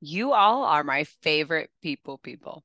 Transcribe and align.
You 0.00 0.32
all 0.34 0.62
are 0.62 0.84
my 0.84 1.04
favorite 1.22 1.70
people, 1.82 2.18
people. 2.18 2.62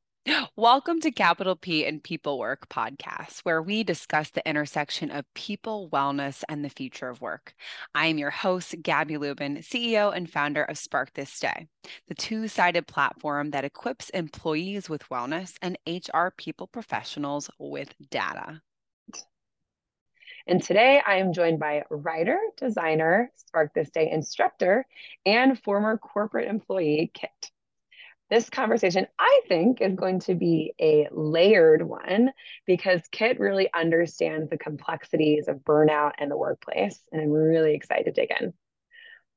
Welcome 0.55 1.01
to 1.01 1.09
Capital 1.09 1.55
P 1.55 1.85
and 1.87 2.03
People 2.03 2.37
Work 2.37 2.69
podcast, 2.69 3.39
where 3.39 3.63
we 3.63 3.83
discuss 3.83 4.29
the 4.29 4.47
intersection 4.47 5.09
of 5.09 5.25
people, 5.33 5.89
wellness, 5.91 6.43
and 6.47 6.63
the 6.63 6.69
future 6.69 7.09
of 7.09 7.19
work. 7.19 7.55
I 7.95 8.05
am 8.05 8.19
your 8.19 8.29
host, 8.29 8.75
Gabby 8.83 9.17
Lubin, 9.17 9.57
CEO 9.57 10.15
and 10.15 10.29
founder 10.29 10.63
of 10.63 10.77
Spark 10.77 11.13
This 11.13 11.39
Day, 11.39 11.67
the 12.07 12.13
two 12.13 12.47
sided 12.47 12.85
platform 12.85 13.49
that 13.49 13.65
equips 13.65 14.11
employees 14.11 14.87
with 14.87 15.09
wellness 15.09 15.55
and 15.63 15.79
HR 15.87 16.27
people 16.37 16.67
professionals 16.67 17.49
with 17.57 17.95
data. 18.11 18.61
And 20.47 20.61
today 20.61 21.01
I 21.05 21.17
am 21.17 21.33
joined 21.33 21.59
by 21.59 21.83
writer, 21.89 22.39
designer, 22.57 23.31
Spark 23.35 23.73
This 23.73 23.89
Day 23.89 24.09
instructor, 24.09 24.85
and 25.25 25.61
former 25.61 25.97
corporate 25.97 26.47
employee, 26.47 27.11
Kit. 27.13 27.51
This 28.29 28.49
conversation, 28.49 29.07
I 29.19 29.41
think, 29.49 29.81
is 29.81 29.93
going 29.93 30.21
to 30.21 30.35
be 30.35 30.73
a 30.79 31.09
layered 31.11 31.81
one 31.81 32.31
because 32.65 33.01
Kit 33.11 33.39
really 33.41 33.69
understands 33.73 34.49
the 34.49 34.57
complexities 34.57 35.49
of 35.49 35.57
burnout 35.57 36.13
and 36.17 36.31
the 36.31 36.37
workplace. 36.37 36.97
And 37.11 37.21
I'm 37.21 37.31
really 37.31 37.75
excited 37.75 38.05
to 38.05 38.11
dig 38.21 38.29
in. 38.39 38.53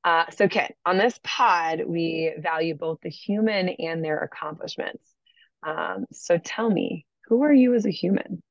Uh, 0.04 0.26
so, 0.30 0.46
Kit, 0.46 0.76
on 0.86 0.96
this 0.96 1.18
pod, 1.24 1.82
we 1.86 2.34
value 2.38 2.76
both 2.76 3.00
the 3.02 3.10
human 3.10 3.68
and 3.68 4.04
their 4.04 4.18
accomplishments. 4.18 5.10
Um, 5.66 6.04
so, 6.12 6.38
tell 6.38 6.70
me, 6.70 7.04
who 7.26 7.42
are 7.42 7.52
you 7.52 7.74
as 7.74 7.86
a 7.86 7.90
human? 7.90 8.42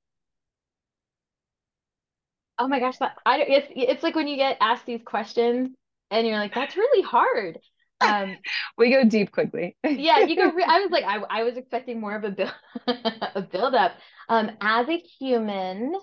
Oh 2.60 2.68
my 2.68 2.80
gosh, 2.80 2.98
that 2.98 3.18
I 3.26 3.38
don't, 3.38 3.50
it's 3.50 3.68
it's 3.76 4.04
like 4.04 4.16
when 4.16 4.28
you 4.28 4.36
get 4.36 4.58
asked 4.62 4.86
these 4.86 5.02
questions 5.04 5.70
and 6.12 6.28
you're 6.28 6.38
like, 6.38 6.54
that's 6.54 6.78
really 6.78 7.02
hard. 7.02 7.60
Um, 8.00 8.38
we 8.78 8.92
go 8.92 9.04
deep 9.04 9.32
quickly. 9.32 9.76
yeah, 9.84 10.20
you 10.20 10.36
go. 10.36 10.52
Re- 10.56 10.66
I 10.68 10.80
was 10.80 10.92
like, 10.92 11.04
I, 11.04 11.18
I 11.30 11.44
was 11.44 11.58
expecting 11.58 12.00
more 12.00 12.16
of 12.16 12.24
a 12.24 12.32
build 12.32 12.54
a 12.88 13.42
build 13.42 13.76
up. 13.76 13.94
Um, 14.30 14.52
as 14.62 14.88
a 14.88 14.98
human, 15.20 15.94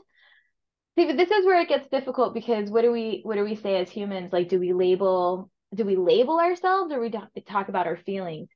see, 0.96 1.06
but 1.06 1.16
this 1.16 1.30
is 1.30 1.46
where 1.46 1.60
it 1.60 1.68
gets 1.68 1.88
difficult 1.88 2.34
because 2.34 2.70
what 2.70 2.82
do 2.82 2.90
we 2.90 3.20
what 3.22 3.36
do 3.36 3.44
we 3.44 3.54
say 3.54 3.76
as 3.76 3.90
humans? 3.90 4.32
Like, 4.32 4.48
do 4.48 4.58
we 4.58 4.72
label 4.72 5.50
do 5.74 5.84
we 5.84 5.96
label 5.96 6.40
ourselves 6.40 6.92
or 6.92 7.00
we 7.00 7.10
talk 7.10 7.68
about 7.68 7.86
our 7.86 7.96
feelings? 7.96 8.48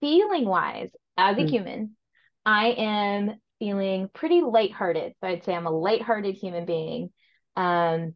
Feeling 0.00 0.46
wise, 0.46 0.90
as 1.16 1.36
a 1.36 1.42
mm. 1.42 1.50
human, 1.50 1.96
I 2.44 2.68
am 2.70 3.32
feeling 3.58 4.08
pretty 4.12 4.40
lighthearted. 4.40 5.12
So 5.20 5.28
I'd 5.28 5.44
say 5.44 5.54
I'm 5.54 5.66
a 5.66 5.70
lighthearted 5.70 6.34
human 6.34 6.64
being. 6.64 7.10
Um, 7.56 8.14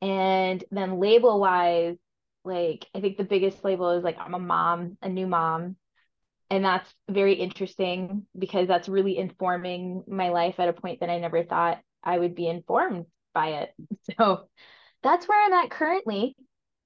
and 0.00 0.64
then 0.70 1.00
label 1.00 1.40
wise, 1.40 1.96
like 2.44 2.86
I 2.94 3.00
think 3.00 3.16
the 3.16 3.24
biggest 3.24 3.64
label 3.64 3.90
is 3.90 4.04
like 4.04 4.18
I'm 4.18 4.34
a 4.34 4.38
mom, 4.38 4.98
a 5.02 5.08
new 5.08 5.26
mom. 5.26 5.76
And 6.48 6.64
that's 6.64 6.92
very 7.10 7.34
interesting 7.34 8.26
because 8.38 8.68
that's 8.68 8.88
really 8.88 9.18
informing 9.18 10.04
my 10.06 10.28
life 10.28 10.60
at 10.60 10.68
a 10.68 10.72
point 10.72 11.00
that 11.00 11.10
I 11.10 11.18
never 11.18 11.42
thought 11.42 11.80
I 12.04 12.18
would 12.18 12.34
be 12.36 12.48
informed 12.48 13.06
by 13.34 13.48
it. 13.48 13.74
So 14.18 14.48
that's 15.02 15.26
where 15.26 15.44
I'm 15.44 15.64
at 15.64 15.70
currently. 15.70 16.36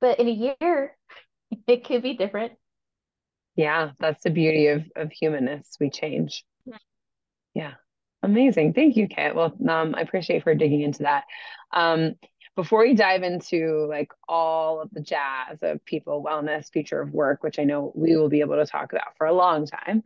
But 0.01 0.19
in 0.19 0.29
a 0.29 0.55
year, 0.61 0.97
it 1.67 1.85
could 1.85 2.03
be 2.03 2.15
different. 2.15 2.53
Yeah, 3.57 3.91
that's 3.99 4.23
the 4.23 4.31
beauty 4.31 4.69
of 4.69 4.85
of 4.97 5.13
humanness. 5.13 5.77
We 5.79 5.91
change. 5.91 6.45
Yeah. 7.55 7.75
Amazing. 8.23 8.75
Thank 8.75 8.97
you, 8.97 9.09
Kit. 9.09 9.35
Well, 9.35 9.55
um, 9.69 9.95
I 9.97 10.03
appreciate 10.03 10.43
for 10.43 10.55
digging 10.55 10.83
into 10.83 11.05
that. 11.05 11.25
Um, 11.73 12.17
before 12.57 12.81
we 12.81 12.95
dive 12.95 13.23
into 13.23 13.87
like 13.89 14.13
all 14.29 14.83
of 14.83 14.91
the 14.91 15.01
jazz 15.01 15.59
of 15.63 15.83
people, 15.87 16.23
wellness, 16.23 16.71
future 16.71 17.01
of 17.01 17.13
work, 17.13 17.43
which 17.43 17.59
I 17.59 17.65
know 17.65 17.93
we 17.95 18.17
will 18.17 18.29
be 18.29 18.41
able 18.41 18.57
to 18.57 18.67
talk 18.67 18.93
about 18.93 19.17
for 19.17 19.27
a 19.27 19.33
long 19.33 19.67
time, 19.67 20.03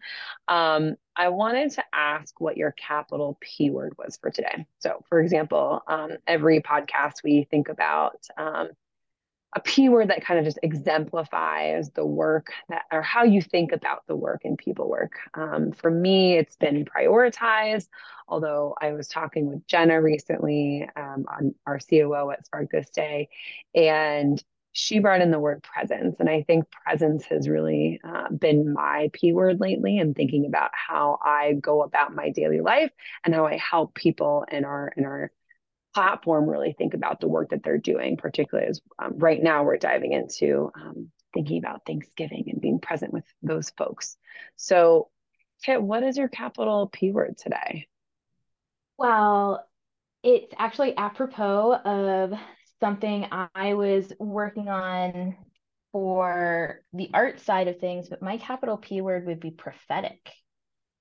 um, 0.47 0.95
I 1.17 1.31
wanted 1.31 1.73
to 1.73 1.85
ask 1.93 2.41
what 2.41 2.57
your 2.57 2.73
capital 2.73 3.39
P 3.41 3.71
word 3.71 3.95
was 3.99 4.17
for 4.21 4.31
today. 4.31 4.67
So, 4.79 5.03
for 5.09 5.21
example, 5.21 5.83
um, 5.89 6.13
every 6.27 6.61
podcast 6.61 7.25
we 7.25 7.49
think 7.51 7.69
about 7.69 8.21
um, 8.37 8.69
a 9.55 9.61
P 9.61 9.89
word 9.89 10.09
that 10.11 10.25
kind 10.25 10.39
of 10.39 10.45
just 10.45 10.59
exemplifies 10.63 11.91
the 11.91 12.05
work 12.05 12.53
that, 12.69 12.83
or 12.93 13.03
how 13.03 13.23
you 13.23 13.41
think 13.41 13.73
about 13.73 14.07
the 14.07 14.17
work 14.17 14.41
and 14.45 14.59
people 14.59 14.89
work. 14.89 15.19
Um, 15.35 15.73
for 15.73 15.91
me, 15.91 16.35
it's 16.37 16.57
been 16.57 16.85
prioritized. 16.85 17.89
Although 18.27 18.75
I 18.81 18.93
was 18.93 19.07
talking 19.09 19.47
with 19.47 19.67
Jenna 19.67 20.01
recently, 20.01 20.89
um, 20.97 21.27
on 21.29 21.55
our 21.67 21.79
COO 21.79 22.31
at 22.31 22.47
Spark 22.47 22.71
This 22.71 22.91
Day, 22.91 23.29
and 23.75 24.43
she 24.73 24.99
brought 24.99 25.21
in 25.21 25.31
the 25.31 25.39
word 25.39 25.63
presence. 25.63 26.17
And 26.19 26.29
I 26.29 26.43
think 26.43 26.69
presence 26.71 27.25
has 27.27 27.49
really 27.49 28.01
uh, 28.03 28.29
been 28.31 28.73
my 28.73 29.09
P 29.13 29.33
word 29.33 29.61
lately 29.61 29.99
and 29.99 30.17
thinking 30.17 30.47
about 30.47 30.73
how 30.75 31.21
I 31.23 31.53
go 31.53 31.83
about 31.83 32.15
my 32.15 32.31
daily 32.31 32.61
life 32.61 32.91
and 33.25 33.33
how 33.33 33.47
I 33.47 33.57
help 33.57 33.95
people 33.95 34.45
in 34.51 34.65
our 34.65 34.93
in 34.97 35.05
our 35.05 35.31
platform 35.95 36.49
really 36.49 36.75
think 36.77 36.95
about 36.95 37.21
the 37.21 37.29
work 37.29 37.51
that 37.51 37.63
they're 37.63 37.79
doing, 37.79 38.17
particularly 38.17 38.69
as 38.69 38.81
um, 38.99 39.19
right 39.19 39.43
now 39.43 39.65
we're 39.65 39.77
diving 39.77 40.13
into 40.13 40.71
um, 40.75 41.11
thinking 41.33 41.59
about 41.59 41.83
Thanksgiving 41.87 42.45
and 42.49 42.61
being 42.61 42.81
present 42.81 43.13
with 43.13 43.25
those 43.43 43.71
folks. 43.71 44.17
So, 44.57 45.09
Kit, 45.63 45.83
what 45.83 46.03
is 46.03 46.17
your 46.17 46.29
capital 46.29 46.89
P 46.93 47.13
word 47.13 47.39
today? 47.39 47.87
Well, 48.99 49.67
it's 50.23 50.53
actually 50.59 50.97
apropos 50.97 51.75
of 51.85 52.33
something 52.81 53.27
I 53.55 53.75
was 53.75 54.13
working 54.19 54.69
on 54.69 55.37
for 55.93 56.81
the 56.93 57.11
art 57.15 57.41
side 57.41 57.69
of 57.69 57.79
things, 57.79 58.09
but 58.09 58.23
my 58.23 58.37
capital 58.37 58.77
P 58.77 59.01
word 59.01 59.27
would 59.27 59.41
be 59.41 59.51
prophetic. 59.51 60.29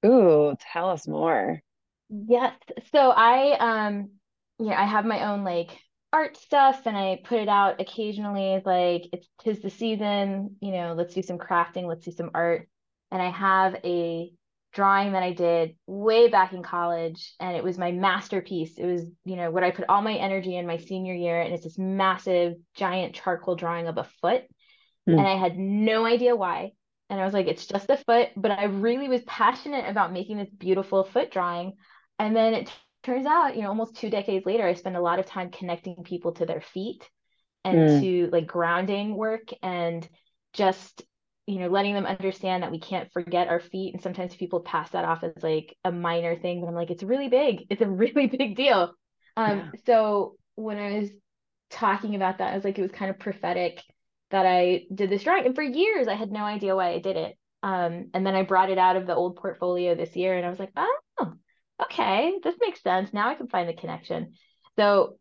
Ooh, 0.06 0.56
tell 0.72 0.90
us 0.90 1.08
more. 1.08 1.62
Yes. 2.09 2.53
So 2.92 3.09
I 3.09 3.58
um 3.59 4.12
yeah, 4.59 4.80
I 4.80 4.86
have 4.86 5.06
my 5.06 5.31
own 5.31 5.44
like 5.44 5.78
art 6.12 6.38
stuff 6.38 6.84
and 6.86 6.96
I 6.96 7.19
put 7.24 7.40
it 7.40 7.50
out 7.50 7.81
occasionally 7.81 8.62
like 8.64 9.09
it's 9.12 9.28
tis 9.44 9.62
the 9.62 9.69
season, 9.69 10.58
you 10.62 10.72
know, 10.72 10.94
let's 10.96 11.16
do 11.16 11.24
some 11.24 11.40
crafting, 11.40 11.88
let's 11.88 12.06
do 12.06 12.12
some 12.12 12.31
art. 12.34 12.69
And 13.12 13.22
I 13.22 13.30
have 13.30 13.75
a 13.84 14.31
drawing 14.74 15.14
that 15.14 15.24
I 15.24 15.34
did 15.34 15.75
way 15.88 16.28
back 16.28 16.53
in 16.53 16.64
college 16.64 17.34
and 17.40 17.56
it 17.56 17.64
was 17.64 17.78
my 17.78 17.91
masterpiece. 17.91 18.78
It 18.78 18.86
was, 18.86 19.09
you 19.25 19.36
know, 19.36 19.52
what 19.52 19.64
I 19.64 19.72
put 19.72 19.86
all 19.90 20.02
my 20.02 20.14
energy 20.14 20.56
in 20.56 20.68
my 20.68 20.78
senior 20.78 21.14
year 21.14 21.41
and 21.41 21.53
it's 21.53 21.64
this 21.64 21.78
massive 21.78 22.53
giant 22.75 23.16
charcoal 23.16 23.56
drawing 23.56 23.88
of 23.88 23.97
a 23.97 24.08
foot. 24.22 24.44
Mm. 25.09 25.18
And 25.18 25.22
I 25.22 25.35
had 25.35 25.58
no 25.58 26.06
idea 26.06 26.35
why. 26.35 26.72
And 27.09 27.20
I 27.20 27.25
was 27.25 27.34
like, 27.34 27.47
it's 27.47 27.68
just 27.68 27.90
a 27.90 27.97
foot, 27.97 28.30
but 28.35 28.52
I 28.52 28.66
really 28.66 29.09
was 29.09 29.22
passionate 29.28 29.88
about 29.88 30.14
making 30.14 30.38
this 30.38 30.50
beautiful 30.50 31.03
foot 31.03 31.31
drawing. 31.31 31.74
And 32.18 32.35
then 32.35 32.53
it 32.53 32.72
turns 33.03 33.25
out, 33.25 33.56
you 33.56 33.62
know, 33.62 33.69
almost 33.69 33.96
two 33.96 34.09
decades 34.09 34.46
later, 34.46 34.66
I 34.66 34.74
spend 34.74 34.96
a 34.96 35.02
lot 35.02 35.19
of 35.19 35.25
time 35.25 35.52
connecting 35.52 36.03
people 36.03 36.31
to 36.34 36.46
their 36.46 36.62
feet 36.62 37.08
and 37.64 37.78
mm. 37.78 38.02
to 38.02 38.30
like 38.31 38.47
grounding 38.47 39.16
work 39.16 39.50
and 39.62 40.08
just, 40.53 41.03
you 41.46 41.59
know, 41.59 41.68
letting 41.68 41.94
them 41.94 42.06
understand 42.06 42.64
that 42.64 42.72
we 42.72 42.80
can't 42.80 43.12
forget 43.12 43.50
our 43.50 43.59
feet. 43.59 43.94
And 43.94 44.02
sometimes 44.02 44.36
people 44.36 44.62
pass 44.62 44.90
that 44.91 45.06
off 45.06 45.24
as 45.24 45.44
like 45.44 45.75
a 45.84 45.91
minor 45.91 46.36
thing, 46.38 46.62
but 46.62 46.68
I'm 46.68 46.75
like, 46.75 46.91
it's 46.91 47.03
really 47.03 47.28
big. 47.28 47.66
It's 47.69 47.81
a 47.81 47.90
really 47.90 48.28
big 48.28 48.56
deal. 48.56 48.94
Um, 49.35 49.58
yeah. 49.58 49.72
so 49.85 50.35
when 50.56 50.78
I 50.78 51.00
was 51.00 51.09
talking 51.70 52.16
about 52.16 52.38
that, 52.38 52.53
I 52.53 52.56
was 52.56 52.64
like, 52.64 52.78
it 52.78 52.84
was 52.84 52.91
kind 52.91 53.12
of 53.12 53.20
prophetic 53.20 53.81
that 54.31 54.46
I 54.46 54.85
did 54.94 55.09
this 55.09 55.24
drawing. 55.24 55.46
And 55.46 55.56
for 55.56 55.64
years, 55.64 56.08
I 56.08 56.16
had 56.16 56.31
no 56.31 56.44
idea 56.44 56.75
why 56.75 56.90
I 56.90 57.00
did 57.00 57.18
it. 57.18 57.38
Um, 57.62 58.09
and 58.14 58.25
then 58.25 58.35
I 58.35 58.44
brought 58.44 58.70
it 58.70 58.78
out 58.78 58.96
of 58.96 59.08
the 59.08 59.16
old 59.16 59.38
portfolio 59.38 59.96
this 59.96 60.16
year 60.16 60.35
and 60.35 60.46
I 60.46 60.50
was 60.50 60.59
like, 60.59 60.72
oh, 60.75 61.34
okay, 61.84 62.34
this 62.44 62.56
makes 62.60 62.82
sense. 62.82 63.14
Now 63.14 63.30
I 63.30 63.36
can 63.36 63.48
find 63.48 63.68
the 63.68 63.74
connection. 63.74 64.34
So 64.78 65.18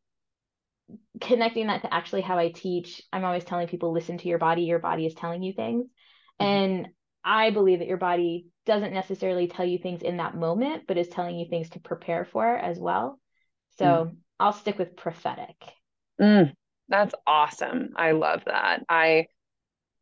connecting 1.20 1.66
that 1.68 1.82
to 1.82 1.92
actually 1.92 2.22
how 2.22 2.38
I 2.38 2.50
teach, 2.50 3.02
I'm 3.12 3.24
always 3.24 3.44
telling 3.44 3.68
people 3.68 3.92
listen 3.92 4.18
to 4.18 4.28
your 4.28 4.38
body. 4.38 4.62
Your 4.62 4.78
body 4.78 5.06
is 5.06 5.14
telling 5.14 5.42
you 5.42 5.52
things. 5.52 5.86
Mm-hmm. 6.40 6.44
And 6.44 6.88
I 7.24 7.50
believe 7.50 7.78
that 7.78 7.88
your 7.88 7.98
body 7.98 8.46
doesn't 8.66 8.92
necessarily 8.92 9.46
tell 9.46 9.64
you 9.64 9.78
things 9.78 10.02
in 10.02 10.16
that 10.16 10.36
moment, 10.36 10.84
but 10.86 10.98
is 10.98 11.08
telling 11.08 11.38
you 11.38 11.46
things 11.48 11.70
to 11.70 11.80
prepare 11.80 12.24
for 12.24 12.46
as 12.56 12.78
well. 12.78 13.18
So 13.78 13.84
mm. 13.84 14.16
I'll 14.40 14.52
stick 14.52 14.78
with 14.78 14.96
prophetic. 14.96 15.56
Mm, 16.20 16.52
that's 16.88 17.14
awesome. 17.26 17.90
I 17.96 18.12
love 18.12 18.42
that. 18.46 18.82
I 18.88 19.26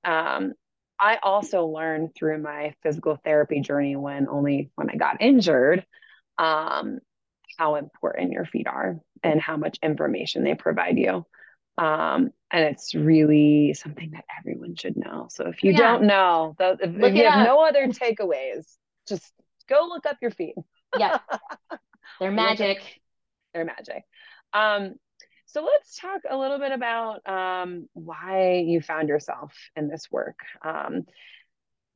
um 0.05 0.53
I 0.99 1.19
also 1.23 1.67
learned 1.67 2.11
through 2.15 2.43
my 2.43 2.75
physical 2.83 3.19
therapy 3.25 3.61
journey 3.61 3.97
when 3.97 4.29
only 4.29 4.71
when 4.75 4.91
I 4.91 4.97
got 4.97 5.23
injured 5.23 5.85
um, 6.41 6.99
how 7.59 7.77
important 7.77 8.33
your 8.33 8.47
feet 8.47 8.67
are 8.67 8.99
and 9.23 9.41
how 9.41 9.57
much 9.57 9.79
information 9.83 10.43
they 10.43 10.55
provide 10.55 10.99
you. 10.99 11.25
Um, 11.79 12.31
and 12.51 12.65
it's 12.65 12.95
really 12.95 13.75
something 13.75 14.11
that 14.13 14.25
everyone 14.39 14.75
should 14.75 14.97
know. 14.97 15.29
So 15.31 15.47
if 15.49 15.63
you 15.63 15.73
yeah. 15.73 15.79
don't 15.79 16.05
know, 16.05 16.55
the, 16.59 16.77
if, 16.81 16.91
if 17.03 17.15
you 17.15 17.25
have 17.25 17.41
up. 17.41 17.47
no 17.47 17.61
other 17.65 17.87
takeaways, 17.89 18.67
just 19.07 19.33
go 19.69 19.87
look 19.89 20.07
up 20.07 20.17
your 20.21 20.31
feet. 20.33 20.57
Yeah. 20.99 21.19
They're 22.21 22.33
magic. 22.33 22.79
They're 23.55 23.65
magic. 23.65 24.05
Um, 24.53 24.95
So 25.47 25.63
let's 25.65 25.97
talk 25.97 26.21
a 26.29 26.37
little 26.37 26.59
bit 26.59 26.73
about 26.73 27.27
um, 27.29 27.89
why 27.93 28.65
you 28.67 28.81
found 28.81 29.09
yourself 29.09 29.53
in 29.75 29.89
this 29.89 30.09
work. 30.11 30.39
Um, 30.63 31.03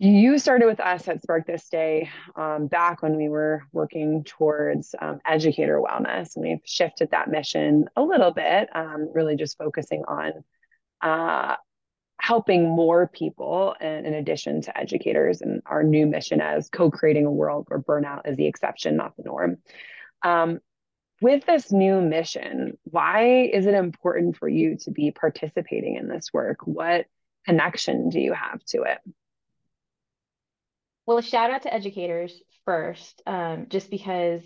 you 0.04 0.38
started 0.38 0.66
with 0.66 0.80
us 0.80 1.08
at 1.08 1.22
Spark 1.22 1.46
This 1.46 1.68
Day 1.68 2.10
um, 2.36 2.66
back 2.66 3.02
when 3.02 3.16
we 3.16 3.28
were 3.28 3.62
working 3.72 4.22
towards 4.24 4.94
um, 5.00 5.20
educator 5.26 5.80
wellness, 5.80 6.36
and 6.36 6.44
we've 6.44 6.60
shifted 6.64 7.10
that 7.10 7.30
mission 7.30 7.86
a 7.96 8.02
little 8.02 8.30
bit, 8.30 8.68
um, 8.74 9.10
really 9.14 9.36
just 9.36 9.56
focusing 9.56 10.04
on 10.06 10.44
uh, 11.00 11.56
helping 12.20 12.68
more 12.68 13.08
people 13.08 13.74
in, 13.80 14.06
in, 14.06 14.14
addition 14.14 14.60
to 14.62 14.78
educators 14.78 15.40
and 15.40 15.62
our 15.66 15.82
new 15.82 16.06
mission 16.06 16.40
as 16.40 16.68
co-creating 16.68 17.26
a 17.26 17.32
world 17.32 17.64
where 17.68 17.80
burnout 17.80 18.28
is 18.28 18.36
the 18.36 18.46
exception 18.46 18.96
not 18.96 19.16
the 19.16 19.22
norm. 19.24 19.56
Um, 20.22 20.60
with 21.20 21.46
this 21.46 21.72
new 21.72 22.00
mission 22.00 22.76
why 22.84 23.48
is 23.52 23.66
it 23.66 23.74
important 23.74 24.36
for 24.36 24.48
you 24.48 24.76
to 24.78 24.90
be 24.90 25.10
participating 25.10 25.96
in 25.96 26.08
this 26.08 26.32
work? 26.32 26.66
What 26.66 27.06
connection 27.46 28.08
do 28.08 28.20
you 28.20 28.32
have 28.32 28.62
to 28.66 28.82
it 28.82 28.98
well, 31.06 31.18
a 31.18 31.22
shout 31.22 31.50
out 31.50 31.62
to 31.62 31.74
educators 31.74 32.32
first, 32.64 33.22
um, 33.26 33.66
just 33.68 33.90
because 33.90 34.42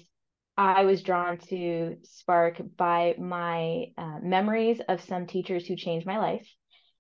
I 0.57 0.85
was 0.85 1.03
drawn 1.03 1.39
to 1.49 1.97
Spark 2.03 2.61
by 2.77 3.15
my 3.19 3.87
uh, 3.97 4.19
memories 4.21 4.81
of 4.89 5.01
some 5.03 5.27
teachers 5.27 5.67
who 5.67 5.77
changed 5.77 6.07
my 6.07 6.19
life. 6.19 6.49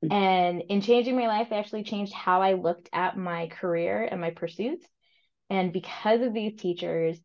Mm-hmm. 0.04 0.12
And 0.12 0.62
in 0.68 0.80
changing 0.80 1.16
my 1.16 1.26
life, 1.26 1.48
they 1.50 1.56
actually 1.56 1.82
changed 1.82 2.12
how 2.12 2.40
I 2.40 2.52
looked 2.52 2.88
at 2.92 3.16
my 3.16 3.48
career 3.48 4.06
and 4.08 4.20
my 4.20 4.30
pursuits. 4.30 4.86
And 5.50 5.72
because 5.72 6.20
of 6.20 6.32
these 6.32 6.54
teachers, 6.54 7.18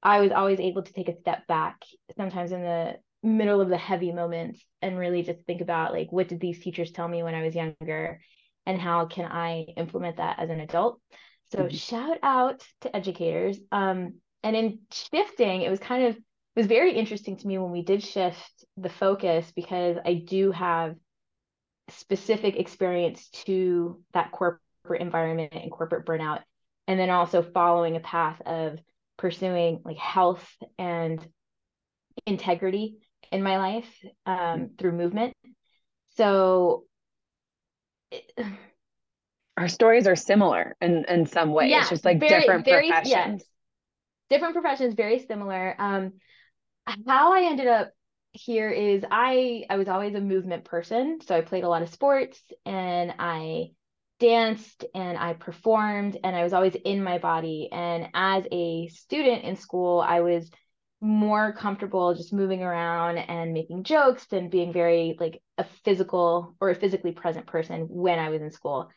I 0.00 0.20
was 0.20 0.30
always 0.30 0.60
able 0.60 0.82
to 0.82 0.92
take 0.92 1.08
a 1.08 1.18
step 1.18 1.46
back, 1.48 1.82
sometimes 2.16 2.52
in 2.52 2.62
the 2.62 2.94
middle 3.22 3.60
of 3.60 3.68
the 3.68 3.76
heavy 3.76 4.12
moments, 4.12 4.64
and 4.80 4.96
really 4.96 5.22
just 5.22 5.40
think 5.40 5.60
about 5.60 5.92
like, 5.92 6.12
what 6.12 6.28
did 6.28 6.40
these 6.40 6.60
teachers 6.60 6.92
tell 6.92 7.08
me 7.08 7.24
when 7.24 7.34
I 7.34 7.42
was 7.42 7.54
younger? 7.54 8.20
And 8.64 8.80
how 8.80 9.06
can 9.06 9.24
I 9.24 9.66
implement 9.76 10.18
that 10.18 10.38
as 10.38 10.50
an 10.50 10.60
adult? 10.60 11.00
So 11.52 11.58
mm-hmm. 11.58 11.76
shout 11.76 12.18
out 12.22 12.64
to 12.82 12.94
educators. 12.94 13.58
Um, 13.72 14.14
and 14.42 14.56
in 14.56 14.78
shifting, 14.90 15.62
it 15.62 15.70
was 15.70 15.80
kind 15.80 16.06
of 16.06 16.16
it 16.16 16.58
was 16.58 16.66
very 16.66 16.94
interesting 16.94 17.36
to 17.36 17.46
me 17.46 17.58
when 17.58 17.70
we 17.70 17.82
did 17.82 18.02
shift 18.02 18.64
the 18.76 18.88
focus 18.88 19.52
because 19.54 19.96
I 20.04 20.14
do 20.14 20.50
have 20.50 20.96
specific 21.88 22.56
experience 22.56 23.28
to 23.46 24.02
that 24.14 24.32
corporate 24.32 24.60
environment 25.00 25.52
and 25.52 25.70
corporate 25.70 26.06
burnout, 26.06 26.40
and 26.88 26.98
then 26.98 27.10
also 27.10 27.42
following 27.42 27.96
a 27.96 28.00
path 28.00 28.40
of 28.46 28.78
pursuing 29.16 29.80
like 29.84 29.98
health 29.98 30.48
and 30.78 31.24
integrity 32.26 32.98
in 33.30 33.42
my 33.42 33.58
life 33.58 34.04
um, 34.26 34.34
mm-hmm. 34.34 34.64
through 34.78 34.92
movement. 34.92 35.34
So. 36.16 36.84
It, 38.12 38.32
our 39.60 39.68
stories 39.68 40.06
are 40.06 40.16
similar 40.16 40.74
in 40.80 41.04
in 41.04 41.26
some 41.26 41.52
ways 41.52 41.70
yeah, 41.70 41.86
just 41.88 42.04
like 42.04 42.18
very, 42.18 42.40
different 42.40 42.64
very, 42.64 42.88
professions. 42.88 43.42
Yeah. 43.42 44.34
different 44.34 44.54
professions 44.54 44.94
very 44.94 45.18
similar. 45.18 45.76
Um 45.78 46.14
how 47.06 47.34
i 47.34 47.42
ended 47.42 47.66
up 47.66 47.92
here 48.32 48.70
is 48.70 49.04
i 49.10 49.64
i 49.68 49.76
was 49.76 49.86
always 49.86 50.14
a 50.14 50.20
movement 50.20 50.64
person. 50.64 51.18
So 51.20 51.36
i 51.36 51.42
played 51.42 51.64
a 51.64 51.68
lot 51.68 51.82
of 51.82 51.90
sports 51.90 52.40
and 52.64 53.12
i 53.18 53.72
danced 54.18 54.86
and 54.94 55.18
i 55.18 55.34
performed 55.34 56.16
and 56.24 56.34
i 56.34 56.42
was 56.42 56.54
always 56.54 56.74
in 56.74 57.04
my 57.04 57.18
body. 57.18 57.68
And 57.70 58.08
as 58.14 58.44
a 58.50 58.88
student 58.88 59.44
in 59.44 59.56
school 59.56 60.00
i 60.00 60.20
was 60.20 60.50
more 61.02 61.52
comfortable 61.52 62.14
just 62.14 62.32
moving 62.32 62.62
around 62.62 63.18
and 63.18 63.52
making 63.52 63.84
jokes 63.84 64.26
and 64.32 64.50
being 64.50 64.72
very 64.72 65.16
like 65.18 65.42
a 65.58 65.64
physical 65.84 66.54
or 66.60 66.70
a 66.70 66.74
physically 66.74 67.12
present 67.12 67.46
person 67.46 67.86
when 67.88 68.18
i 68.18 68.28
was 68.28 68.42
in 68.42 68.50
school 68.50 68.90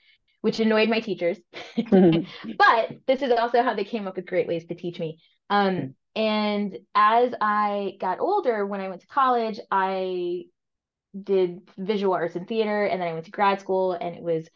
which 0.43 0.59
annoyed 0.59 0.89
my 0.89 0.99
teachers. 0.99 1.37
Mm-hmm. 1.77 2.51
but 2.57 2.97
this 3.07 3.21
is 3.21 3.31
also 3.31 3.63
how 3.63 3.73
they 3.73 3.85
came 3.85 4.09
up 4.09 4.17
with 4.17 4.25
great 4.25 4.45
ways 4.45 4.65
to 4.65 4.75
teach 4.75 4.99
me. 4.99 5.17
Um, 5.49 5.95
and 6.17 6.77
as 6.93 7.33
I 7.39 7.93
got 8.01 8.19
older, 8.19 8.65
when 8.65 8.81
I 8.81 8.89
went 8.89 8.99
to 9.01 9.07
college, 9.07 9.57
I 9.71 10.43
did 11.19 11.61
visual 11.77 12.13
arts 12.13 12.35
and 12.35 12.45
theater, 12.45 12.85
and 12.85 13.01
then 13.01 13.07
I 13.07 13.13
went 13.13 13.23
to 13.23 13.31
grad 13.31 13.61
school, 13.61 13.93
and 13.93 14.17
it 14.17 14.21
was 14.21 14.49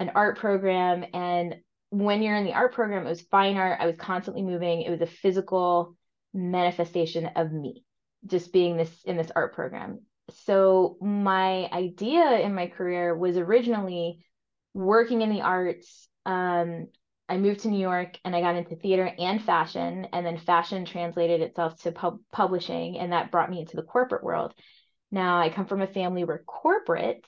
an 0.00 0.10
art 0.12 0.38
program. 0.38 1.04
And 1.14 1.54
when 1.90 2.20
you're 2.20 2.36
in 2.36 2.44
the 2.44 2.54
art 2.54 2.74
program, 2.74 3.06
it 3.06 3.08
was 3.08 3.20
fine 3.20 3.56
art. 3.56 3.78
I 3.80 3.86
was 3.86 3.96
constantly 3.96 4.42
moving. 4.42 4.82
It 4.82 4.90
was 4.90 5.02
a 5.02 5.06
physical 5.06 5.96
manifestation 6.34 7.26
of 7.36 7.52
me, 7.52 7.84
just 8.26 8.52
being 8.52 8.76
this 8.76 8.90
in 9.04 9.16
this 9.16 9.30
art 9.36 9.54
program. 9.54 10.00
So 10.44 10.96
my 11.00 11.70
idea 11.72 12.40
in 12.40 12.56
my 12.56 12.66
career 12.66 13.16
was 13.16 13.36
originally 13.36 14.24
working 14.78 15.22
in 15.22 15.30
the 15.30 15.42
arts, 15.42 16.08
um, 16.24 16.86
I 17.28 17.36
moved 17.36 17.60
to 17.60 17.68
New 17.68 17.80
York 17.80 18.16
and 18.24 18.34
I 18.34 18.40
got 18.40 18.56
into 18.56 18.76
theater 18.76 19.10
and 19.18 19.42
fashion, 19.42 20.06
and 20.12 20.24
then 20.24 20.38
fashion 20.38 20.84
translated 20.84 21.42
itself 21.42 21.82
to 21.82 21.92
pub- 21.92 22.20
publishing, 22.32 22.98
and 22.98 23.12
that 23.12 23.30
brought 23.30 23.50
me 23.50 23.60
into 23.60 23.76
the 23.76 23.82
corporate 23.82 24.24
world. 24.24 24.54
Now 25.10 25.38
I 25.40 25.50
come 25.50 25.66
from 25.66 25.82
a 25.82 25.86
family 25.86 26.24
where 26.24 26.42
corporate 26.46 27.26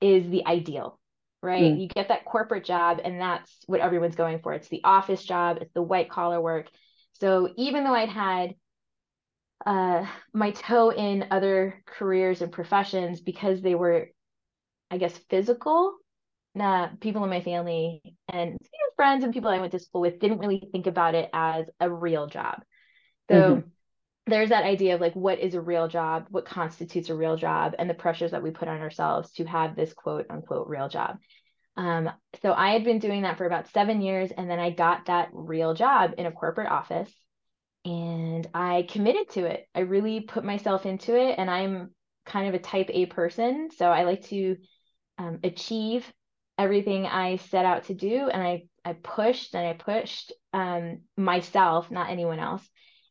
is 0.00 0.28
the 0.30 0.46
ideal, 0.46 1.00
right? 1.42 1.72
Mm. 1.72 1.80
You 1.80 1.88
get 1.88 2.08
that 2.08 2.24
corporate 2.24 2.64
job, 2.64 3.00
and 3.02 3.20
that's 3.20 3.50
what 3.66 3.80
everyone's 3.80 4.14
going 4.14 4.40
for. 4.40 4.52
It's 4.52 4.68
the 4.68 4.84
office 4.84 5.24
job, 5.24 5.58
it's 5.60 5.72
the 5.72 5.82
white 5.82 6.10
collar 6.10 6.40
work. 6.40 6.68
So 7.14 7.52
even 7.56 7.82
though 7.82 7.94
I'd 7.94 8.08
had 8.08 8.54
uh, 9.66 10.06
my 10.32 10.52
toe 10.52 10.90
in 10.90 11.26
other 11.30 11.82
careers 11.86 12.40
and 12.40 12.52
professions 12.52 13.20
because 13.20 13.62
they 13.62 13.74
were, 13.74 14.10
I 14.90 14.98
guess, 14.98 15.16
physical 15.28 15.94
nah, 16.54 16.88
people 17.00 17.24
in 17.24 17.30
my 17.30 17.40
family 17.40 18.02
and 18.28 18.58
friends 18.96 19.24
and 19.24 19.32
people 19.32 19.50
I 19.50 19.60
went 19.60 19.72
to 19.72 19.78
school 19.78 20.02
with 20.02 20.20
didn't 20.20 20.40
really 20.40 20.68
think 20.72 20.86
about 20.86 21.14
it 21.14 21.30
as 21.32 21.64
a 21.80 21.90
real 21.90 22.26
job. 22.26 22.62
So 23.30 23.56
mm-hmm. 23.56 23.68
there's 24.26 24.50
that 24.50 24.64
idea 24.64 24.94
of 24.94 25.00
like 25.00 25.14
what 25.14 25.38
is 25.38 25.54
a 25.54 25.60
real 25.60 25.88
job, 25.88 26.26
what 26.28 26.44
constitutes 26.44 27.08
a 27.08 27.14
real 27.14 27.36
job, 27.36 27.74
and 27.78 27.88
the 27.88 27.94
pressures 27.94 28.32
that 28.32 28.42
we 28.42 28.50
put 28.50 28.68
on 28.68 28.80
ourselves 28.80 29.32
to 29.32 29.44
have 29.44 29.74
this 29.74 29.94
quote 29.94 30.26
unquote 30.28 30.68
real 30.68 30.90
job. 30.90 31.16
Um, 31.76 32.10
so 32.42 32.52
I 32.52 32.72
had 32.72 32.84
been 32.84 32.98
doing 32.98 33.22
that 33.22 33.38
for 33.38 33.46
about 33.46 33.70
seven 33.70 34.02
years, 34.02 34.30
and 34.36 34.50
then 34.50 34.58
I 34.58 34.70
got 34.70 35.06
that 35.06 35.30
real 35.32 35.72
job 35.72 36.12
in 36.18 36.26
a 36.26 36.32
corporate 36.32 36.70
office, 36.70 37.10
and 37.86 38.46
I 38.52 38.86
committed 38.86 39.30
to 39.30 39.46
it. 39.46 39.66
I 39.74 39.80
really 39.80 40.20
put 40.20 40.44
myself 40.44 40.84
into 40.84 41.16
it, 41.16 41.36
and 41.38 41.48
I'm 41.48 41.94
kind 42.26 42.48
of 42.48 42.54
a 42.54 42.58
type 42.58 42.90
A 42.90 43.06
person, 43.06 43.70
so 43.74 43.86
I 43.86 44.02
like 44.02 44.26
to 44.26 44.56
um, 45.16 45.38
achieve 45.42 46.04
everything 46.60 47.06
I 47.06 47.36
set 47.36 47.64
out 47.64 47.84
to 47.84 47.94
do 47.94 48.28
and 48.28 48.42
I 48.42 48.64
I 48.84 48.92
pushed 48.94 49.54
and 49.54 49.66
I 49.66 49.72
pushed 49.74 50.32
um, 50.52 51.00
myself, 51.16 51.90
not 51.90 52.10
anyone 52.10 52.38
else. 52.38 52.66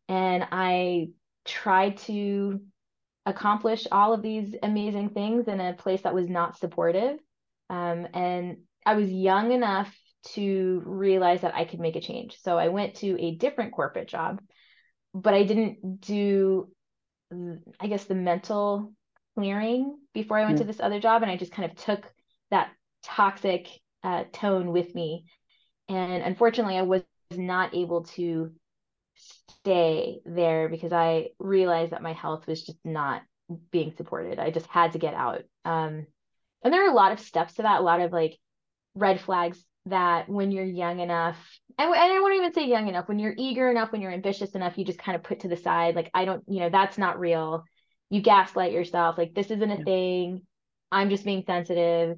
And 0.07 0.47
I 0.51 1.09
tried 1.45 1.97
to 1.97 2.61
accomplish 3.25 3.87
all 3.91 4.13
of 4.13 4.21
these 4.21 4.55
amazing 4.63 5.09
things 5.09 5.47
in 5.47 5.59
a 5.59 5.73
place 5.73 6.01
that 6.01 6.15
was 6.15 6.27
not 6.27 6.57
supportive. 6.57 7.19
Um, 7.69 8.07
and 8.13 8.57
I 8.85 8.95
was 8.95 9.11
young 9.11 9.51
enough 9.51 9.95
to 10.33 10.81
realize 10.85 11.41
that 11.41 11.55
I 11.55 11.65
could 11.65 11.79
make 11.79 11.95
a 11.95 12.01
change. 12.01 12.37
So 12.41 12.57
I 12.57 12.69
went 12.69 12.95
to 12.95 13.19
a 13.19 13.35
different 13.35 13.73
corporate 13.73 14.07
job, 14.07 14.41
but 15.13 15.33
I 15.33 15.43
didn't 15.43 16.01
do, 16.01 16.69
I 17.79 17.87
guess, 17.87 18.05
the 18.05 18.15
mental 18.15 18.93
clearing 19.35 19.97
before 20.13 20.37
I 20.37 20.45
went 20.45 20.55
mm. 20.55 20.61
to 20.61 20.67
this 20.67 20.79
other 20.79 20.99
job. 20.99 21.21
And 21.21 21.31
I 21.31 21.37
just 21.37 21.51
kind 21.51 21.69
of 21.69 21.77
took 21.77 22.11
that 22.49 22.71
toxic 23.03 23.67
uh, 24.03 24.23
tone 24.31 24.71
with 24.71 24.93
me. 24.95 25.25
And 25.87 26.23
unfortunately, 26.23 26.77
I 26.77 26.83
was 26.83 27.03
not 27.31 27.75
able 27.75 28.03
to 28.03 28.51
stay 29.15 30.19
there 30.25 30.69
because 30.69 30.93
I 30.93 31.29
realized 31.39 31.91
that 31.91 32.01
my 32.01 32.13
health 32.13 32.47
was 32.47 32.63
just 32.63 32.77
not 32.85 33.21
being 33.71 33.93
supported. 33.97 34.39
I 34.39 34.51
just 34.51 34.67
had 34.67 34.93
to 34.93 34.99
get 34.99 35.13
out. 35.13 35.41
Um, 35.65 36.05
and 36.63 36.73
there 36.73 36.85
are 36.85 36.91
a 36.91 36.95
lot 36.95 37.11
of 37.11 37.19
steps 37.19 37.55
to 37.55 37.63
that, 37.63 37.81
a 37.81 37.83
lot 37.83 38.01
of 38.01 38.11
like 38.11 38.37
red 38.95 39.19
flags 39.19 39.63
that 39.85 40.29
when 40.29 40.51
you're 40.51 40.65
young 40.65 40.99
enough, 40.99 41.37
and, 41.77 41.89
and 41.89 41.97
I 41.97 42.19
won't 42.19 42.35
even 42.35 42.53
say 42.53 42.67
young 42.67 42.87
enough, 42.87 43.07
when 43.07 43.17
you're 43.17 43.33
eager 43.37 43.71
enough, 43.71 43.91
when 43.91 44.01
you're 44.01 44.11
ambitious 44.11 44.51
enough, 44.51 44.77
you 44.77 44.85
just 44.85 44.99
kind 44.99 45.15
of 45.15 45.23
put 45.23 45.41
to 45.41 45.47
the 45.47 45.57
side, 45.57 45.95
like, 45.95 46.11
I 46.13 46.25
don't, 46.25 46.43
you 46.47 46.59
know, 46.59 46.69
that's 46.69 46.97
not 46.97 47.19
real. 47.19 47.63
You 48.09 48.21
gaslight 48.21 48.73
yourself, 48.73 49.17
like, 49.17 49.33
this 49.33 49.49
isn't 49.49 49.71
a 49.71 49.77
yeah. 49.77 49.83
thing. 49.83 50.41
I'm 50.91 51.09
just 51.09 51.25
being 51.25 51.43
sensitive. 51.45 52.17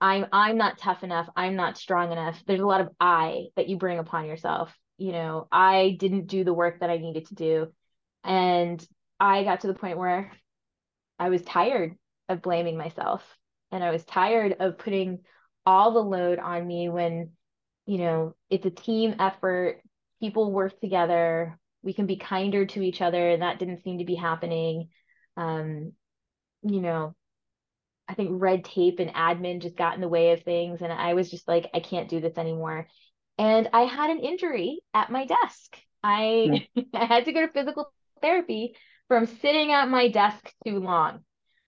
I'm 0.00 0.26
I'm 0.32 0.56
not 0.56 0.78
tough 0.78 1.02
enough. 1.02 1.28
I'm 1.36 1.56
not 1.56 1.78
strong 1.78 2.12
enough. 2.12 2.42
There's 2.46 2.60
a 2.60 2.66
lot 2.66 2.80
of 2.80 2.88
I 3.00 3.46
that 3.56 3.68
you 3.68 3.76
bring 3.76 3.98
upon 3.98 4.26
yourself. 4.26 4.76
You 4.98 5.12
know, 5.12 5.48
I 5.50 5.96
didn't 5.98 6.26
do 6.26 6.44
the 6.44 6.54
work 6.54 6.80
that 6.80 6.90
I 6.90 6.98
needed 6.98 7.26
to 7.26 7.34
do. 7.34 7.72
And 8.22 8.86
I 9.18 9.44
got 9.44 9.60
to 9.60 9.66
the 9.66 9.74
point 9.74 9.98
where 9.98 10.32
I 11.18 11.28
was 11.28 11.42
tired 11.42 11.96
of 12.28 12.42
blaming 12.42 12.76
myself 12.76 13.22
and 13.70 13.82
I 13.82 13.90
was 13.90 14.04
tired 14.04 14.56
of 14.60 14.78
putting 14.78 15.20
all 15.66 15.92
the 15.92 16.00
load 16.00 16.38
on 16.38 16.66
me 16.66 16.88
when 16.88 17.32
you 17.86 17.98
know, 17.98 18.34
it's 18.50 18.66
a 18.66 18.70
team 18.70 19.16
effort. 19.18 19.82
People 20.20 20.52
work 20.52 20.80
together. 20.80 21.58
We 21.82 21.92
can 21.92 22.06
be 22.06 22.16
kinder 22.16 22.64
to 22.66 22.82
each 22.82 23.02
other. 23.02 23.30
And 23.30 23.42
that 23.42 23.58
didn't 23.58 23.82
seem 23.82 23.98
to 23.98 24.04
be 24.04 24.14
happening. 24.14 24.88
Um, 25.36 25.92
you 26.62 26.80
know, 26.80 27.14
I 28.08 28.14
think 28.14 28.30
red 28.32 28.64
tape 28.64 28.98
and 28.98 29.10
admin 29.12 29.62
just 29.62 29.76
got 29.76 29.94
in 29.94 30.00
the 30.00 30.08
way 30.08 30.32
of 30.32 30.42
things. 30.42 30.82
And 30.82 30.92
I 30.92 31.14
was 31.14 31.30
just 31.30 31.48
like, 31.48 31.70
I 31.74 31.80
can't 31.80 32.08
do 32.08 32.20
this 32.20 32.36
anymore. 32.36 32.86
And 33.38 33.68
I 33.72 33.82
had 33.82 34.10
an 34.10 34.20
injury 34.20 34.80
at 34.92 35.10
my 35.10 35.26
desk. 35.26 35.76
I, 36.02 36.66
mm. 36.76 36.86
I 36.94 37.06
had 37.06 37.24
to 37.24 37.32
go 37.32 37.40
to 37.46 37.52
physical 37.52 37.92
therapy 38.20 38.76
from 39.08 39.26
sitting 39.26 39.72
at 39.72 39.88
my 39.88 40.08
desk 40.08 40.52
too 40.66 40.78
long. 40.78 41.20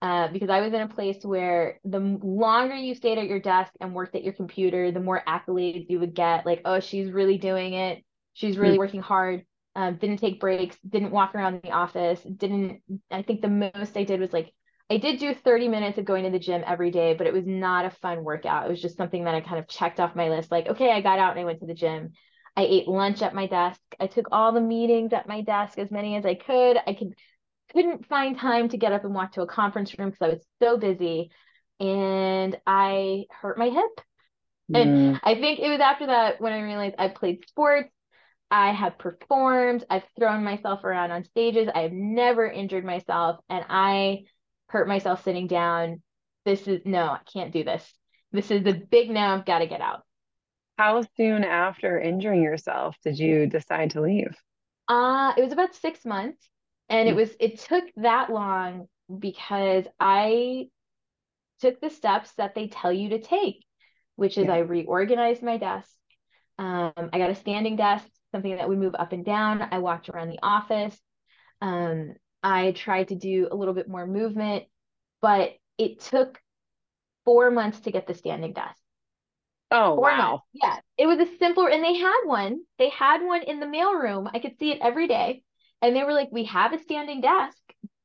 Uh, 0.03 0.29
because 0.29 0.51
I 0.51 0.61
was 0.61 0.75
in 0.75 0.83
a 0.83 0.89
place 0.89 1.25
where 1.25 1.81
the 1.85 1.99
longer 1.99 2.77
you 2.77 2.95
stayed 2.95 3.17
at 3.17 3.29
your 3.29 3.41
desk 3.41 3.73
and 3.81 3.95
worked 3.95 4.15
at 4.15 4.23
your 4.23 4.35
computer, 4.35 4.93
the 4.93 5.01
more 5.01 5.23
accolades 5.27 5.87
you 5.89 5.99
would 6.01 6.15
get. 6.15 6.45
Like, 6.45 6.61
oh, 6.67 6.81
she's 6.81 7.11
really 7.11 7.39
doing 7.39 7.73
it. 7.73 8.05
She's 8.35 8.59
really 8.59 8.77
mm. 8.77 8.81
working 8.81 9.01
hard. 9.01 9.45
Um, 9.75 9.97
didn't 9.97 10.19
take 10.19 10.39
breaks. 10.39 10.77
Didn't 10.89 11.13
walk 11.13 11.35
around 11.35 11.63
the 11.63 11.71
office. 11.71 12.21
Didn't. 12.21 12.83
I 13.11 13.23
think 13.23 13.41
the 13.41 13.49
most 13.49 13.97
I 13.97 14.05
did 14.05 14.21
was 14.21 14.35
like 14.35 14.53
I 14.89 14.99
did 14.99 15.19
do 15.19 15.35
30 15.35 15.69
minutes 15.69 15.99
of 15.99 16.05
going 16.05 16.25
to 16.25 16.31
the 16.31 16.39
gym 16.39 16.63
every 16.65 16.91
day, 16.91 17.15
but 17.15 17.27
it 17.27 17.33
was 17.33 17.47
not 17.47 17.85
a 17.85 17.91
fun 17.91 18.23
workout. 18.23 18.67
It 18.67 18.71
was 18.71 18.81
just 18.81 18.97
something 18.97 19.25
that 19.25 19.35
I 19.35 19.41
kind 19.41 19.59
of 19.59 19.67
checked 19.67 19.99
off 19.99 20.15
my 20.15 20.29
list. 20.29 20.53
Like, 20.53 20.69
okay, 20.69 20.93
I 20.93 21.01
got 21.01 21.19
out 21.19 21.33
and 21.33 21.41
I 21.41 21.45
went 21.45 21.61
to 21.61 21.67
the 21.67 21.75
gym. 21.75 22.13
I 22.57 22.63
ate 22.63 22.87
lunch 22.87 23.21
at 23.21 23.35
my 23.35 23.47
desk. 23.47 23.81
I 23.99 24.07
took 24.07 24.29
all 24.31 24.53
the 24.53 24.61
meetings 24.61 25.13
at 25.13 25.29
my 25.29 25.43
desk, 25.43 25.79
as 25.79 25.91
many 25.91 26.17
as 26.17 26.25
I 26.25 26.35
could. 26.35 26.79
I 26.87 26.95
could 26.95 27.15
couldn't 27.73 28.07
find 28.07 28.39
time 28.39 28.69
to 28.69 28.77
get 28.77 28.93
up 28.93 29.05
and 29.05 29.13
walk 29.13 29.33
to 29.33 29.43
a 29.43 29.47
conference 29.47 29.99
room 29.99 30.11
because 30.11 30.25
I 30.25 30.35
was 30.35 30.47
so 30.63 30.79
busy. 30.79 31.31
And 31.81 32.57
I 32.65 33.25
hurt 33.31 33.59
my 33.59 33.69
hip. 33.69 34.01
Mm. 34.73 34.83
And 34.83 35.21
I 35.25 35.35
think 35.35 35.59
it 35.59 35.69
was 35.69 35.81
after 35.81 36.07
that 36.07 36.41
when 36.41 36.53
I 36.53 36.63
realized 36.63 36.95
I 36.99 37.09
played 37.09 37.47
sports. 37.49 37.91
I 38.49 38.71
have 38.73 38.97
performed, 38.99 39.85
I've 39.91 40.05
thrown 40.17 40.45
myself 40.45 40.85
around 40.85 41.11
on 41.11 41.25
stages, 41.25 41.69
I've 41.75 41.91
never 41.91 42.49
injured 42.49 42.85
myself, 42.85 43.41
and 43.49 43.65
I 43.69 44.27
hurt 44.69 44.89
myself 44.89 45.25
sitting 45.25 45.47
down. 45.47 46.03
This 46.45 46.67
is 46.69 46.83
no, 46.85 47.05
I 47.05 47.21
can't 47.33 47.53
do 47.53 47.65
this. 47.65 47.85
This 48.33 48.51
is 48.51 48.63
the 48.63 48.75
big 48.75 49.11
no, 49.11 49.21
I've 49.21 49.47
got 49.47 49.61
to 49.61 49.67
get 49.67 49.81
out. 49.81 50.03
How 50.79 51.03
soon 51.17 51.43
after 51.43 51.99
injuring 51.99 52.43
yourself 52.43 52.97
did 53.03 53.19
you 53.19 53.47
decide 53.47 53.93
to 53.93 54.03
leave? 54.03 54.37
Uh, 54.89 55.33
it 55.37 55.43
was 55.43 55.53
about 55.53 55.75
six 55.75 56.05
months. 56.05 56.49
And 56.89 57.09
it 57.09 57.13
hmm. 57.13 57.19
was, 57.19 57.31
it 57.41 57.59
took 57.61 57.85
that 57.97 58.31
long 58.31 58.87
because 59.19 59.85
I 59.99 60.69
took 61.61 61.81
the 61.81 61.91
steps 61.91 62.33
that 62.35 62.55
they 62.55 62.69
tell 62.69 62.93
you 62.93 63.11
to 63.11 63.21
take, 63.21 63.65
which 64.17 64.39
is 64.39 64.47
yeah. 64.47 64.55
I 64.55 64.59
reorganized 64.59 65.43
my 65.43 65.57
desk. 65.57 65.91
Um, 66.59 66.93
I 67.13 67.19
got 67.19 67.31
a 67.31 67.35
standing 67.35 67.77
desk, 67.77 68.07
something 68.33 68.57
that 68.57 68.69
would 68.69 68.79
move 68.79 68.95
up 68.99 69.13
and 69.13 69.25
down. 69.25 69.67
I 69.71 69.79
walked 69.79 70.09
around 70.09 70.29
the 70.29 70.39
office. 70.43 70.97
Um, 71.61 72.15
I 72.43 72.73
tried 72.73 73.09
to 73.09 73.15
do 73.15 73.49
a 73.51 73.57
little 73.57 73.75
bit 73.75 73.89
more 73.89 74.07
movement, 74.07 74.65
but 75.21 75.53
it 75.79 76.01
took 76.01 76.41
four 77.25 77.51
months 77.51 77.81
to 77.81 77.91
get 77.91 78.07
the 78.07 78.15
standing 78.15 78.53
desk. 78.53 78.77
Oh, 79.71 79.97
four 79.97 80.03
wow. 80.03 80.31
Months. 80.31 80.45
Yeah. 80.55 80.77
It 80.97 81.07
was 81.07 81.19
a 81.19 81.37
simpler, 81.39 81.69
and 81.69 81.83
they 81.83 81.95
had 81.95 82.21
one. 82.25 82.61
They 82.79 82.91
had 82.91 83.23
one 83.23 83.43
in 83.43 83.61
the 83.61 83.67
mailroom. 83.67 84.31
I 84.33 84.39
could 84.39 84.59
see 84.59 84.71
it 84.71 84.79
every 84.81 85.09
day. 85.09 85.43
And 85.83 85.95
they 85.95 86.05
were 86.05 86.13
like, 86.13 86.29
we 86.33 86.45
have 86.45 86.73
a 86.73 86.79
standing 86.79 87.21
desk, 87.21 87.59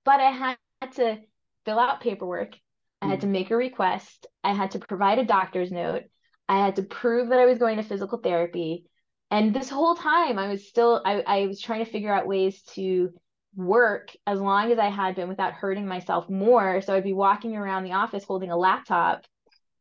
but 0.03 0.19
I 0.19 0.31
had 0.31 0.57
to 0.93 1.19
fill 1.65 1.79
out 1.79 2.01
paperwork. 2.01 2.57
I 3.01 3.07
had 3.07 3.21
to 3.21 3.27
hmm. 3.27 3.33
make 3.33 3.51
a 3.51 3.55
request. 3.55 4.27
I 4.43 4.53
had 4.53 4.71
to 4.71 4.79
provide 4.79 5.19
a 5.19 5.25
doctor's 5.25 5.71
note. 5.71 6.03
I 6.47 6.57
had 6.59 6.75
to 6.75 6.83
prove 6.83 7.29
that 7.29 7.39
I 7.39 7.45
was 7.45 7.57
going 7.57 7.77
to 7.77 7.83
physical 7.83 8.19
therapy. 8.19 8.85
And 9.31 9.55
this 9.55 9.69
whole 9.69 9.95
time 9.95 10.37
I 10.37 10.49
was 10.49 10.67
still 10.67 11.01
I, 11.05 11.21
I 11.25 11.47
was 11.47 11.61
trying 11.61 11.83
to 11.83 11.89
figure 11.89 12.13
out 12.13 12.27
ways 12.27 12.61
to 12.73 13.11
work 13.55 14.15
as 14.25 14.39
long 14.39 14.71
as 14.71 14.79
I 14.79 14.89
had 14.89 15.15
been 15.15 15.27
without 15.27 15.53
hurting 15.53 15.87
myself 15.87 16.29
more. 16.29 16.81
So 16.81 16.95
I'd 16.95 17.03
be 17.03 17.13
walking 17.13 17.55
around 17.55 17.83
the 17.83 17.93
office 17.93 18.23
holding 18.23 18.51
a 18.51 18.57
laptop 18.57 19.25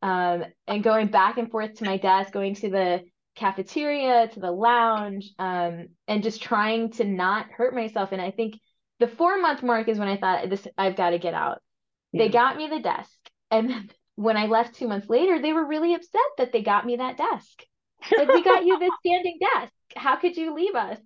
um, 0.01 0.45
and 0.67 0.83
going 0.83 1.07
back 1.07 1.37
and 1.37 1.49
forth 1.49 1.75
to 1.75 1.85
my 1.85 1.97
desk, 1.97 2.33
going 2.33 2.55
to 2.55 2.69
the 2.69 3.01
cafeteria, 3.35 4.27
to 4.29 4.39
the 4.39 4.51
lounge, 4.51 5.31
um, 5.39 5.87
and 6.07 6.23
just 6.23 6.41
trying 6.41 6.91
to 6.91 7.05
not 7.05 7.47
hurt 7.51 7.73
myself. 7.73 8.11
And 8.11 8.21
I 8.21 8.31
think 8.31 8.59
the 8.99 9.07
four 9.07 9.39
month 9.39 9.63
mark 9.63 9.87
is 9.87 9.99
when 9.99 10.07
I 10.07 10.17
thought 10.17 10.49
this 10.49 10.67
I've 10.77 10.95
got 10.95 11.11
to 11.11 11.19
get 11.19 11.33
out. 11.33 11.61
Yeah. 12.11 12.23
They 12.23 12.29
got 12.29 12.57
me 12.57 12.67
the 12.67 12.79
desk. 12.79 13.17
And 13.49 13.93
when 14.15 14.37
I 14.37 14.47
left 14.47 14.75
two 14.75 14.87
months 14.87 15.09
later, 15.09 15.41
they 15.41 15.53
were 15.53 15.65
really 15.65 15.93
upset 15.93 16.21
that 16.37 16.51
they 16.51 16.61
got 16.61 16.85
me 16.85 16.97
that 16.97 17.17
desk. 17.17 17.63
Like 18.17 18.27
we 18.27 18.43
got 18.43 18.65
you 18.65 18.79
this 18.79 18.91
standing 19.05 19.39
desk. 19.39 19.73
How 19.95 20.15
could 20.17 20.35
you 20.35 20.55
leave 20.55 20.75
us? 20.75 20.97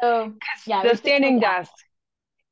So 0.00 0.34
yeah, 0.66 0.82
the 0.82 0.96
standing 0.96 1.40
desk 1.40 1.72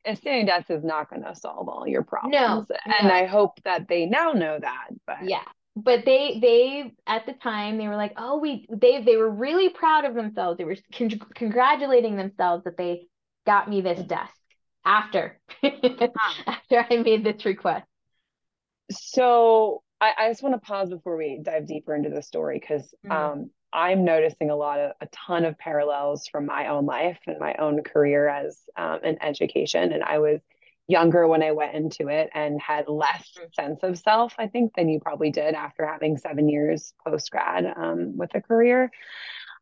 a 0.05 0.17
standing 0.17 0.47
desk 0.47 0.71
is 0.71 0.85
not 0.85 1.11
going 1.11 1.23
to 1.23 1.35
solve 1.35 1.69
all 1.69 1.87
your 1.87 2.03
problems. 2.03 2.35
No, 2.35 2.67
and 2.99 3.09
no. 3.09 3.15
I 3.15 3.27
hope 3.27 3.61
that 3.65 3.89
they 3.89 4.07
now 4.07 4.33
know 4.33 4.59
that. 4.61 4.89
But 5.07 5.25
yeah, 5.25 5.45
but 5.77 6.05
they 6.05 6.39
they 6.41 6.93
at 7.07 7.27
the 7.27 7.33
time 7.33 7.79
they 7.79 7.89
were 7.89 7.97
like, 7.97 8.15
oh, 8.17 8.39
we 8.39 8.67
they 8.71 9.03
they 9.03 9.17
were 9.17 9.31
really 9.31 9.69
proud 9.71 10.05
of 10.05 10.15
themselves. 10.15 10.59
They 10.59 10.65
were 10.65 10.77
con- 10.93 11.21
congratulating 11.35 12.17
themselves 12.17 12.65
that 12.65 12.77
they 12.77 13.07
got 13.47 13.69
me 13.69 13.81
this 13.81 14.01
desk 14.07 14.33
after 14.85 15.39
after 15.63 16.87
I 16.91 16.97
made 16.97 17.25
this 17.25 17.45
request. 17.45 17.87
So 18.91 19.83
I, 20.01 20.13
I 20.19 20.29
just 20.29 20.43
want 20.43 20.55
to 20.55 20.61
pause 20.61 20.91
before 20.91 21.17
we 21.17 21.41
dive 21.43 21.67
deeper 21.67 21.95
into 21.95 22.11
the 22.11 22.23
story 22.23 22.59
because 22.61 22.95
mm-hmm. 23.05 23.13
um, 23.13 23.51
I'm 23.75 24.05
noticing 24.05 24.51
a 24.51 24.57
lot 24.57 24.79
of 24.79 24.93
a 25.01 25.09
ton 25.09 25.45
of 25.45 25.59
parallels 25.59 26.29
from 26.29 26.47
my 26.47 26.69
own 26.69 26.87
life 26.87 27.19
and 27.27 27.39
my 27.41 27.55
own 27.59 27.83
career 27.83 28.29
as 28.29 28.59
um, 28.77 29.01
an 29.03 29.19
education. 29.21 29.93
And 29.93 30.03
I 30.05 30.21
was 30.21 30.41
younger 30.87 31.27
when 31.27 31.43
I 31.43 31.53
went 31.53 31.75
into 31.75 32.09
it 32.09 32.31
and 32.35 32.61
had 32.61 32.89
less 32.89 33.37
sense 33.53 33.81
of 33.83 33.99
self, 33.99 34.35
I 34.39 34.47
think, 34.47 34.75
than 34.77 34.89
you 34.89 35.01
probably 35.01 35.31
did 35.31 35.55
after 35.55 35.87
having 35.87 36.19
seven 36.19 36.49
years 36.49 36.95
post 37.05 37.31
grad 37.31 37.67
um, 37.77 38.17
with 38.17 38.35
a 38.35 38.41
career. 38.41 38.91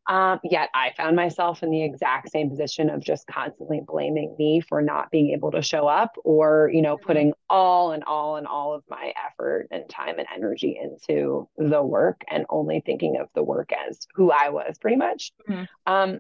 Um, 0.09 0.41
yet 0.43 0.69
I 0.75 0.93
found 0.97 1.15
myself 1.15 1.63
in 1.63 1.71
the 1.71 1.85
exact 1.85 2.31
same 2.31 2.51
position 2.51 2.91
of 2.91 3.01
just 3.01 3.27
constantly 3.29 3.81
blaming 3.87 4.35
me 4.37 4.61
for 4.61 4.83
not 4.83 5.11
being 5.13 5.31
able 5.31 5.53
to 5.53 5.63
show 5.63 5.87
up 5.87 6.17
or, 6.25 6.71
you 6.73 6.83
know, 6.83 6.97
mm-hmm. 6.97 7.07
putting 7.07 7.33
all 7.49 7.93
and 7.93 8.03
all 8.05 8.37
and 8.37 8.47
all 8.47 8.75
of 8.75 8.83
my 8.89 9.13
effort 9.29 9.69
and 9.71 9.89
time 9.89 10.19
and 10.19 10.27
energy 10.35 10.79
into 10.81 11.49
the 11.57 11.83
work 11.83 12.23
and 12.29 12.47
only 12.51 12.83
thinking 12.85 13.17
of 13.21 13.29
the 13.35 13.45
work 13.45 13.71
as 13.89 14.07
who 14.15 14.33
I 14.33 14.49
was 14.49 14.77
pretty 14.81 14.97
much. 14.97 15.33
Mm-hmm. 15.49 15.93
Um, 15.93 16.19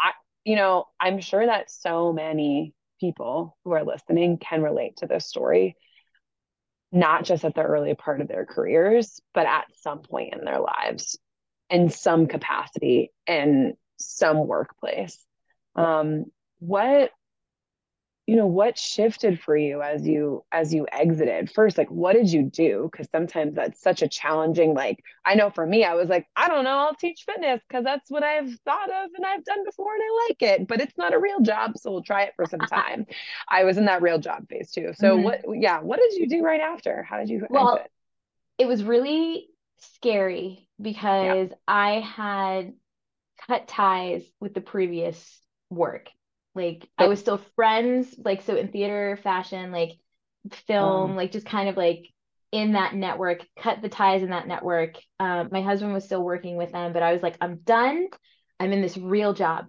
I, 0.00 0.12
you 0.44 0.56
know, 0.56 0.86
I'm 0.98 1.20
sure 1.20 1.44
that 1.44 1.70
so 1.70 2.12
many 2.14 2.72
people 2.98 3.58
who 3.64 3.72
are 3.72 3.84
listening 3.84 4.38
can 4.38 4.62
relate 4.62 4.96
to 4.98 5.06
this 5.06 5.26
story 5.26 5.76
not 6.90 7.24
just 7.24 7.44
at 7.44 7.54
the 7.54 7.62
early 7.62 7.94
part 7.94 8.22
of 8.22 8.28
their 8.28 8.46
careers, 8.46 9.20
but 9.34 9.44
at 9.44 9.66
some 9.82 9.98
point 10.00 10.32
in 10.32 10.46
their 10.46 10.58
lives 10.58 11.18
in 11.70 11.90
some 11.90 12.26
capacity 12.26 13.12
in 13.26 13.74
some 13.98 14.46
workplace. 14.46 15.18
Um, 15.74 16.26
what 16.60 17.12
you 18.28 18.36
know 18.36 18.46
what 18.46 18.76
shifted 18.76 19.40
for 19.40 19.56
you 19.56 19.80
as 19.80 20.06
you 20.06 20.44
as 20.52 20.74
you 20.74 20.86
exited 20.92 21.50
first 21.50 21.78
like 21.78 21.90
what 21.90 22.12
did 22.12 22.30
you 22.30 22.42
do 22.42 22.86
because 22.92 23.08
sometimes 23.10 23.54
that's 23.54 23.80
such 23.80 24.02
a 24.02 24.08
challenging 24.08 24.74
like 24.74 25.02
i 25.24 25.34
know 25.34 25.48
for 25.48 25.66
me 25.66 25.82
i 25.82 25.94
was 25.94 26.10
like 26.10 26.26
i 26.36 26.46
don't 26.46 26.64
know 26.64 26.76
i'll 26.76 26.94
teach 26.94 27.24
fitness 27.24 27.58
because 27.66 27.84
that's 27.84 28.10
what 28.10 28.22
i've 28.22 28.52
thought 28.66 28.90
of 28.90 29.08
and 29.16 29.24
i've 29.24 29.42
done 29.44 29.64
before 29.64 29.94
and 29.94 30.02
i 30.02 30.26
like 30.28 30.42
it 30.42 30.68
but 30.68 30.78
it's 30.78 30.98
not 30.98 31.14
a 31.14 31.18
real 31.18 31.40
job 31.40 31.72
so 31.78 31.90
we'll 31.90 32.02
try 32.02 32.24
it 32.24 32.34
for 32.36 32.44
some 32.44 32.60
time 32.70 33.06
i 33.48 33.64
was 33.64 33.78
in 33.78 33.86
that 33.86 34.02
real 34.02 34.18
job 34.18 34.46
phase 34.50 34.70
too 34.70 34.92
so 34.94 35.14
mm-hmm. 35.14 35.24
what 35.24 35.40
yeah 35.54 35.80
what 35.80 35.98
did 35.98 36.12
you 36.12 36.28
do 36.28 36.42
right 36.42 36.60
after 36.60 37.02
how 37.02 37.16
did 37.16 37.30
you 37.30 37.46
well 37.48 37.76
exit? 37.76 37.90
it 38.58 38.66
was 38.66 38.84
really 38.84 39.48
scary 39.78 40.68
because 40.80 41.48
yeah. 41.50 41.56
I 41.66 42.00
had 42.00 42.72
cut 43.46 43.68
ties 43.68 44.22
with 44.40 44.54
the 44.54 44.60
previous 44.60 45.40
work. 45.70 46.08
Like 46.54 46.88
I 46.98 47.06
was 47.06 47.20
still 47.20 47.40
friends, 47.54 48.14
like 48.24 48.42
so 48.42 48.56
in 48.56 48.68
theater, 48.68 49.18
fashion, 49.22 49.70
like 49.70 49.92
film, 50.66 51.10
um, 51.10 51.16
like 51.16 51.30
just 51.30 51.46
kind 51.46 51.68
of 51.68 51.76
like 51.76 52.08
in 52.50 52.72
that 52.72 52.94
network, 52.94 53.46
cut 53.58 53.82
the 53.82 53.88
ties 53.88 54.22
in 54.22 54.30
that 54.30 54.48
network. 54.48 54.96
Um, 55.20 55.50
my 55.52 55.62
husband 55.62 55.92
was 55.92 56.04
still 56.04 56.22
working 56.22 56.56
with 56.56 56.72
them, 56.72 56.92
but 56.92 57.02
I 57.02 57.12
was 57.12 57.22
like, 57.22 57.36
I'm 57.40 57.58
done. 57.58 58.08
I'm 58.58 58.72
in 58.72 58.82
this 58.82 58.96
real 58.96 59.34
job. 59.34 59.66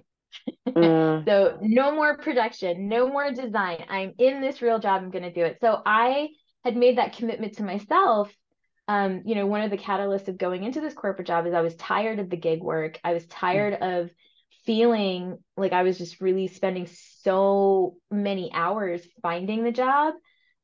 Mm. 0.68 1.26
so 1.28 1.60
no 1.62 1.94
more 1.94 2.18
production, 2.18 2.88
no 2.88 3.08
more 3.08 3.32
design. 3.32 3.86
I'm 3.90 4.14
in 4.18 4.42
this 4.42 4.62
real 4.62 4.80
job. 4.80 5.04
I'm 5.04 5.12
going 5.12 5.24
to 5.24 5.34
do 5.34 5.44
it. 5.44 5.58
So 5.62 5.82
I 5.86 6.30
had 6.64 6.76
made 6.76 6.98
that 6.98 7.16
commitment 7.16 7.58
to 7.58 7.64
myself 7.64 8.34
um, 8.90 9.22
you 9.24 9.36
know, 9.36 9.46
one 9.46 9.62
of 9.62 9.70
the 9.70 9.78
catalysts 9.78 10.30
of 10.30 10.40
going 10.40 10.64
into 10.64 10.82
this 10.82 10.96
corporate 10.96 11.28
job 11.28 11.46
is 11.46 11.54
I 11.54 11.62
was 11.62 11.76
tired 11.76 12.18
of 12.18 12.32
the 12.32 12.36
gig 12.36 12.64
work. 12.64 13.00
I 13.04 13.14
was 13.14 13.24
tired 13.28 13.80
mm. 13.80 14.02
of 14.02 14.10
feeling 14.66 15.38
like 15.56 15.74
I 15.74 15.84
was 15.84 16.00
just 16.00 16.20
really 16.22 16.48
spending 16.48 16.90
so 17.22 17.98
many 18.10 18.52
hours 18.52 19.08
finding 19.22 19.64
the 19.64 19.72
job 19.72 20.16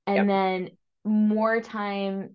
and 0.07 0.15
yep. 0.15 0.27
then 0.27 0.69
more 1.03 1.61
time 1.61 2.31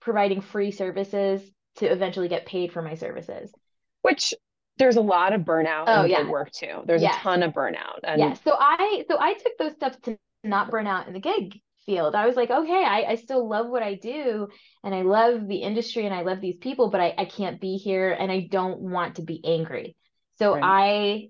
providing 0.00 0.40
free 0.40 0.70
services 0.70 1.42
to 1.76 1.84
eventually 1.84 2.28
get 2.28 2.46
paid 2.46 2.72
for 2.72 2.80
my 2.80 2.94
services. 2.94 3.52
Which 4.00 4.32
there's 4.78 4.96
a 4.96 5.02
lot 5.02 5.34
of 5.34 5.42
burnout 5.42 5.84
oh, 5.88 6.04
in 6.04 6.10
yeah. 6.10 6.22
gig 6.22 6.30
work 6.30 6.52
too. 6.52 6.80
There's 6.86 7.02
yes. 7.02 7.16
a 7.16 7.18
ton 7.18 7.42
of 7.42 7.52
burnout. 7.52 8.00
And 8.02 8.18
yeah. 8.18 8.32
So 8.32 8.56
I 8.58 9.04
so 9.10 9.18
I 9.20 9.34
took 9.34 9.58
those 9.58 9.74
steps 9.74 9.98
to 10.04 10.18
not 10.42 10.70
burn 10.70 10.86
out 10.86 11.06
in 11.06 11.12
the 11.12 11.20
gig 11.20 11.60
field. 11.88 12.14
I 12.14 12.26
was 12.26 12.36
like, 12.36 12.50
okay, 12.50 12.84
I, 12.84 13.04
I 13.08 13.14
still 13.14 13.48
love 13.48 13.68
what 13.70 13.82
I 13.82 13.94
do 13.94 14.48
and 14.84 14.94
I 14.94 15.02
love 15.02 15.48
the 15.48 15.56
industry 15.56 16.04
and 16.04 16.14
I 16.14 16.20
love 16.20 16.42
these 16.42 16.56
people, 16.56 16.90
but 16.90 17.00
I, 17.00 17.14
I 17.16 17.24
can't 17.24 17.58
be 17.58 17.78
here 17.78 18.12
and 18.12 18.30
I 18.30 18.46
don't 18.50 18.80
want 18.80 19.16
to 19.16 19.22
be 19.22 19.40
angry. 19.42 19.96
So 20.38 20.52
right. 20.52 20.62
I 20.62 21.28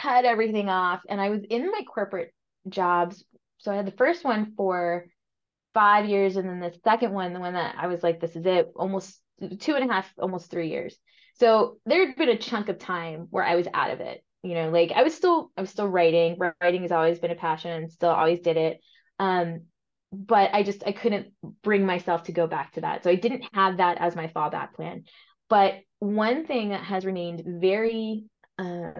cut 0.00 0.24
everything 0.24 0.70
off 0.70 1.02
and 1.06 1.20
I 1.20 1.28
was 1.28 1.42
in 1.50 1.70
my 1.70 1.82
corporate 1.82 2.32
jobs. 2.66 3.22
So 3.58 3.72
I 3.72 3.76
had 3.76 3.86
the 3.86 3.92
first 3.92 4.24
one 4.24 4.54
for 4.56 5.04
five 5.74 6.08
years 6.08 6.36
and 6.36 6.48
then 6.48 6.60
the 6.60 6.72
second 6.82 7.12
one, 7.12 7.34
the 7.34 7.40
one 7.40 7.52
that 7.52 7.74
I 7.78 7.88
was 7.88 8.02
like, 8.02 8.20
this 8.20 8.36
is 8.36 8.46
it, 8.46 8.72
almost 8.74 9.20
two 9.60 9.74
and 9.74 9.90
a 9.90 9.92
half, 9.92 10.10
almost 10.18 10.50
three 10.50 10.70
years. 10.70 10.96
So 11.34 11.76
there 11.84 12.06
had 12.06 12.16
been 12.16 12.30
a 12.30 12.38
chunk 12.38 12.70
of 12.70 12.78
time 12.78 13.26
where 13.28 13.44
I 13.44 13.56
was 13.56 13.68
out 13.74 13.90
of 13.90 14.00
it. 14.00 14.24
You 14.42 14.54
know, 14.54 14.70
like 14.70 14.92
I 14.92 15.02
was 15.02 15.14
still, 15.14 15.50
I 15.58 15.60
was 15.60 15.70
still 15.70 15.88
writing. 15.88 16.38
Writing 16.38 16.82
has 16.82 16.92
always 16.92 17.18
been 17.18 17.30
a 17.30 17.34
passion 17.34 17.70
and 17.70 17.92
still 17.92 18.10
always 18.10 18.40
did 18.40 18.56
it. 18.56 18.80
Um, 19.18 19.62
but 20.14 20.50
I 20.54 20.62
just 20.62 20.82
I 20.86 20.92
couldn't 20.92 21.32
bring 21.62 21.84
myself 21.84 22.24
to 22.24 22.32
go 22.32 22.46
back 22.46 22.72
to 22.72 22.82
that. 22.82 23.02
So 23.02 23.10
I 23.10 23.16
didn't 23.16 23.44
have 23.52 23.78
that 23.78 23.98
as 23.98 24.16
my 24.16 24.28
fallback 24.28 24.74
plan. 24.74 25.04
But 25.48 25.74
one 25.98 26.46
thing 26.46 26.70
that 26.70 26.84
has 26.84 27.04
remained 27.04 27.60
very 27.60 28.24
uh, 28.58 28.92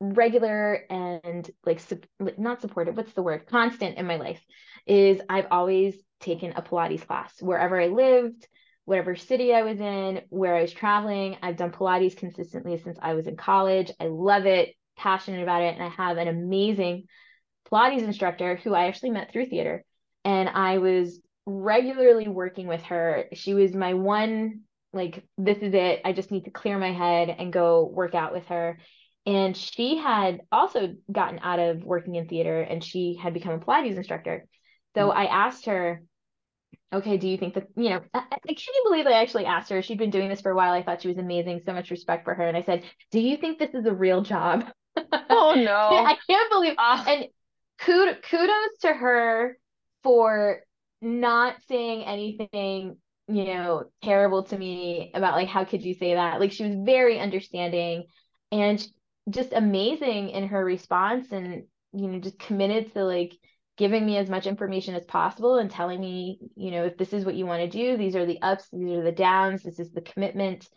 regular 0.00 0.84
and 0.90 1.48
like 1.64 1.80
su- 1.80 2.00
not 2.38 2.60
supportive, 2.60 2.96
what's 2.96 3.12
the 3.12 3.22
word? 3.22 3.46
Constant 3.46 3.98
in 3.98 4.06
my 4.06 4.16
life 4.16 4.42
is 4.86 5.20
I've 5.28 5.46
always 5.50 5.94
taken 6.20 6.52
a 6.52 6.62
Pilates 6.62 7.06
class 7.06 7.34
wherever 7.40 7.80
I 7.80 7.88
lived, 7.88 8.46
whatever 8.84 9.14
city 9.14 9.54
I 9.54 9.62
was 9.62 9.80
in, 9.80 10.22
where 10.30 10.56
I 10.56 10.62
was 10.62 10.72
traveling. 10.72 11.36
I've 11.42 11.56
done 11.56 11.70
Pilates 11.70 12.16
consistently 12.16 12.78
since 12.78 12.98
I 13.00 13.14
was 13.14 13.26
in 13.26 13.36
college. 13.36 13.92
I 14.00 14.06
love 14.06 14.46
it, 14.46 14.74
passionate 14.96 15.42
about 15.42 15.62
it, 15.62 15.74
and 15.74 15.82
I 15.82 15.88
have 15.88 16.16
an 16.16 16.28
amazing 16.28 17.04
Pilates 17.70 18.02
instructor 18.02 18.56
who 18.56 18.74
I 18.74 18.86
actually 18.86 19.10
met 19.10 19.32
through 19.32 19.46
theater. 19.46 19.84
And 20.24 20.48
I 20.48 20.78
was 20.78 21.20
regularly 21.46 22.28
working 22.28 22.66
with 22.66 22.82
her. 22.84 23.26
She 23.32 23.54
was 23.54 23.74
my 23.74 23.94
one, 23.94 24.60
like, 24.92 25.24
this 25.38 25.58
is 25.58 25.74
it. 25.74 26.00
I 26.04 26.12
just 26.12 26.30
need 26.30 26.44
to 26.44 26.50
clear 26.50 26.78
my 26.78 26.92
head 26.92 27.34
and 27.36 27.52
go 27.52 27.84
work 27.84 28.14
out 28.14 28.32
with 28.32 28.46
her. 28.46 28.78
And 29.24 29.56
she 29.56 29.96
had 29.98 30.40
also 30.50 30.94
gotten 31.10 31.38
out 31.42 31.58
of 31.58 31.84
working 31.84 32.16
in 32.16 32.26
theater 32.26 32.60
and 32.60 32.82
she 32.82 33.18
had 33.20 33.34
become 33.34 33.54
a 33.54 33.58
Pilates 33.58 33.96
instructor. 33.96 34.46
So 34.94 35.08
mm-hmm. 35.08 35.18
I 35.18 35.26
asked 35.26 35.66
her, 35.66 36.02
okay, 36.92 37.16
do 37.16 37.28
you 37.28 37.38
think 37.38 37.54
that, 37.54 37.68
you 37.76 37.90
know, 37.90 38.00
I, 38.12 38.24
I 38.30 38.52
can't 38.52 38.84
believe 38.84 39.06
I 39.06 39.22
actually 39.22 39.46
asked 39.46 39.70
her. 39.70 39.80
She'd 39.80 39.98
been 39.98 40.10
doing 40.10 40.28
this 40.28 40.40
for 40.40 40.50
a 40.50 40.56
while. 40.56 40.72
I 40.72 40.82
thought 40.82 41.02
she 41.02 41.08
was 41.08 41.18
amazing. 41.18 41.62
So 41.64 41.72
much 41.72 41.90
respect 41.90 42.24
for 42.24 42.34
her. 42.34 42.46
And 42.46 42.56
I 42.56 42.62
said, 42.62 42.84
do 43.10 43.20
you 43.20 43.36
think 43.36 43.58
this 43.58 43.74
is 43.74 43.86
a 43.86 43.94
real 43.94 44.22
job? 44.22 44.64
Oh, 44.96 45.54
no. 45.56 46.04
I 46.04 46.16
can't 46.28 46.50
believe. 46.50 46.74
Uh, 46.76 47.04
and 47.06 47.26
kudos, 47.78 48.16
kudos 48.28 48.78
to 48.82 48.92
her 48.92 49.56
for 50.02 50.60
not 51.00 51.56
saying 51.68 52.04
anything 52.04 52.96
you 53.28 53.44
know 53.44 53.84
terrible 54.02 54.42
to 54.42 54.58
me 54.58 55.10
about 55.14 55.34
like 55.34 55.48
how 55.48 55.64
could 55.64 55.82
you 55.82 55.94
say 55.94 56.14
that? 56.14 56.40
Like 56.40 56.52
she 56.52 56.64
was 56.64 56.76
very 56.84 57.18
understanding 57.18 58.04
and 58.50 58.84
just 59.30 59.52
amazing 59.52 60.30
in 60.30 60.48
her 60.48 60.64
response 60.64 61.30
and 61.32 61.64
you 61.92 62.08
know 62.08 62.18
just 62.18 62.38
committed 62.38 62.92
to 62.92 63.04
like 63.04 63.32
giving 63.78 64.04
me 64.04 64.16
as 64.16 64.28
much 64.28 64.46
information 64.46 64.94
as 64.94 65.04
possible 65.04 65.56
and 65.56 65.70
telling 65.70 66.00
me 66.00 66.38
you 66.56 66.70
know 66.70 66.84
if 66.84 66.96
this 66.96 67.12
is 67.12 67.24
what 67.24 67.34
you 67.34 67.46
want 67.46 67.62
to 67.62 67.68
do 67.68 67.96
these 67.96 68.16
are 68.16 68.26
the 68.26 68.40
ups 68.42 68.68
these 68.72 68.98
are 68.98 69.04
the 69.04 69.12
downs 69.12 69.62
this 69.62 69.78
is 69.78 69.92
the 69.92 70.00
commitment 70.00 70.68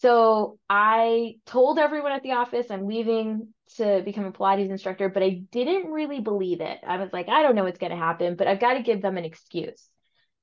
so 0.00 0.58
I 0.70 1.36
told 1.46 1.78
everyone 1.78 2.12
at 2.12 2.22
the 2.22 2.32
office 2.32 2.70
I'm 2.70 2.86
leaving 2.86 3.48
to 3.76 4.02
become 4.04 4.26
a 4.26 4.32
Pilates 4.32 4.70
instructor, 4.70 5.08
but 5.08 5.22
I 5.22 5.42
didn't 5.50 5.90
really 5.90 6.20
believe 6.20 6.60
it. 6.60 6.78
I 6.86 6.98
was 6.98 7.12
like, 7.12 7.28
I 7.28 7.42
don't 7.42 7.54
know 7.56 7.64
what's 7.64 7.78
going 7.78 7.90
to 7.90 7.98
happen, 7.98 8.36
but 8.36 8.46
I've 8.46 8.60
got 8.60 8.74
to 8.74 8.82
give 8.82 9.02
them 9.02 9.16
an 9.16 9.24
excuse, 9.24 9.88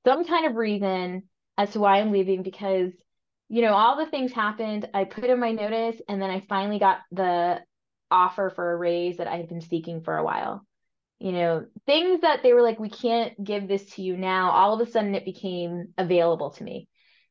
some 0.04 0.26
kind 0.26 0.46
of 0.46 0.56
reason 0.56 1.22
as 1.56 1.70
to 1.70 1.80
why 1.80 2.00
I'm 2.00 2.12
leaving 2.12 2.42
because, 2.42 2.92
you 3.48 3.62
know, 3.62 3.72
all 3.72 3.96
the 3.96 4.10
things 4.10 4.32
happened. 4.32 4.88
I 4.92 5.04
put 5.04 5.24
in 5.24 5.40
my 5.40 5.52
notice 5.52 6.00
and 6.06 6.20
then 6.20 6.30
I 6.30 6.44
finally 6.48 6.78
got 6.78 6.98
the 7.10 7.60
offer 8.10 8.52
for 8.54 8.72
a 8.72 8.76
raise 8.76 9.16
that 9.16 9.26
I 9.26 9.36
had 9.36 9.48
been 9.48 9.62
seeking 9.62 10.02
for 10.02 10.16
a 10.16 10.24
while. 10.24 10.66
You 11.18 11.32
know, 11.32 11.66
things 11.86 12.20
that 12.20 12.42
they 12.42 12.52
were 12.52 12.60
like, 12.60 12.78
we 12.78 12.90
can't 12.90 13.42
give 13.42 13.68
this 13.68 13.86
to 13.94 14.02
you 14.02 14.18
now. 14.18 14.50
All 14.50 14.78
of 14.78 14.86
a 14.86 14.90
sudden 14.90 15.14
it 15.14 15.24
became 15.24 15.94
available 15.96 16.50
to 16.50 16.62
me. 16.62 16.88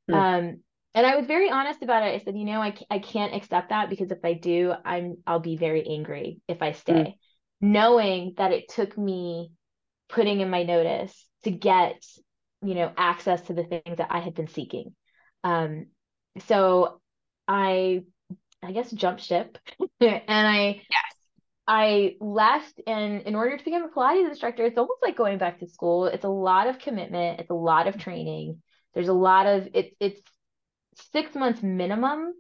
Mm. 0.10 0.16
Um, 0.16 0.60
and 0.96 1.06
I 1.06 1.18
was 1.18 1.28
very 1.28 1.50
honest 1.52 1.84
about 1.84 2.04
it. 2.04 2.20
I 2.20 2.24
said, 2.24 2.38
you 2.38 2.46
know, 2.46 2.62
I, 2.62 2.74
I 2.90 3.00
can't 3.00 3.36
accept 3.36 3.70
that 3.70 3.90
because 3.90 4.12
if 4.12 4.24
I 4.24 4.34
do, 4.34 4.74
I'm 4.86 5.18
I'll 5.28 5.42
be 5.42 5.58
very 5.58 5.86
angry 5.86 6.40
if 6.48 6.62
I 6.62 6.72
stay, 6.72 6.94
mm. 6.94 7.14
knowing 7.60 8.34
that 8.38 8.54
it 8.54 8.70
took 8.70 8.98
me 8.98 9.52
putting 10.08 10.40
in 10.40 10.50
my 10.50 10.64
notice 10.64 11.14
to 11.44 11.52
get, 11.52 12.02
you 12.64 12.76
know, 12.76 12.94
access 12.98 13.42
to 13.42 13.54
the 13.54 13.66
things 13.66 13.98
that 13.98 14.08
I 14.10 14.20
had 14.20 14.36
been 14.36 14.48
seeking. 14.48 14.96
Um, 15.44 15.88
so 16.48 17.02
I, 17.46 18.04
I 18.64 18.72
guess, 18.72 18.90
jumped 18.90 19.22
ship, 19.22 19.58
and 20.00 20.24
I 20.28 20.82
yes. 20.90 21.16
I 21.68 22.16
left 22.22 22.80
and 22.88 23.24
in 23.24 23.36
order 23.36 23.58
to 23.58 23.64
become 23.66 23.84
a 23.84 23.90
Pilates 23.90 24.30
instructor, 24.30 24.64
it's 24.64 24.78
almost 24.78 25.02
like 25.04 25.18
going 25.18 25.40
back 25.40 25.60
to 25.60 25.68
school. 25.68 26.06
It's 26.06 26.24
a 26.24 26.30
lot 26.30 26.68
of 26.68 26.80
commitment, 26.80 27.42
it's 27.42 27.50
a 27.50 27.56
lot 27.56 27.88
of 27.88 27.98
training. 27.98 28.62
There's 28.94 29.10
a 29.10 29.14
lot 29.14 29.46
of 29.46 29.68
it, 29.74 29.94
it's 30.00 30.22
six 31.12 31.36
months 31.36 31.62
minimum 31.62 32.34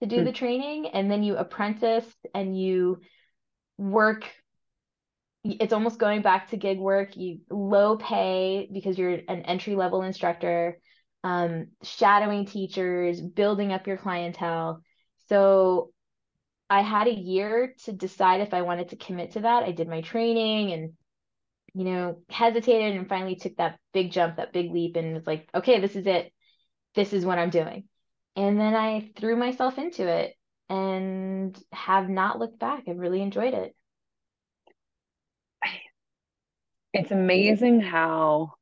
to 0.00 0.06
do 0.06 0.18
mm. 0.18 0.24
the 0.24 0.32
training 0.32 0.88
and 0.88 1.10
then 1.10 1.22
you 1.22 1.36
apprentice 1.36 2.06
and 2.34 2.58
you 2.58 3.00
work 3.76 4.24
it's 5.44 5.72
almost 5.72 5.98
going 5.98 6.20
back 6.20 6.50
to 6.50 6.56
gig 6.56 6.78
work 6.78 7.16
you 7.16 7.38
low 7.50 7.96
pay 7.96 8.68
because 8.72 8.98
you're 8.98 9.20
an 9.28 9.42
entry 9.42 9.74
level 9.74 10.02
instructor 10.02 10.78
um, 11.24 11.68
shadowing 11.82 12.46
teachers 12.46 13.20
building 13.20 13.72
up 13.72 13.86
your 13.86 13.96
clientele. 13.96 14.82
So 15.28 15.92
i 16.70 16.82
had 16.82 17.06
a 17.06 17.14
year 17.14 17.74
to 17.82 17.92
decide 17.92 18.42
if 18.42 18.52
i 18.52 18.60
wanted 18.60 18.90
to 18.90 18.96
commit 18.96 19.32
to 19.32 19.40
that. 19.40 19.62
I 19.62 19.72
did 19.72 19.88
my 19.88 20.02
training 20.02 20.72
and 20.72 20.92
you 21.74 21.84
know 21.84 22.22
hesitated 22.28 22.96
and 22.96 23.08
finally 23.08 23.36
took 23.36 23.56
that 23.56 23.78
big 23.92 24.10
jump 24.12 24.36
that 24.36 24.52
big 24.52 24.70
leap 24.72 24.96
and 24.96 25.14
was 25.14 25.26
like 25.26 25.48
okay 25.54 25.80
this 25.80 25.96
is 25.96 26.06
it. 26.06 26.32
This 26.94 27.12
is 27.12 27.24
what 27.24 27.38
i'm 27.38 27.50
doing 27.50 27.84
and 28.38 28.58
then 28.58 28.72
I 28.72 29.10
threw 29.16 29.34
myself 29.34 29.78
into 29.78 30.06
it 30.06 30.36
and 30.68 31.60
have 31.72 32.08
not 32.08 32.38
looked 32.38 32.60
back. 32.60 32.84
I've 32.86 32.98
really 32.98 33.20
enjoyed 33.20 33.52
it. 33.52 33.74
It's 36.92 37.10
amazing 37.10 37.80
how 37.80 38.52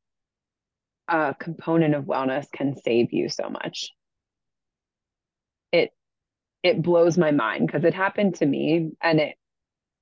a 1.09 1.35
component 1.39 1.95
of 1.95 2.05
wellness 2.05 2.51
can 2.51 2.75
save 2.75 3.13
you 3.13 3.29
so 3.29 3.51
much. 3.51 3.91
It 5.73 5.91
it 6.63 6.81
blows 6.81 7.19
my 7.19 7.31
mind 7.31 7.67
because 7.67 7.85
it 7.85 7.93
happened 7.93 8.37
to 8.37 8.47
me 8.47 8.93
and 9.03 9.21
it 9.21 9.37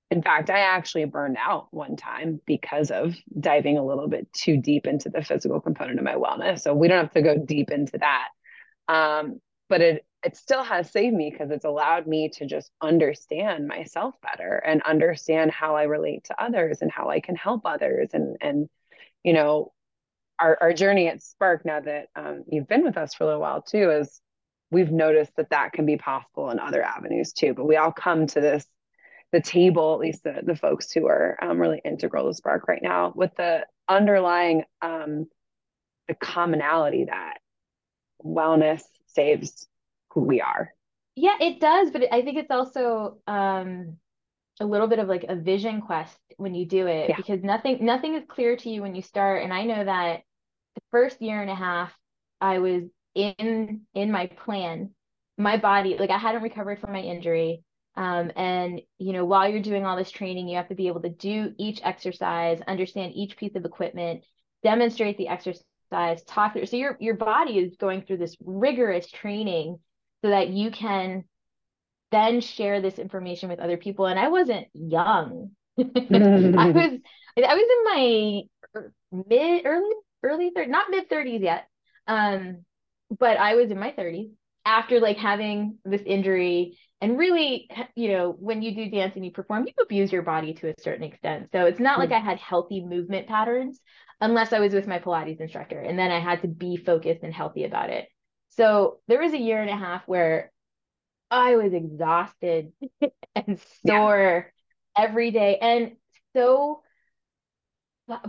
in 0.08 0.22
fact 0.22 0.50
I 0.50 0.60
actually 0.60 1.06
burned 1.06 1.36
out 1.36 1.66
one 1.72 1.96
time 1.96 2.40
because 2.46 2.92
of 2.92 3.16
diving 3.40 3.76
a 3.76 3.84
little 3.84 4.06
bit 4.06 4.32
too 4.32 4.56
deep 4.56 4.86
into 4.86 5.08
the 5.08 5.24
physical 5.24 5.60
component 5.60 5.98
of 5.98 6.04
my 6.04 6.14
wellness. 6.14 6.60
So 6.60 6.74
we 6.74 6.86
don't 6.86 7.00
have 7.02 7.14
to 7.14 7.22
go 7.22 7.36
deep 7.36 7.72
into 7.72 7.98
that. 7.98 8.28
Um, 8.86 9.40
but 9.74 9.80
it 9.80 10.06
it 10.24 10.36
still 10.36 10.62
has 10.62 10.88
saved 10.88 11.16
me 11.16 11.30
because 11.32 11.50
it's 11.50 11.64
allowed 11.64 12.06
me 12.06 12.28
to 12.28 12.46
just 12.46 12.70
understand 12.80 13.66
myself 13.66 14.14
better 14.22 14.62
and 14.64 14.80
understand 14.82 15.50
how 15.50 15.74
I 15.74 15.82
relate 15.82 16.22
to 16.26 16.40
others 16.40 16.80
and 16.80 16.92
how 16.92 17.10
I 17.10 17.18
can 17.18 17.34
help 17.34 17.62
others 17.64 18.10
and 18.12 18.36
and 18.40 18.68
you 19.24 19.32
know 19.32 19.72
our 20.38 20.56
our 20.60 20.72
journey 20.72 21.08
at 21.08 21.24
Spark 21.24 21.64
now 21.64 21.80
that 21.80 22.06
um, 22.14 22.44
you've 22.46 22.68
been 22.68 22.84
with 22.84 22.96
us 22.96 23.14
for 23.14 23.24
a 23.24 23.26
little 23.26 23.40
while 23.40 23.62
too 23.62 23.90
is 23.90 24.20
we've 24.70 24.92
noticed 24.92 25.32
that 25.38 25.50
that 25.50 25.72
can 25.72 25.86
be 25.86 25.96
possible 25.96 26.50
in 26.50 26.60
other 26.60 26.84
avenues 26.84 27.32
too 27.32 27.52
but 27.52 27.66
we 27.66 27.74
all 27.74 27.90
come 27.90 28.28
to 28.28 28.40
this 28.40 28.64
the 29.32 29.40
table 29.40 29.92
at 29.94 29.98
least 29.98 30.22
the 30.22 30.40
the 30.44 30.54
folks 30.54 30.92
who 30.92 31.08
are 31.08 31.36
um, 31.42 31.58
really 31.58 31.80
integral 31.84 32.28
to 32.28 32.34
Spark 32.34 32.68
right 32.68 32.80
now 32.80 33.12
with 33.16 33.34
the 33.34 33.66
underlying 33.88 34.62
um, 34.82 35.26
the 36.06 36.14
commonality 36.14 37.06
that 37.06 37.38
wellness 38.24 38.82
saves 39.14 39.66
who 40.10 40.22
we 40.22 40.40
are. 40.40 40.72
Yeah, 41.16 41.36
it 41.40 41.60
does, 41.60 41.90
but 41.90 42.12
I 42.12 42.22
think 42.22 42.38
it's 42.38 42.50
also 42.50 43.18
um 43.26 43.96
a 44.60 44.64
little 44.64 44.86
bit 44.86 44.98
of 44.98 45.08
like 45.08 45.24
a 45.28 45.36
vision 45.36 45.80
quest 45.80 46.18
when 46.36 46.54
you 46.54 46.66
do 46.66 46.86
it 46.86 47.10
yeah. 47.10 47.16
because 47.16 47.42
nothing 47.42 47.84
nothing 47.84 48.14
is 48.14 48.22
clear 48.28 48.56
to 48.56 48.70
you 48.70 48.82
when 48.82 48.94
you 48.94 49.02
start 49.02 49.42
and 49.42 49.52
I 49.52 49.64
know 49.64 49.84
that 49.84 50.22
the 50.74 50.80
first 50.90 51.20
year 51.20 51.40
and 51.40 51.50
a 51.50 51.54
half 51.54 51.92
I 52.40 52.58
was 52.58 52.84
in 53.14 53.82
in 53.94 54.12
my 54.12 54.26
plan 54.26 54.90
my 55.36 55.56
body 55.56 55.96
like 55.98 56.10
I 56.10 56.18
hadn't 56.18 56.42
recovered 56.42 56.80
from 56.80 56.92
my 56.92 57.00
injury 57.00 57.64
um, 57.96 58.30
and 58.36 58.80
you 58.98 59.12
know 59.12 59.24
while 59.24 59.48
you're 59.48 59.60
doing 59.60 59.84
all 59.84 59.96
this 59.96 60.10
training 60.10 60.48
you 60.48 60.56
have 60.56 60.68
to 60.68 60.74
be 60.76 60.88
able 60.88 61.02
to 61.02 61.08
do 61.10 61.52
each 61.58 61.80
exercise 61.82 62.60
understand 62.68 63.12
each 63.14 63.36
piece 63.36 63.56
of 63.56 63.64
equipment 63.64 64.24
demonstrate 64.62 65.18
the 65.18 65.28
exercise 65.28 65.64
through. 65.90 66.66
So 66.66 66.76
your 66.76 66.96
your 67.00 67.14
body 67.14 67.58
is 67.58 67.76
going 67.76 68.02
through 68.02 68.18
this 68.18 68.36
rigorous 68.44 69.10
training 69.10 69.78
so 70.22 70.30
that 70.30 70.48
you 70.48 70.70
can 70.70 71.24
then 72.10 72.40
share 72.40 72.80
this 72.80 72.98
information 72.98 73.48
with 73.48 73.58
other 73.58 73.76
people. 73.76 74.06
And 74.06 74.18
I 74.18 74.28
wasn't 74.28 74.68
young. 74.72 75.50
I 75.78 75.82
was 75.82 76.98
I 77.36 77.54
was 77.54 77.68
in 77.70 77.84
my 77.84 79.22
mid 79.28 79.66
early 79.66 79.94
early 80.22 80.50
30s, 80.56 80.68
not 80.68 80.90
mid 80.90 81.08
30s 81.08 81.40
yet. 81.40 81.68
Um, 82.06 82.64
but 83.18 83.36
I 83.36 83.54
was 83.54 83.70
in 83.70 83.78
my 83.78 83.92
30s 83.92 84.30
after 84.64 85.00
like 85.00 85.18
having 85.18 85.78
this 85.84 86.02
injury 86.06 86.78
and 87.04 87.18
really 87.18 87.68
you 87.94 88.08
know 88.08 88.34
when 88.38 88.62
you 88.62 88.74
do 88.74 88.90
dance 88.90 89.14
and 89.14 89.24
you 89.24 89.30
perform 89.30 89.66
you 89.66 89.72
abuse 89.82 90.10
your 90.10 90.22
body 90.22 90.54
to 90.54 90.68
a 90.68 90.74
certain 90.80 91.04
extent 91.04 91.48
so 91.52 91.66
it's 91.66 91.78
not 91.78 91.96
mm. 91.96 92.00
like 92.00 92.12
i 92.12 92.18
had 92.18 92.38
healthy 92.38 92.82
movement 92.82 93.28
patterns 93.28 93.78
unless 94.22 94.52
i 94.54 94.58
was 94.58 94.72
with 94.72 94.86
my 94.86 94.98
pilates 94.98 95.40
instructor 95.40 95.78
and 95.78 95.98
then 95.98 96.10
i 96.10 96.18
had 96.18 96.40
to 96.40 96.48
be 96.48 96.76
focused 96.76 97.22
and 97.22 97.34
healthy 97.34 97.64
about 97.64 97.90
it 97.90 98.08
so 98.48 99.00
there 99.06 99.20
was 99.20 99.34
a 99.34 99.38
year 99.38 99.60
and 99.60 99.70
a 99.70 99.76
half 99.76 100.02
where 100.08 100.50
i 101.30 101.56
was 101.56 101.74
exhausted 101.74 102.72
and 103.34 103.60
sore 103.86 104.50
yeah. 104.96 105.04
every 105.04 105.30
day 105.30 105.58
and 105.60 105.92
so 106.34 106.80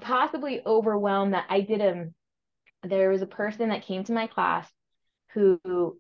possibly 0.01 0.61
overwhelmed 0.65 1.33
that 1.33 1.45
i 1.49 1.61
did 1.61 1.79
a 1.79 2.09
there 2.83 3.09
was 3.09 3.21
a 3.21 3.27
person 3.27 3.69
that 3.69 3.85
came 3.85 4.03
to 4.03 4.11
my 4.11 4.27
class 4.27 4.69
who 5.33 5.97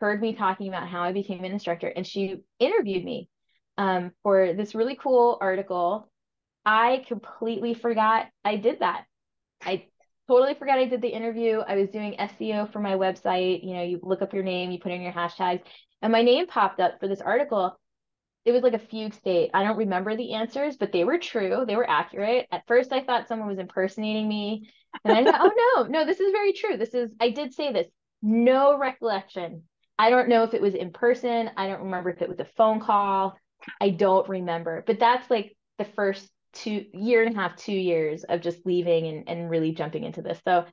heard 0.00 0.20
me 0.20 0.34
talking 0.34 0.68
about 0.68 0.88
how 0.88 1.02
I 1.02 1.12
became 1.12 1.44
an 1.44 1.52
instructor 1.52 1.88
and 1.88 2.06
she 2.06 2.42
interviewed 2.58 3.04
me 3.04 3.28
um, 3.76 4.12
for 4.22 4.52
this 4.52 4.74
really 4.74 4.96
cool 4.96 5.38
article. 5.40 6.10
I 6.66 7.04
completely 7.06 7.74
forgot 7.74 8.26
I 8.44 8.56
did 8.56 8.80
that. 8.80 9.04
I 9.62 9.86
totally 10.28 10.54
forgot 10.54 10.78
I 10.78 10.84
did 10.84 11.00
the 11.00 11.08
interview. 11.08 11.60
I 11.60 11.76
was 11.76 11.88
doing 11.88 12.16
SEO 12.18 12.70
for 12.72 12.80
my 12.80 12.94
website. 12.94 13.64
You 13.64 13.74
know, 13.74 13.82
you 13.82 14.00
look 14.02 14.20
up 14.20 14.34
your 14.34 14.42
name, 14.42 14.70
you 14.70 14.78
put 14.78 14.92
in 14.92 15.00
your 15.00 15.12
hashtags, 15.12 15.62
and 16.02 16.12
my 16.12 16.22
name 16.22 16.46
popped 16.46 16.80
up 16.80 17.00
for 17.00 17.08
this 17.08 17.20
article. 17.20 17.78
It 18.44 18.52
was 18.52 18.62
like 18.62 18.74
a 18.74 18.78
fugue 18.78 19.14
state. 19.14 19.50
I 19.52 19.64
don't 19.64 19.76
remember 19.76 20.16
the 20.16 20.34
answers, 20.34 20.76
but 20.76 20.92
they 20.92 21.04
were 21.04 21.18
true. 21.18 21.64
They 21.66 21.76
were 21.76 21.88
accurate. 21.88 22.46
At 22.50 22.66
first, 22.66 22.92
I 22.92 23.02
thought 23.02 23.28
someone 23.28 23.48
was 23.48 23.58
impersonating 23.58 24.28
me. 24.28 24.70
And 25.04 25.12
I 25.16 25.24
thought, 25.24 25.40
oh 25.42 25.76
no, 25.76 25.86
no, 25.86 26.06
this 26.06 26.20
is 26.20 26.32
very 26.32 26.52
true. 26.52 26.76
This 26.76 26.94
is, 26.94 27.12
I 27.20 27.30
did 27.30 27.52
say 27.52 27.72
this. 27.72 27.88
No 28.22 28.78
recollection 28.78 29.64
I 29.98 30.10
don't 30.10 30.28
know 30.28 30.44
if 30.44 30.54
it 30.54 30.62
was 30.62 30.74
in 30.74 30.92
person. 30.92 31.50
I 31.56 31.66
don't 31.66 31.82
remember 31.82 32.10
if 32.10 32.22
it 32.22 32.28
was 32.28 32.38
a 32.38 32.46
phone 32.56 32.80
call. 32.80 33.36
I 33.80 33.90
don't 33.90 34.28
remember. 34.28 34.84
But 34.86 35.00
that's 35.00 35.28
like 35.30 35.56
the 35.78 35.84
first 35.84 36.28
two 36.52 36.84
year 36.92 37.24
and 37.24 37.36
a 37.36 37.38
half, 37.38 37.56
two 37.56 37.72
years 37.72 38.24
of 38.24 38.40
just 38.40 38.64
leaving 38.64 39.06
and, 39.06 39.28
and 39.28 39.50
really 39.50 39.72
jumping 39.72 40.04
into 40.04 40.22
this. 40.22 40.40
So 40.46 40.64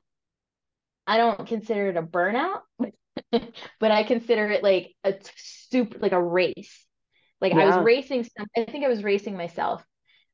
I 1.06 1.16
don't 1.16 1.46
consider 1.46 1.90
it 1.90 1.96
a 1.96 2.02
burnout, 2.02 2.60
but 3.30 3.90
I 3.90 4.04
consider 4.04 4.50
it 4.50 4.62
like 4.62 4.94
a 5.04 5.14
super 5.36 5.98
like 5.98 6.12
a 6.12 6.22
race. 6.22 6.84
Like 7.40 7.52
yeah. 7.52 7.60
I 7.60 7.66
was 7.66 7.84
racing 7.84 8.24
some 8.24 8.46
I 8.56 8.64
think 8.64 8.84
I 8.84 8.88
was 8.88 9.02
racing 9.02 9.36
myself. 9.36 9.84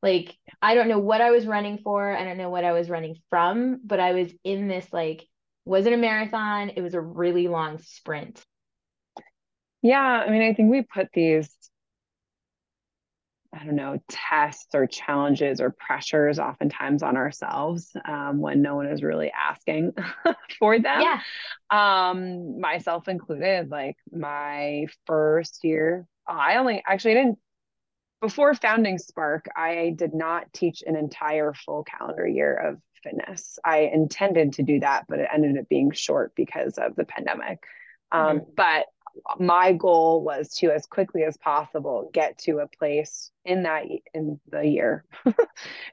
Like 0.03 0.37
I 0.61 0.75
don't 0.75 0.89
know 0.89 0.99
what 0.99 1.21
I 1.21 1.31
was 1.31 1.47
running 1.47 1.79
for. 1.79 2.15
I 2.15 2.25
don't 2.25 2.39
know 2.39 2.51
what 2.51 2.65
I 2.65 2.73
was 2.73 2.91
running 2.91 3.17
from, 3.31 3.81
but 3.85 4.01
I 4.01 4.13
was 4.13 4.33
in 4.45 4.69
this 4.69 4.87
like 4.93 5.27
wasn't 5.65 5.95
a 5.95 5.99
marathon. 5.99 6.71
It 6.71 6.83
was 6.83 6.95
a 6.95 7.01
really 7.01 7.49
long 7.49 7.79
sprint. 7.79 8.45
Yeah, 9.83 10.01
I 10.01 10.31
mean, 10.31 10.43
I 10.43 10.55
think 10.55 10.71
we 10.71 10.83
put 10.83 11.09
these, 11.13 11.51
I 13.53 13.65
don't 13.65 13.75
know, 13.75 13.99
tests 14.09 14.69
or 14.75 14.87
challenges 14.87 15.61
or 15.61 15.71
pressures 15.71 16.39
oftentimes 16.39 17.03
on 17.03 17.17
ourselves 17.17 17.91
um, 18.05 18.41
when 18.41 18.63
no 18.63 18.77
one 18.77 18.87
is 18.87 19.03
really 19.03 19.33
asking 19.33 19.93
for 20.59 20.79
them. 20.79 21.03
Yeah. 21.03 21.21
Um, 21.71 22.61
myself 22.61 23.09
included, 23.09 23.71
like 23.71 23.97
my 24.11 24.87
first 25.07 25.65
year, 25.65 26.07
I 26.27 26.57
only 26.57 26.83
actually 26.87 27.15
didn't, 27.15 27.39
before 28.21 28.55
founding 28.55 28.99
Spark, 28.99 29.47
I 29.57 29.95
did 29.97 30.15
not 30.15 30.53
teach 30.53 30.85
an 30.87 30.95
entire 30.95 31.53
full 31.53 31.83
calendar 31.83 32.27
year 32.27 32.55
of 32.55 32.79
fitness. 33.03 33.59
I 33.65 33.91
intended 33.93 34.53
to 34.55 34.63
do 34.63 34.79
that, 34.79 35.07
but 35.09 35.19
it 35.19 35.29
ended 35.33 35.59
up 35.59 35.69
being 35.69 35.91
short 35.91 36.33
because 36.37 36.79
of 36.79 36.95
the 36.95 37.05
pandemic. 37.05 37.65
Um, 38.13 38.39
mm-hmm. 38.41 38.51
But 38.57 38.87
my 39.39 39.73
goal 39.73 40.23
was 40.23 40.55
to 40.55 40.71
as 40.71 40.87
quickly 40.87 41.25
as 41.25 41.37
possible 41.37 42.11
get 42.13 42.39
to 42.39 42.59
a 42.59 42.69
place 42.69 43.31
in 43.45 43.63
that 43.65 43.85
in 44.15 44.41
the 44.51 44.63
year 44.63 45.05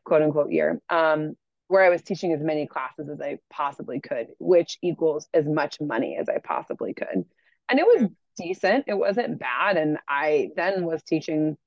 quote 0.04 0.22
unquote 0.22 0.52
year 0.52 0.82
um, 0.90 1.36
where 1.68 1.84
i 1.84 1.90
was 1.90 2.02
teaching 2.02 2.34
as 2.34 2.42
many 2.42 2.68
classes 2.68 3.10
as 3.10 3.22
i 3.22 3.38
possibly 3.52 4.00
could 4.00 4.28
which 4.40 4.78
equals 4.82 5.28
as 5.34 5.46
much 5.46 5.80
money 5.82 6.18
as 6.20 6.30
i 6.30 6.38
possibly 6.38 6.94
could. 6.94 7.26
And 7.72 7.80
it 7.80 7.86
was 7.86 8.10
decent. 8.36 8.86
It 8.88 8.96
wasn't 8.96 9.40
bad. 9.40 9.78
And 9.78 9.98
i 10.08 10.50
then 10.56 10.86
was 10.86 11.04
teaching 11.04 11.58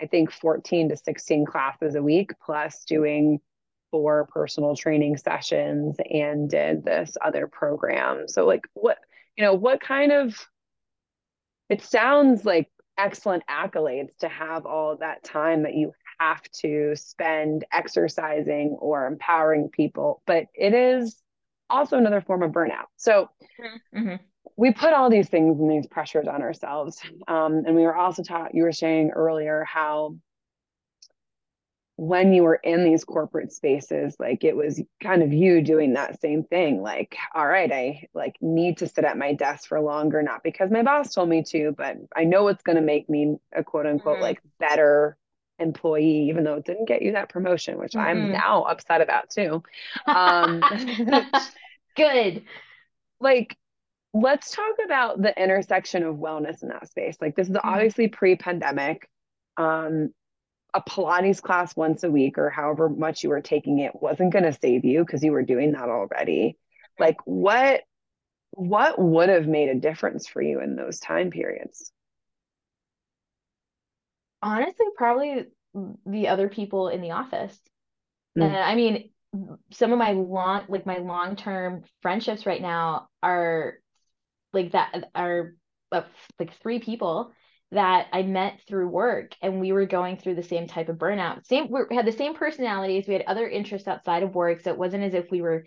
i 0.00 0.06
think 0.06 0.32
14 0.32 0.90
to 0.90 0.96
16 0.96 1.44
classes 1.44 1.94
a 1.94 2.02
week 2.02 2.32
plus 2.44 2.84
doing 2.84 3.40
four 3.90 4.28
personal 4.32 4.76
training 4.76 5.16
sessions 5.16 5.96
and 6.10 6.48
did 6.48 6.84
this 6.84 7.16
other 7.22 7.46
program. 7.46 8.28
So 8.28 8.46
like 8.46 8.62
what 8.74 8.98
you 9.36 9.44
know 9.44 9.54
what 9.54 9.80
kind 9.80 10.12
of 10.12 10.34
it 11.70 11.82
sounds 11.82 12.44
like 12.44 12.68
excellent 12.98 13.42
accolades 13.48 14.14
to 14.18 14.28
have 14.28 14.66
all 14.66 14.96
that 14.98 15.24
time 15.24 15.62
that 15.62 15.74
you 15.74 15.92
have 16.18 16.42
to 16.50 16.94
spend 16.96 17.64
exercising 17.72 18.76
or 18.78 19.06
empowering 19.06 19.70
people, 19.70 20.22
but 20.26 20.44
it 20.54 20.74
is 20.74 21.16
also 21.70 21.96
another 21.96 22.20
form 22.20 22.42
of 22.42 22.50
burnout. 22.50 22.86
So 22.96 23.30
mm-hmm. 23.94 24.16
we 24.56 24.72
put 24.72 24.92
all 24.92 25.08
these 25.08 25.28
things 25.30 25.58
and 25.58 25.70
these 25.70 25.86
pressures 25.86 26.28
on 26.28 26.42
ourselves. 26.42 27.00
Um, 27.28 27.62
and 27.66 27.74
we 27.74 27.82
were 27.82 27.96
also 27.96 28.22
taught, 28.22 28.54
you 28.54 28.64
were 28.64 28.72
saying 28.72 29.12
earlier 29.14 29.64
how 29.64 30.16
when 32.00 32.32
you 32.32 32.42
were 32.42 32.54
in 32.54 32.82
these 32.82 33.04
corporate 33.04 33.52
spaces 33.52 34.16
like 34.18 34.42
it 34.42 34.56
was 34.56 34.80
kind 35.02 35.22
of 35.22 35.34
you 35.34 35.60
doing 35.60 35.92
that 35.92 36.18
same 36.18 36.42
thing 36.42 36.80
like 36.80 37.14
all 37.34 37.46
right 37.46 37.70
i 37.70 38.02
like 38.14 38.34
need 38.40 38.78
to 38.78 38.88
sit 38.88 39.04
at 39.04 39.18
my 39.18 39.34
desk 39.34 39.68
for 39.68 39.78
longer 39.82 40.22
not 40.22 40.42
because 40.42 40.70
my 40.70 40.82
boss 40.82 41.12
told 41.12 41.28
me 41.28 41.42
to 41.42 41.74
but 41.76 41.98
i 42.16 42.24
know 42.24 42.48
it's 42.48 42.62
going 42.62 42.76
to 42.76 42.82
make 42.82 43.10
me 43.10 43.36
a 43.54 43.62
quote 43.62 43.84
unquote 43.84 44.14
mm-hmm. 44.14 44.22
like 44.22 44.40
better 44.58 45.18
employee 45.58 46.30
even 46.30 46.42
though 46.42 46.54
it 46.54 46.64
didn't 46.64 46.88
get 46.88 47.02
you 47.02 47.12
that 47.12 47.28
promotion 47.28 47.76
which 47.76 47.92
mm-hmm. 47.92 48.06
i'm 48.06 48.32
now 48.32 48.62
upset 48.62 49.02
about 49.02 49.28
too 49.28 49.62
um 50.06 50.62
good 51.98 52.42
like 53.20 53.58
let's 54.14 54.56
talk 54.56 54.76
about 54.86 55.20
the 55.20 55.38
intersection 55.38 56.02
of 56.02 56.16
wellness 56.16 56.62
in 56.62 56.70
that 56.70 56.88
space 56.88 57.18
like 57.20 57.36
this 57.36 57.50
is 57.50 57.54
mm-hmm. 57.54 57.68
obviously 57.68 58.08
pre-pandemic 58.08 59.06
um 59.58 60.08
a 60.74 60.80
Pilates 60.80 61.42
class 61.42 61.76
once 61.76 62.04
a 62.04 62.10
week 62.10 62.38
or 62.38 62.50
however 62.50 62.88
much 62.88 63.22
you 63.22 63.30
were 63.30 63.40
taking 63.40 63.78
it 63.78 63.92
wasn't 63.94 64.32
going 64.32 64.44
to 64.44 64.52
save 64.52 64.84
you 64.84 65.04
because 65.04 65.22
you 65.22 65.32
were 65.32 65.42
doing 65.42 65.72
that 65.72 65.88
already. 65.88 66.56
Like 66.98 67.16
what 67.24 67.82
what 68.52 69.00
would 69.00 69.28
have 69.28 69.46
made 69.46 69.68
a 69.68 69.74
difference 69.74 70.26
for 70.26 70.42
you 70.42 70.60
in 70.60 70.76
those 70.76 70.98
time 70.98 71.30
periods? 71.30 71.92
Honestly, 74.42 74.86
probably 74.96 75.44
the 76.06 76.28
other 76.28 76.48
people 76.48 76.88
in 76.88 77.00
the 77.00 77.12
office. 77.12 77.58
Mm. 78.36 78.46
And 78.46 78.56
I 78.56 78.74
mean, 78.74 79.10
some 79.72 79.92
of 79.92 79.98
my 79.98 80.12
long 80.12 80.64
like 80.68 80.86
my 80.86 80.98
long-term 80.98 81.84
friendships 82.02 82.46
right 82.46 82.60
now 82.60 83.08
are 83.22 83.74
like 84.52 84.72
that 84.72 85.10
are 85.14 85.54
uh, 85.92 86.02
like 86.38 86.52
three 86.62 86.80
people 86.80 87.32
that 87.72 88.08
I 88.12 88.22
met 88.22 88.60
through 88.66 88.88
work 88.88 89.34
and 89.42 89.60
we 89.60 89.72
were 89.72 89.86
going 89.86 90.16
through 90.16 90.34
the 90.34 90.42
same 90.42 90.66
type 90.66 90.88
of 90.88 90.96
burnout. 90.96 91.46
Same 91.46 91.68
we 91.70 91.94
had 91.94 92.06
the 92.06 92.12
same 92.12 92.34
personalities, 92.34 93.06
we 93.06 93.14
had 93.14 93.24
other 93.26 93.48
interests 93.48 93.86
outside 93.86 94.22
of 94.22 94.34
work, 94.34 94.60
so 94.60 94.70
it 94.70 94.78
wasn't 94.78 95.04
as 95.04 95.14
if 95.14 95.30
we 95.30 95.40
were 95.40 95.66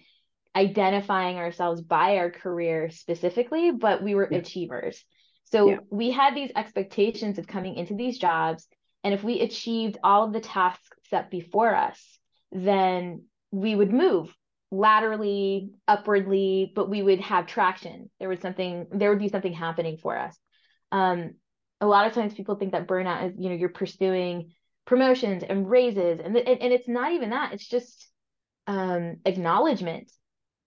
identifying 0.56 1.38
ourselves 1.38 1.82
by 1.82 2.18
our 2.18 2.30
career 2.30 2.90
specifically, 2.90 3.72
but 3.72 4.04
we 4.04 4.16
were 4.16 4.28
yeah. 4.30 4.40
achievers. 4.40 5.04
So 5.46 5.70
yeah. 5.70 5.78
we 5.90 6.12
had 6.12 6.36
these 6.36 6.52
expectations 6.56 7.38
of 7.38 7.48
coming 7.48 7.76
into 7.76 7.96
these 7.96 8.18
jobs 8.18 8.68
and 9.04 9.14
if 9.14 9.24
we 9.24 9.42
achieved 9.42 9.98
all 10.04 10.24
of 10.24 10.34
the 10.34 10.40
tasks 10.40 10.98
set 11.10 11.30
before 11.30 11.76
us, 11.76 12.20
then 12.52 13.24
we 13.52 13.76
would 13.76 13.92
move 13.92 14.34
laterally, 14.72 15.72
upwardly, 15.88 16.72
but 16.74 16.90
we 16.90 17.04
would 17.04 17.20
have 17.20 17.46
traction. 17.46 18.10
There 18.20 18.30
was 18.30 18.40
something 18.40 18.88
there 18.92 19.10
would 19.10 19.20
be 19.20 19.30
something 19.30 19.54
happening 19.54 19.98
for 19.98 20.18
us. 20.18 20.38
Um, 20.92 21.36
a 21.84 21.86
lot 21.86 22.08
of 22.08 22.14
times 22.14 22.34
people 22.34 22.56
think 22.56 22.72
that 22.72 22.88
burnout 22.88 23.30
is 23.30 23.34
you 23.38 23.50
know 23.50 23.56
you're 23.56 23.68
pursuing 23.68 24.54
promotions 24.86 25.44
and 25.48 25.70
raises 25.70 26.20
and 26.20 26.36
and, 26.38 26.62
and 26.62 26.74
it's 26.74 26.88
not 26.88 27.12
even 27.12 27.32
that 27.32 27.54
it's 27.54 27.68
just 27.68 28.08
um 28.68 29.18
acknowledgement 29.26 30.10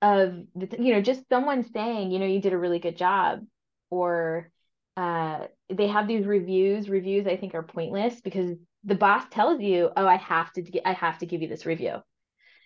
of 0.03 0.35
the, 0.55 0.69
you 0.79 0.93
know 0.93 1.01
just 1.01 1.27
someone 1.31 1.65
saying 1.73 2.11
you 2.11 2.19
know 2.19 2.27
you 2.27 2.41
did 2.41 2.53
a 2.53 2.59
really 2.59 2.79
good 2.79 2.99
job 2.99 3.41
or 3.89 4.51
uh 4.99 5.47
they 5.71 5.87
have 5.87 6.07
these 6.07 6.27
reviews 6.27 6.91
reviews 6.91 7.27
i 7.27 7.37
think 7.37 7.55
are 7.55 7.63
pointless 7.63 8.21
because 8.21 8.51
the 8.85 8.95
boss 8.95 9.25
tells 9.31 9.61
you 9.63 9.91
oh 9.97 10.07
i 10.07 10.17
have 10.17 10.53
to 10.53 10.61
get 10.61 10.83
i 10.85 10.93
have 10.93 11.19
to 11.19 11.27
give 11.27 11.41
you 11.41 11.49
this 11.49 11.65
review. 11.65 11.97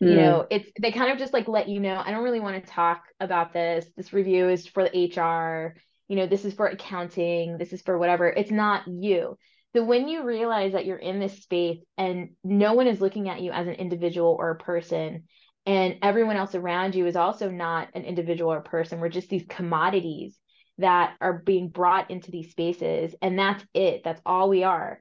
Mm. 0.03 0.11
you 0.11 0.17
know 0.17 0.47
it's 0.51 0.69
they 0.81 0.91
kind 0.91 1.13
of 1.13 1.19
just 1.19 1.33
like 1.33 1.47
let 1.47 1.69
you 1.69 1.79
know 1.79 2.03
i 2.05 2.11
don't 2.11 2.25
really 2.25 2.41
want 2.41 2.65
to 2.65 2.71
talk 2.71 3.05
about 3.21 3.53
this. 3.53 3.87
This 3.97 4.13
review 4.13 4.49
is 4.49 4.67
for 4.67 4.89
the 4.89 5.13
hr 5.15 5.77
you 6.11 6.17
know, 6.17 6.27
this 6.27 6.45
is 6.45 6.53
for 6.53 6.67
accounting, 6.67 7.57
this 7.57 7.73
is 7.73 7.83
for 7.83 7.97
whatever. 7.97 8.27
It's 8.27 8.51
not 8.51 8.83
you. 8.89 9.39
So 9.77 9.85
when 9.85 10.09
you 10.09 10.25
realize 10.25 10.73
that 10.73 10.85
you're 10.85 10.97
in 10.97 11.21
this 11.21 11.41
space 11.41 11.79
and 11.97 12.31
no 12.43 12.75
one 12.75 12.89
is 12.89 13.01
looking 13.01 13.29
at 13.29 13.41
you 13.41 13.53
as 13.53 13.69
an 13.69 13.75
individual 13.75 14.37
or 14.37 14.51
a 14.51 14.57
person, 14.57 15.23
and 15.67 15.99
everyone 16.03 16.37
else 16.37 16.57
around 16.57 16.97
you 16.97 17.07
is 17.07 17.15
also 17.15 17.49
not 17.49 17.91
an 17.95 18.03
individual 18.03 18.53
or 18.53 18.61
person 18.61 18.99
we're 18.99 19.09
just 19.09 19.29
these 19.29 19.45
commodities 19.49 20.37
that 20.79 21.15
are 21.21 21.43
being 21.45 21.69
brought 21.69 22.11
into 22.11 22.31
these 22.31 22.51
spaces 22.51 23.15
and 23.21 23.39
that's 23.39 23.63
it 23.75 24.01
that's 24.03 24.23
all 24.25 24.49
we 24.49 24.65
are 24.65 25.01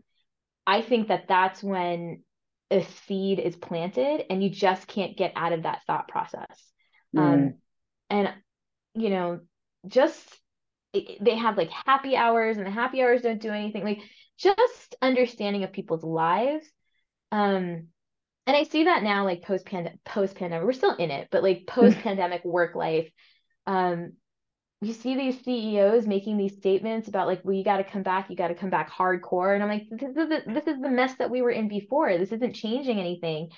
i 0.67 0.81
think 0.81 1.07
that 1.07 1.27
that's 1.27 1.63
when 1.63 2.21
a 2.69 2.83
seed 3.07 3.39
is 3.39 3.55
planted 3.55 4.25
and 4.29 4.43
you 4.43 4.49
just 4.49 4.85
can't 4.85 5.17
get 5.17 5.31
out 5.35 5.53
of 5.53 5.63
that 5.63 5.81
thought 5.87 6.09
process 6.09 6.71
mm. 7.15 7.21
um, 7.21 7.53
and 8.09 8.33
you 8.93 9.09
know 9.09 9.39
just 9.87 10.27
they 10.93 11.35
have 11.35 11.57
like 11.57 11.69
happy 11.69 12.15
hours 12.15 12.57
and 12.57 12.65
the 12.65 12.71
happy 12.71 13.01
hours 13.01 13.21
don't 13.21 13.41
do 13.41 13.51
anything 13.51 13.83
like 13.83 13.99
just 14.37 14.95
understanding 15.01 15.63
of 15.63 15.71
people's 15.71 16.03
lives 16.03 16.65
um 17.31 17.87
and 18.47 18.57
i 18.57 18.63
see 18.63 18.85
that 18.85 19.03
now 19.03 19.23
like 19.23 19.43
post 19.43 19.65
pandemic 19.65 20.03
post 20.03 20.35
pandemic 20.35 20.65
we're 20.65 20.73
still 20.73 20.95
in 20.95 21.11
it 21.11 21.27
but 21.31 21.43
like 21.43 21.67
post 21.67 21.97
pandemic 21.99 22.43
work 22.43 22.75
life 22.75 23.09
um 23.67 24.13
you 24.81 24.93
see 24.93 25.15
these 25.15 25.43
CEOs 25.43 26.07
making 26.07 26.37
these 26.37 26.55
statements 26.55 27.09
about 27.09 27.27
like, 27.27 27.43
well, 27.43 27.53
you 27.53 27.65
got 27.65 27.77
to 27.77 27.83
come 27.83 28.03
back, 28.03 28.29
you 28.29 28.35
got 28.37 28.47
to 28.47 28.55
come 28.55 28.69
back 28.69 28.89
hardcore, 28.89 29.53
and 29.53 29.61
I'm 29.61 29.67
like, 29.67 29.87
this 29.91 30.09
is 30.09 30.15
the, 30.15 30.41
this 30.47 30.67
is 30.67 30.81
the 30.81 30.89
mess 30.89 31.15
that 31.15 31.29
we 31.29 31.41
were 31.41 31.51
in 31.51 31.67
before. 31.67 32.17
This 32.17 32.31
isn't 32.31 32.53
changing 32.53 32.97
anything. 32.97 33.49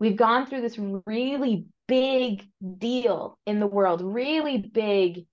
We've 0.00 0.16
gone 0.16 0.46
through 0.46 0.62
this 0.62 0.78
really 0.78 1.66
big 1.86 2.44
deal 2.78 3.38
in 3.44 3.60
the 3.60 3.66
world, 3.66 4.00
really 4.02 4.58
big 4.58 5.26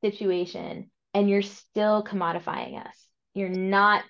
situation, 0.00 0.90
and 1.14 1.30
you're 1.30 1.42
still 1.42 2.04
commodifying 2.04 2.78
us. 2.78 3.06
You're 3.34 3.48
not 3.48 4.04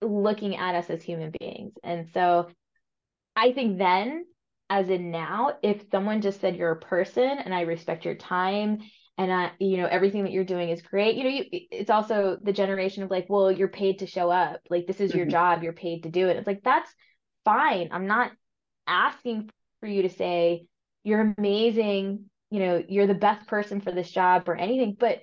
looking 0.00 0.56
at 0.56 0.74
us 0.74 0.88
as 0.88 1.02
human 1.02 1.32
beings, 1.38 1.74
and 1.82 2.08
so 2.14 2.48
I 3.36 3.52
think 3.52 3.78
then, 3.78 4.24
as 4.70 4.88
in 4.88 5.10
now, 5.10 5.58
if 5.62 5.84
someone 5.90 6.20
just 6.22 6.40
said 6.40 6.56
you're 6.56 6.70
a 6.70 6.80
person 6.80 7.38
and 7.44 7.54
I 7.54 7.62
respect 7.62 8.04
your 8.04 8.14
time 8.14 8.78
and 9.18 9.32
I, 9.32 9.52
you 9.58 9.76
know, 9.76 9.86
everything 9.86 10.24
that 10.24 10.32
you're 10.32 10.44
doing 10.44 10.70
is 10.70 10.82
great. 10.82 11.16
You 11.16 11.24
know, 11.24 11.30
you, 11.30 11.44
it's 11.50 11.90
also 11.90 12.38
the 12.42 12.52
generation 12.52 13.02
of 13.02 13.10
like, 13.10 13.26
well, 13.28 13.50
you're 13.50 13.68
paid 13.68 14.00
to 14.00 14.06
show 14.06 14.30
up. 14.30 14.60
Like 14.70 14.86
this 14.86 15.00
is 15.00 15.10
mm-hmm. 15.10 15.18
your 15.18 15.26
job. 15.26 15.62
You're 15.62 15.72
paid 15.72 16.04
to 16.04 16.08
do 16.08 16.28
it. 16.28 16.36
It's 16.36 16.46
like 16.46 16.62
that's 16.64 16.90
fine. 17.44 17.90
I'm 17.92 18.06
not 18.06 18.32
asking 18.86 19.50
for 19.80 19.86
you 19.86 20.02
to 20.02 20.10
say 20.10 20.66
you're 21.02 21.34
amazing. 21.38 22.30
You 22.50 22.60
know, 22.60 22.84
you're 22.88 23.06
the 23.06 23.14
best 23.14 23.46
person 23.46 23.80
for 23.80 23.92
this 23.92 24.10
job 24.10 24.48
or 24.48 24.56
anything. 24.56 24.96
But 24.98 25.20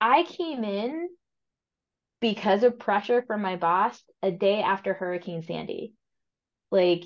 I 0.00 0.24
came 0.24 0.64
in 0.64 1.08
because 2.20 2.62
of 2.62 2.78
pressure 2.78 3.22
from 3.26 3.42
my 3.42 3.56
boss 3.56 4.02
a 4.22 4.30
day 4.30 4.62
after 4.62 4.94
Hurricane 4.94 5.42
Sandy. 5.42 5.92
Like 6.70 7.04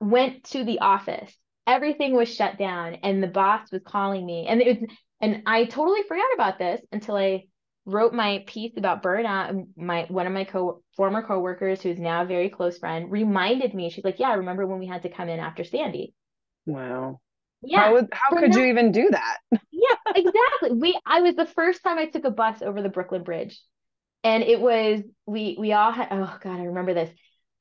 went 0.00 0.44
to 0.44 0.64
the 0.64 0.80
office 0.80 1.34
everything 1.66 2.14
was 2.14 2.34
shut 2.34 2.58
down 2.58 2.94
and 3.02 3.22
the 3.22 3.28
boss 3.28 3.70
was 3.72 3.82
calling 3.86 4.24
me 4.24 4.46
and 4.46 4.60
it 4.60 4.80
was 4.80 4.90
and 5.20 5.42
I 5.46 5.64
totally 5.64 6.02
forgot 6.02 6.34
about 6.34 6.58
this 6.58 6.80
until 6.92 7.16
I 7.16 7.44
wrote 7.86 8.12
my 8.12 8.44
piece 8.46 8.72
about 8.76 9.02
burnout. 9.02 9.66
My 9.76 10.06
one 10.08 10.26
of 10.26 10.32
my 10.32 10.44
co 10.44 10.82
former 10.96 11.22
coworkers, 11.22 11.80
who's 11.80 11.98
now 11.98 12.22
a 12.22 12.26
very 12.26 12.50
close 12.50 12.78
friend, 12.78 13.10
reminded 13.10 13.72
me. 13.74 13.88
She's 13.88 14.04
like, 14.04 14.18
"Yeah, 14.18 14.30
I 14.30 14.34
remember 14.34 14.66
when 14.66 14.80
we 14.80 14.86
had 14.86 15.02
to 15.02 15.08
come 15.08 15.28
in 15.28 15.40
after 15.40 15.64
Sandy." 15.64 16.12
Wow. 16.66 17.20
Yeah. 17.66 17.84
How, 17.84 17.92
would, 17.94 18.08
how 18.12 18.36
could 18.36 18.54
you 18.54 18.64
even 18.64 18.92
do 18.92 19.08
that? 19.10 19.38
yeah, 19.72 20.12
exactly. 20.14 20.72
We 20.72 20.98
I 21.06 21.20
was 21.20 21.34
the 21.36 21.46
first 21.46 21.82
time 21.82 21.98
I 21.98 22.06
took 22.06 22.24
a 22.24 22.30
bus 22.30 22.62
over 22.62 22.82
the 22.82 22.88
Brooklyn 22.88 23.22
Bridge, 23.22 23.60
and 24.22 24.42
it 24.42 24.60
was 24.60 25.02
we 25.26 25.56
we 25.58 25.72
all 25.72 25.92
had. 25.92 26.08
Oh 26.10 26.36
God, 26.40 26.60
I 26.60 26.64
remember 26.64 26.94
this. 26.94 27.10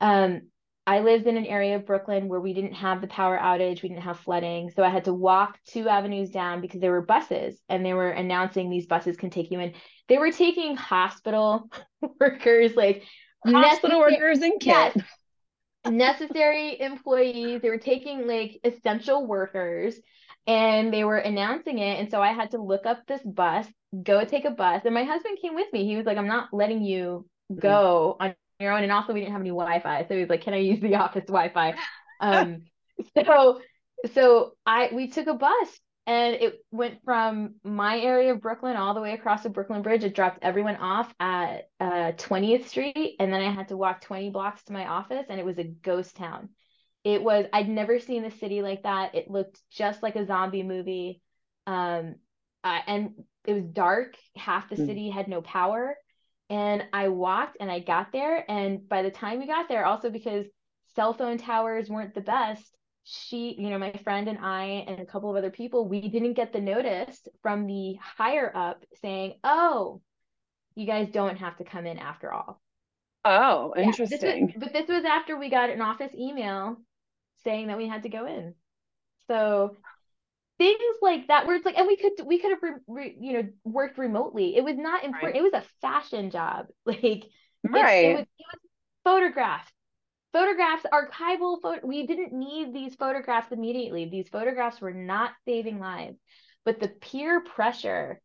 Um, 0.01 0.41
I 0.85 0.99
lived 0.99 1.27
in 1.27 1.37
an 1.37 1.45
area 1.45 1.77
of 1.77 1.85
Brooklyn 1.85 2.27
where 2.27 2.41
we 2.41 2.53
didn't 2.53 2.73
have 2.73 2.99
the 2.99 3.07
power 3.07 3.37
outage, 3.37 3.81
we 3.81 3.89
didn't 3.89 4.03
have 4.03 4.19
flooding. 4.19 4.69
So 4.69 4.83
I 4.83 4.89
had 4.89 5.05
to 5.05 5.13
walk 5.13 5.57
two 5.65 5.87
avenues 5.87 6.29
down 6.29 6.59
because 6.59 6.81
there 6.81 6.91
were 6.91 7.01
buses 7.01 7.61
and 7.69 7.85
they 7.85 7.93
were 7.93 8.09
announcing 8.09 8.69
these 8.69 8.85
buses 8.85 9.15
can 9.15 9.29
take 9.29 9.49
you 9.49 9.61
in. 9.61 9.73
They 10.09 10.17
were 10.17 10.31
taking 10.31 10.75
hospital 10.75 11.69
workers, 12.19 12.75
like 12.75 13.03
hospital 13.45 13.99
workers 13.99 14.39
and 14.39 14.59
kids. 14.59 14.95
Yes, 14.95 14.97
necessary 15.85 16.79
employees. 16.79 17.61
They 17.61 17.69
were 17.69 17.77
taking 17.77 18.27
like 18.27 18.59
essential 18.63 19.25
workers 19.25 19.99
and 20.47 20.93
they 20.93 21.03
were 21.03 21.17
announcing 21.17 21.79
it. 21.79 21.99
And 21.99 22.09
so 22.09 22.21
I 22.21 22.33
had 22.33 22.51
to 22.51 22.61
look 22.61 22.85
up 22.85 23.05
this 23.07 23.21
bus, 23.23 23.67
go 24.03 24.25
take 24.25 24.45
a 24.45 24.51
bus. 24.51 24.81
And 24.85 24.93
my 24.93 25.03
husband 25.03 25.37
came 25.41 25.55
with 25.55 25.71
me. 25.71 25.85
He 25.85 25.95
was 25.95 26.05
like, 26.05 26.17
I'm 26.17 26.27
not 26.27 26.49
letting 26.51 26.83
you 26.83 27.25
mm-hmm. 27.51 27.59
go 27.59 28.17
on 28.19 28.35
your 28.59 28.73
own. 28.73 28.83
And 28.83 28.91
also 28.91 29.13
we 29.13 29.21
didn't 29.21 29.33
have 29.33 29.41
any 29.41 29.49
Wi-Fi. 29.49 30.05
So 30.07 30.13
he 30.15 30.21
was 30.21 30.29
like, 30.29 30.41
Can 30.41 30.53
I 30.53 30.57
use 30.57 30.79
the 30.79 30.95
office 30.95 31.25
Wi-Fi? 31.25 31.75
Um 32.21 32.61
so 33.25 33.59
so 34.13 34.53
I 34.65 34.89
we 34.93 35.09
took 35.09 35.27
a 35.27 35.33
bus 35.33 35.79
and 36.05 36.35
it 36.35 36.65
went 36.71 37.03
from 37.05 37.55
my 37.63 37.97
area 37.97 38.33
of 38.33 38.41
Brooklyn 38.41 38.75
all 38.75 38.93
the 38.93 39.01
way 39.01 39.13
across 39.13 39.43
the 39.43 39.49
Brooklyn 39.49 39.81
Bridge. 39.81 40.03
It 40.03 40.15
dropped 40.15 40.39
everyone 40.41 40.75
off 40.75 41.13
at 41.19 41.69
uh, 41.79 42.11
20th 42.17 42.67
Street, 42.67 43.15
and 43.19 43.31
then 43.31 43.41
I 43.41 43.51
had 43.51 43.69
to 43.69 43.77
walk 43.77 44.01
20 44.01 44.29
blocks 44.29 44.63
to 44.63 44.73
my 44.73 44.87
office, 44.87 45.25
and 45.29 45.39
it 45.39 45.45
was 45.45 45.57
a 45.59 45.63
ghost 45.63 46.17
town. 46.17 46.49
It 47.03 47.23
was 47.23 47.45
I'd 47.53 47.69
never 47.69 47.99
seen 47.99 48.25
a 48.25 48.31
city 48.31 48.61
like 48.61 48.83
that. 48.83 49.15
It 49.15 49.29
looked 49.29 49.59
just 49.71 50.03
like 50.03 50.15
a 50.15 50.25
zombie 50.25 50.63
movie, 50.63 51.21
um, 51.67 52.15
uh, 52.63 52.79
and 52.87 53.11
it 53.45 53.53
was 53.53 53.65
dark. 53.65 54.15
Half 54.35 54.69
the 54.69 54.75
hmm. 54.75 54.85
city 54.85 55.09
had 55.09 55.27
no 55.27 55.41
power. 55.41 55.95
And 56.49 56.83
I 56.93 57.07
walked 57.07 57.57
and 57.59 57.71
I 57.71 57.79
got 57.79 58.11
there. 58.11 58.49
And 58.49 58.87
by 58.87 59.01
the 59.01 59.11
time 59.11 59.39
we 59.39 59.47
got 59.47 59.67
there, 59.67 59.85
also 59.85 60.09
because 60.09 60.45
cell 60.95 61.13
phone 61.13 61.37
towers 61.37 61.89
weren't 61.89 62.13
the 62.13 62.21
best, 62.21 62.75
she, 63.03 63.55
you 63.57 63.69
know, 63.69 63.77
my 63.77 63.91
friend 64.03 64.27
and 64.27 64.39
I 64.39 64.85
and 64.87 64.99
a 64.99 65.05
couple 65.05 65.29
of 65.29 65.35
other 65.35 65.49
people, 65.49 65.87
we 65.87 66.07
didn't 66.07 66.33
get 66.33 66.53
the 66.53 66.61
notice 66.61 67.27
from 67.41 67.67
the 67.67 67.95
higher 67.95 68.51
up 68.55 68.83
saying, 69.01 69.35
oh, 69.43 70.01
you 70.75 70.85
guys 70.85 71.09
don't 71.11 71.37
have 71.37 71.57
to 71.57 71.63
come 71.63 71.85
in 71.85 71.99
after 71.99 72.31
all. 72.31 72.61
Oh, 73.25 73.73
interesting. 73.77 74.19
Yeah, 74.21 74.33
this 74.33 74.55
was, 74.55 74.63
but 74.63 74.73
this 74.73 74.87
was 74.87 75.05
after 75.05 75.37
we 75.37 75.49
got 75.49 75.69
an 75.69 75.81
office 75.81 76.13
email 76.13 76.77
saying 77.43 77.67
that 77.67 77.77
we 77.77 77.87
had 77.87 78.03
to 78.03 78.09
go 78.09 78.25
in. 78.25 78.55
So 79.27 79.77
things 80.57 80.79
like 81.01 81.27
that 81.27 81.47
where 81.47 81.55
it's 81.55 81.65
like 81.65 81.77
and 81.77 81.87
we 81.87 81.97
could 81.97 82.25
we 82.25 82.39
could 82.39 82.51
have 82.51 82.61
re, 82.61 82.71
re, 82.87 83.17
you 83.19 83.33
know 83.33 83.47
worked 83.63 83.97
remotely 83.97 84.55
it 84.55 84.63
was 84.63 84.77
not 84.77 85.03
important 85.03 85.33
right. 85.33 85.35
it 85.35 85.41
was 85.41 85.53
a 85.53 85.63
fashion 85.81 86.29
job 86.29 86.67
like 86.85 87.25
right 87.63 88.05
it, 88.05 88.11
it, 88.11 88.15
was, 88.15 88.25
it 88.37 88.45
was 88.51 88.59
photographs 89.03 89.71
photographs 90.33 90.85
archival 90.91 91.61
photo 91.61 91.85
we 91.85 92.05
didn't 92.05 92.33
need 92.33 92.73
these 92.73 92.95
photographs 92.95 93.51
immediately. 93.51 94.09
These 94.09 94.29
photographs 94.29 94.81
were 94.81 94.93
not 94.93 95.31
saving 95.45 95.79
lives. 95.79 96.17
But 96.65 96.79
the 96.79 96.87
peer 96.89 97.41
pressure 97.41 98.21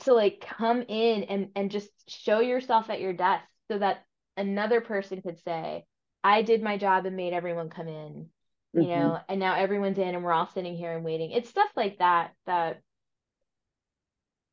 to 0.00 0.14
like 0.14 0.40
come 0.40 0.82
in 0.82 1.24
and 1.24 1.48
and 1.56 1.70
just 1.70 1.90
show 2.08 2.40
yourself 2.40 2.90
at 2.90 3.00
your 3.00 3.12
desk 3.12 3.44
so 3.70 3.78
that 3.78 4.04
another 4.36 4.80
person 4.80 5.20
could 5.20 5.38
say 5.42 5.84
i 6.22 6.42
did 6.42 6.62
my 6.62 6.78
job 6.78 7.06
and 7.06 7.16
made 7.16 7.32
everyone 7.32 7.68
come 7.68 7.88
in 7.88 8.28
you 8.72 8.82
mm-hmm. 8.82 8.88
know 8.88 9.18
and 9.28 9.40
now 9.40 9.54
everyone's 9.54 9.98
in 9.98 10.14
and 10.14 10.22
we're 10.22 10.32
all 10.32 10.46
sitting 10.46 10.76
here 10.76 10.94
and 10.94 11.04
waiting. 11.04 11.32
It's 11.32 11.50
stuff 11.50 11.70
like 11.76 11.98
that 11.98 12.32
that 12.46 12.80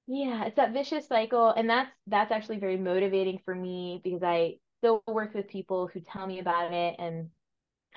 yeah 0.08 0.46
it's 0.46 0.56
that 0.56 0.74
vicious 0.74 1.08
cycle 1.08 1.50
and 1.50 1.70
that's 1.70 1.92
that's 2.08 2.32
actually 2.32 2.58
very 2.60 2.78
motivating 2.78 3.40
for 3.44 3.54
me 3.54 4.00
because 4.04 4.24
i 4.24 4.56
still 4.80 5.04
work 5.08 5.34
with 5.34 5.48
people 5.48 5.88
who 5.88 6.00
tell 6.00 6.28
me 6.28 6.40
about 6.40 6.74
it 6.74 6.96
and 7.00 7.30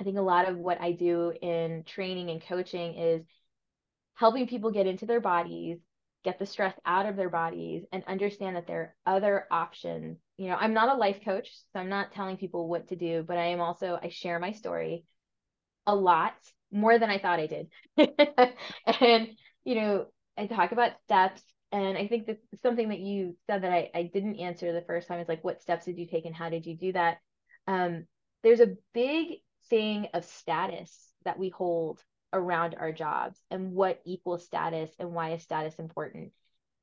i 0.00 0.04
think 0.04 0.18
a 0.18 0.22
lot 0.22 0.48
of 0.48 0.56
what 0.56 0.80
i 0.80 0.92
do 0.92 1.32
in 1.42 1.84
training 1.84 2.30
and 2.30 2.42
coaching 2.42 2.94
is 2.94 3.22
helping 4.14 4.46
people 4.46 4.70
get 4.70 4.86
into 4.86 5.06
their 5.06 5.20
bodies 5.20 5.78
get 6.22 6.38
the 6.38 6.46
stress 6.46 6.74
out 6.84 7.06
of 7.06 7.16
their 7.16 7.30
bodies 7.30 7.84
and 7.92 8.04
understand 8.06 8.56
that 8.56 8.66
there 8.66 8.94
are 9.06 9.16
other 9.16 9.46
options 9.50 10.18
you 10.36 10.48
know 10.48 10.56
i'm 10.56 10.74
not 10.74 10.94
a 10.94 10.98
life 10.98 11.20
coach 11.24 11.48
so 11.72 11.80
i'm 11.80 11.88
not 11.88 12.12
telling 12.12 12.36
people 12.36 12.68
what 12.68 12.88
to 12.88 12.96
do 12.96 13.22
but 13.26 13.38
i 13.38 13.46
am 13.46 13.60
also 13.60 13.98
i 14.02 14.08
share 14.08 14.38
my 14.38 14.52
story 14.52 15.04
a 15.86 15.94
lot 15.94 16.34
more 16.72 16.98
than 16.98 17.10
I 17.10 17.18
thought 17.18 17.40
I 17.40 17.46
did. 17.46 17.68
and, 19.00 19.28
you 19.64 19.74
know, 19.74 20.06
I 20.36 20.46
talk 20.46 20.72
about 20.72 20.92
steps. 21.04 21.42
And 21.72 21.96
I 21.96 22.08
think 22.08 22.26
that 22.26 22.40
something 22.62 22.88
that 22.88 22.98
you 22.98 23.36
said 23.46 23.62
that 23.62 23.72
I, 23.72 23.90
I 23.94 24.02
didn't 24.12 24.40
answer 24.40 24.72
the 24.72 24.82
first 24.82 25.06
time 25.06 25.20
is 25.20 25.28
like, 25.28 25.44
what 25.44 25.62
steps 25.62 25.84
did 25.84 25.98
you 25.98 26.06
take 26.06 26.24
and 26.24 26.34
how 26.34 26.48
did 26.48 26.66
you 26.66 26.76
do 26.76 26.92
that? 26.92 27.18
Um, 27.66 28.06
there's 28.42 28.60
a 28.60 28.74
big 28.92 29.38
thing 29.68 30.08
of 30.12 30.24
status 30.24 31.12
that 31.24 31.38
we 31.38 31.50
hold 31.50 32.02
around 32.32 32.74
our 32.78 32.92
jobs 32.92 33.38
and 33.50 33.72
what 33.72 34.00
equals 34.04 34.44
status 34.44 34.90
and 34.98 35.12
why 35.12 35.32
is 35.32 35.42
status 35.42 35.78
important. 35.78 36.32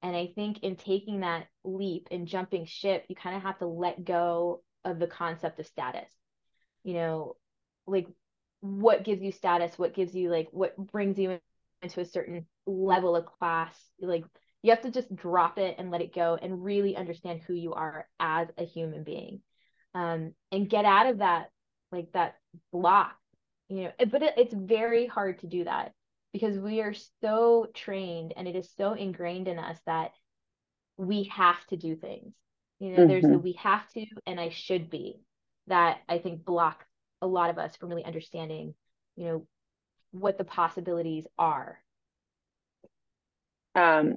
And 0.02 0.16
I 0.16 0.32
think 0.36 0.60
in 0.60 0.76
taking 0.76 1.22
that 1.22 1.48
leap 1.64 2.08
and 2.12 2.28
jumping 2.28 2.66
ship, 2.66 3.06
you 3.10 3.16
kind 3.16 3.36
of 3.36 3.42
have 3.42 3.60
to 3.60 3.68
let 3.68 4.06
go 4.06 4.62
of 4.86 5.00
the 5.00 5.08
concept 5.08 5.60
of 5.60 5.68
status. 5.68 6.10
You 6.84 6.94
know, 6.94 7.36
like 7.88 8.08
what 8.62 9.04
gives 9.04 9.22
you 9.22 9.32
status 9.32 9.78
what 9.78 9.94
gives 9.94 10.16
you 10.16 10.30
like 10.30 10.48
what 10.52 10.76
brings 10.78 11.18
you 11.18 11.40
into 11.82 12.00
a 12.00 12.06
certain 12.06 12.46
level 12.66 13.16
of 13.16 13.26
class 13.26 13.76
like 14.02 14.26
you 14.68 14.74
have 14.74 14.84
to 14.84 14.92
just 14.92 15.16
drop 15.16 15.58
it 15.58 15.76
and 15.78 15.92
let 15.92 16.02
it 16.02 16.14
go 16.14 16.38
and 16.42 16.64
really 16.64 16.96
understand 16.96 17.42
who 17.46 17.54
you 17.54 17.74
are 17.74 18.08
as 18.20 18.48
a 18.58 18.64
human 18.64 19.04
being 19.04 19.42
um, 19.94 20.34
and 20.52 20.70
get 20.70 20.86
out 20.86 21.08
of 21.08 21.20
that 21.20 21.50
like 21.92 22.12
that 22.14 22.36
block 22.72 23.16
you 23.70 23.84
know 23.84 23.92
but 24.12 24.22
it, 24.22 24.34
it's 24.38 24.54
very 24.54 25.08
hard 25.08 25.40
to 25.40 25.48
do 25.48 25.64
that 25.64 25.92
because 26.34 26.60
we 26.60 26.82
are 26.82 26.94
so 27.22 27.68
trained 27.74 28.34
and 28.36 28.48
it 28.48 28.56
is 28.56 28.70
so 28.78 28.94
ingrained 28.94 29.48
in 29.48 29.58
us 29.58 29.80
that 29.86 30.12
we 30.98 31.24
have 31.24 31.66
to 31.68 31.78
do 31.78 31.96
things. 31.96 32.34
You 32.80 32.92
know, 32.92 32.98
mm-hmm. 33.00 33.08
there's 33.08 33.24
the 33.24 33.40
we 33.40 33.54
have 33.54 33.88
to 33.94 34.06
and 34.26 34.40
I 34.40 34.50
should 34.50 34.90
be 34.90 35.22
that 35.68 36.00
I 36.08 36.20
think 36.20 36.46
block 36.46 36.86
a 37.22 37.28
lot 37.28 37.50
of 37.50 37.58
us 37.58 37.76
from 37.76 37.90
really 37.90 38.06
understanding, 38.06 38.76
you 39.16 39.26
know, 39.26 39.48
what 40.12 40.38
the 40.38 40.44
possibilities 40.44 41.26
are. 41.38 41.80
Um, 43.74 44.16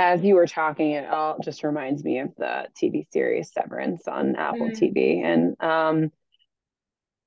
as 0.00 0.22
you 0.22 0.34
were 0.34 0.46
talking, 0.46 0.92
it 0.92 1.08
all 1.08 1.38
just 1.40 1.62
reminds 1.62 2.02
me 2.02 2.18
of 2.20 2.34
the 2.36 2.66
TV 2.80 3.06
series 3.12 3.52
Severance 3.52 4.08
on 4.08 4.34
Apple 4.36 4.70
mm. 4.70 4.78
TV, 4.78 5.22
and 5.24 5.56
um, 5.60 6.12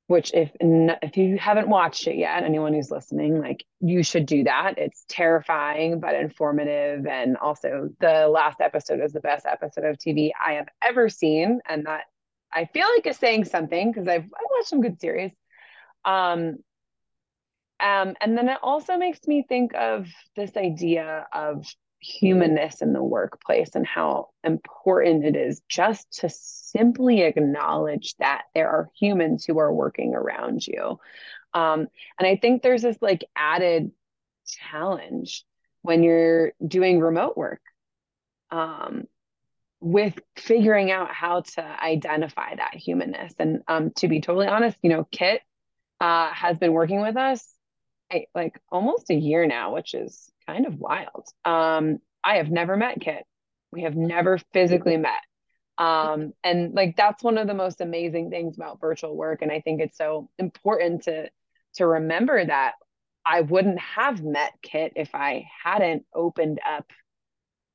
which 0.08 0.34
if 0.34 0.52
if 0.60 1.18
you 1.18 1.38
haven't 1.38 1.70
watched 1.70 2.08
it 2.08 2.18
yet, 2.18 2.44
anyone 2.44 2.74
who's 2.74 2.92
listening, 2.92 3.40
like 3.40 3.64
you 3.80 4.04
should 4.04 4.26
do 4.26 4.44
that. 4.46 4.78
It's 4.78 5.06
terrifying 5.08 6.00
but 6.00 6.16
informative, 6.16 7.06
and 7.06 7.38
also 7.38 7.90
the 8.00 8.28
last 8.28 8.60
episode 8.60 9.00
is 9.02 9.14
the 9.14 9.22
best 9.22 9.46
episode 9.46 9.86
of 9.86 9.98
TV 9.98 10.32
I 10.44 10.54
have 10.54 10.68
ever 10.82 11.10
seen, 11.10 11.60
and 11.68 11.86
that 11.86 12.06
I 12.52 12.66
feel 12.66 12.88
like 12.96 13.06
is 13.06 13.18
saying 13.18 13.46
something 13.46 13.92
because 13.92 14.08
I've 14.08 14.24
I've 14.24 14.50
watched 14.58 14.70
some 14.70 14.82
good 14.82 15.00
series. 15.00 15.32
Um, 16.06 16.58
um, 17.80 18.16
and 18.22 18.38
then 18.38 18.50
it 18.50 18.58
also 18.64 18.98
makes 18.98 19.28
me 19.28 19.46
think 19.48 19.74
of 19.76 20.08
this 20.36 20.56
idea 20.56 21.28
of 21.34 21.66
humanness 22.04 22.82
in 22.82 22.94
the 22.94 23.04
workplace 23.04 23.76
and 23.76 23.88
how 23.88 24.30
important 24.44 25.24
it 25.24 25.36
is 25.36 25.62
just 25.70 26.20
to 26.20 26.30
simply 26.30 27.22
acknowledge 27.22 28.16
that 28.20 28.44
there 28.54 28.70
are 28.70 28.90
humans 29.00 29.46
who 29.46 29.58
are 29.60 29.74
working 29.74 30.14
around 30.14 30.66
you. 30.68 31.00
Um, 31.54 31.88
and 32.20 32.28
I 32.28 32.36
think 32.36 32.62
there's 32.62 32.82
this 32.82 32.98
like 33.02 33.26
added 33.36 33.92
challenge 34.46 35.46
when 35.82 36.04
you're 36.04 36.54
doing 36.66 37.00
remote 37.00 37.38
work 37.38 37.62
um, 38.52 39.06
with 39.80 40.20
figuring 40.36 40.92
out 40.92 41.12
how 41.14 41.42
to 41.42 41.62
identify 41.62 42.56
that 42.56 42.76
humanness. 42.76 43.34
And 43.40 43.62
um, 43.68 43.92
to 43.98 44.08
be 44.08 44.22
totally 44.22 44.48
honest, 44.48 44.78
you 44.82 44.90
know, 44.90 45.08
Kit 45.12 45.42
uh, 46.00 46.32
has 46.34 46.58
been 46.58 46.74
working 46.74 47.02
with 47.02 47.18
us 47.18 47.48
like 48.36 48.60
almost 48.70 49.10
a 49.10 49.16
year 49.16 49.48
now, 49.48 49.74
which 49.74 49.94
is 49.94 50.30
kind 50.48 50.66
of 50.66 50.76
wild. 50.80 51.26
Um, 51.46 52.00
I 52.24 52.38
have 52.38 52.50
never 52.50 52.78
met 52.78 53.00
Kit. 53.00 53.24
We 53.72 53.84
have 53.84 53.96
never 53.96 54.40
physically 54.54 54.98
met. 54.98 55.22
Um, 55.78 56.34
and 56.44 56.74
like 56.74 56.96
that's 56.96 57.24
one 57.24 57.38
of 57.38 57.48
the 57.48 57.54
most 57.54 57.82
amazing 57.82 58.30
things 58.30 58.56
about 58.56 58.80
virtual 58.80 59.16
work. 59.16 59.42
And 59.42 59.52
I 59.52 59.62
think 59.62 59.82
it's 59.82 59.98
so 59.98 60.30
important 60.38 61.04
to 61.04 61.30
to 61.76 61.88
remember 61.88 62.46
that 62.46 62.74
I 63.26 63.42
wouldn't 63.42 63.80
have 63.80 64.22
met 64.24 64.54
Kit 64.62 64.94
if 64.96 65.16
I 65.16 65.48
hadn't 65.64 66.06
opened 66.14 66.60
up 66.68 66.86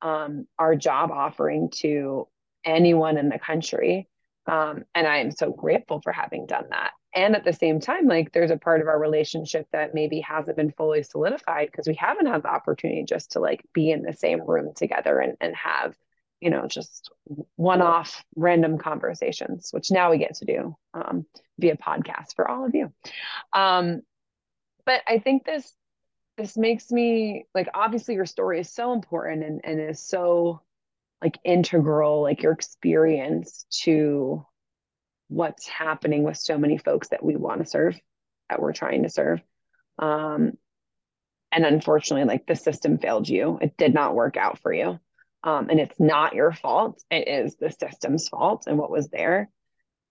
um, 0.01 0.47
our 0.57 0.75
job 0.75 1.11
offering 1.11 1.69
to 1.77 2.27
anyone 2.63 3.17
in 3.17 3.29
the 3.29 3.39
country. 3.39 4.07
Um, 4.47 4.85
and 4.95 5.05
I 5.05 5.17
am 5.17 5.31
so 5.31 5.51
grateful 5.51 6.01
for 6.01 6.13
having 6.13 6.45
done 6.45 6.67
that 6.69 6.91
and 7.13 7.35
at 7.35 7.43
the 7.43 7.53
same 7.53 7.79
time 7.79 8.07
like 8.07 8.31
there's 8.31 8.51
a 8.51 8.57
part 8.57 8.81
of 8.81 8.87
our 8.87 8.99
relationship 8.99 9.67
that 9.71 9.93
maybe 9.93 10.19
hasn't 10.19 10.57
been 10.57 10.71
fully 10.71 11.03
solidified 11.03 11.69
because 11.71 11.87
we 11.87 11.95
haven't 11.95 12.27
had 12.27 12.43
the 12.43 12.49
opportunity 12.49 13.03
just 13.03 13.31
to 13.31 13.39
like 13.39 13.63
be 13.73 13.91
in 13.91 14.03
the 14.03 14.13
same 14.13 14.41
room 14.45 14.73
together 14.75 15.19
and, 15.19 15.35
and 15.41 15.55
have 15.55 15.95
you 16.39 16.49
know 16.49 16.67
just 16.67 17.11
one-off 17.55 18.23
random 18.35 18.77
conversations 18.77 19.69
which 19.71 19.91
now 19.91 20.11
we 20.11 20.17
get 20.17 20.35
to 20.35 20.45
do 20.45 20.75
um, 20.93 21.25
via 21.57 21.75
podcast 21.75 22.35
for 22.35 22.49
all 22.49 22.65
of 22.65 22.73
you. 22.75 22.91
Um, 23.53 24.01
but 24.85 25.01
i 25.07 25.19
think 25.19 25.45
this 25.45 25.73
this 26.37 26.55
makes 26.55 26.89
me 26.89 27.45
like 27.53 27.67
obviously 27.73 28.15
your 28.15 28.25
story 28.25 28.61
is 28.61 28.73
so 28.73 28.93
important 28.93 29.43
and, 29.43 29.61
and 29.63 29.79
is 29.79 29.99
so 29.99 30.61
like 31.21 31.37
integral 31.43 32.21
like 32.21 32.41
your 32.41 32.53
experience 32.53 33.65
to 33.69 34.45
what's 35.29 35.67
happening 35.67 36.23
with 36.23 36.37
so 36.37 36.57
many 36.57 36.77
folks 36.77 37.09
that 37.09 37.23
we 37.23 37.35
want 37.35 37.61
to 37.61 37.69
serve, 37.69 37.97
that 38.49 38.61
we're 38.61 38.73
trying 38.73 39.03
to 39.03 39.09
serve. 39.09 39.41
Um, 39.97 40.53
and 41.51 41.65
unfortunately, 41.65 42.27
like 42.27 42.45
the 42.45 42.55
system 42.55 42.97
failed 42.97 43.29
you. 43.29 43.57
It 43.61 43.77
did 43.77 43.93
not 43.93 44.15
work 44.15 44.37
out 44.37 44.59
for 44.59 44.73
you. 44.73 44.99
Um, 45.43 45.69
and 45.69 45.79
it's 45.79 45.99
not 45.99 46.33
your 46.33 46.51
fault. 46.51 47.01
It 47.09 47.27
is 47.27 47.55
the 47.55 47.71
system's 47.71 48.27
fault 48.27 48.65
and 48.67 48.77
what 48.77 48.91
was 48.91 49.07
there. 49.07 49.49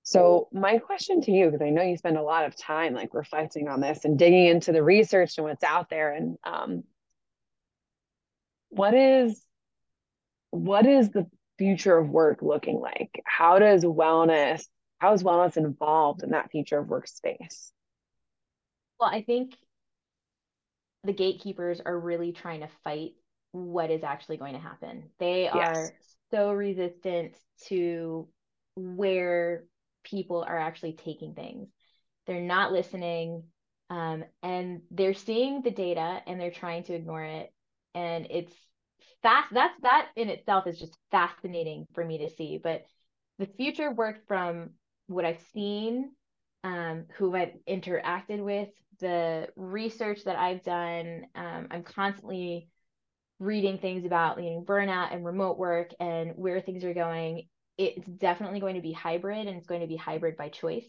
So 0.02 0.48
my 0.52 0.78
question 0.78 1.20
to 1.22 1.30
you, 1.30 1.46
because 1.46 1.60
I 1.60 1.68
know 1.68 1.82
you 1.82 1.98
spend 1.98 2.16
a 2.16 2.22
lot 2.22 2.46
of 2.46 2.56
time 2.56 2.94
like 2.94 3.12
reflecting 3.12 3.68
on 3.68 3.80
this 3.80 4.06
and 4.06 4.18
digging 4.18 4.46
into 4.46 4.72
the 4.72 4.82
research 4.82 5.36
and 5.36 5.46
what's 5.46 5.62
out 5.62 5.90
there, 5.90 6.14
and 6.14 6.38
um, 6.44 6.84
what 8.70 8.94
is 8.94 9.38
what 10.50 10.86
is 10.86 11.10
the 11.10 11.26
future 11.58 11.98
of 11.98 12.08
work 12.08 12.40
looking 12.40 12.80
like? 12.80 13.20
How 13.26 13.58
does 13.58 13.84
wellness 13.84 14.64
how 14.98 15.12
is 15.12 15.22
wellness 15.22 15.56
involved 15.56 16.22
in 16.22 16.30
that 16.30 16.50
future 16.50 16.78
of 16.78 16.86
workspace? 16.86 17.70
Well, 18.98 19.10
I 19.10 19.22
think 19.22 19.54
the 21.04 21.12
gatekeepers 21.12 21.80
are 21.84 21.98
really 21.98 22.32
trying 22.32 22.60
to 22.60 22.68
fight 22.84 23.12
what 23.52 23.90
is 23.90 24.02
actually 24.02 24.36
going 24.36 24.54
to 24.54 24.60
happen. 24.60 25.04
They 25.18 25.44
yes. 25.44 25.54
are 25.54 25.92
so 26.30 26.52
resistant 26.52 27.34
to 27.66 28.28
where 28.74 29.64
people 30.04 30.44
are 30.46 30.58
actually 30.58 30.94
taking 30.94 31.34
things. 31.34 31.68
They're 32.26 32.40
not 32.40 32.72
listening 32.72 33.44
um, 33.90 34.24
and 34.42 34.82
they're 34.90 35.14
seeing 35.14 35.62
the 35.62 35.70
data 35.70 36.20
and 36.26 36.40
they're 36.40 36.50
trying 36.50 36.84
to 36.84 36.94
ignore 36.94 37.24
it. 37.24 37.52
And 37.94 38.26
it's 38.30 38.52
fast. 39.22 39.52
That's 39.52 39.74
that 39.82 40.08
in 40.14 40.28
itself 40.28 40.66
is 40.66 40.78
just 40.78 40.96
fascinating 41.10 41.86
for 41.94 42.04
me 42.04 42.18
to 42.18 42.30
see. 42.30 42.60
But 42.62 42.84
the 43.38 43.46
future 43.46 43.90
work 43.90 44.26
from 44.26 44.70
what 45.08 45.24
I've 45.24 45.42
seen, 45.52 46.12
um, 46.64 47.06
who 47.16 47.34
I've 47.34 47.54
interacted 47.68 48.42
with, 48.42 48.68
the 49.00 49.48
research 49.56 50.24
that 50.24 50.36
I've 50.36 50.62
done. 50.62 51.26
Um, 51.34 51.68
I'm 51.70 51.82
constantly 51.82 52.68
reading 53.40 53.78
things 53.78 54.04
about 54.04 54.42
you 54.42 54.50
know, 54.50 54.62
burnout 54.62 55.14
and 55.14 55.24
remote 55.24 55.58
work 55.58 55.90
and 56.00 56.32
where 56.36 56.60
things 56.60 56.84
are 56.84 56.94
going. 56.94 57.48
It's 57.76 58.06
definitely 58.06 58.60
going 58.60 58.74
to 58.74 58.82
be 58.82 58.92
hybrid 58.92 59.46
and 59.46 59.56
it's 59.56 59.66
going 59.66 59.82
to 59.82 59.86
be 59.86 59.96
hybrid 59.96 60.36
by 60.36 60.48
choice. 60.48 60.86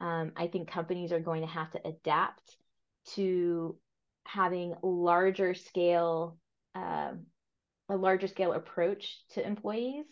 Um, 0.00 0.32
I 0.36 0.46
think 0.46 0.70
companies 0.70 1.12
are 1.12 1.20
going 1.20 1.42
to 1.42 1.48
have 1.48 1.70
to 1.72 1.80
adapt 1.86 2.56
to 3.14 3.76
having 4.24 4.74
larger 4.82 5.54
scale, 5.54 6.38
um, 6.74 7.26
a 7.88 7.96
larger 7.96 8.26
scale 8.26 8.52
approach 8.52 9.22
to 9.30 9.46
employees 9.46 10.06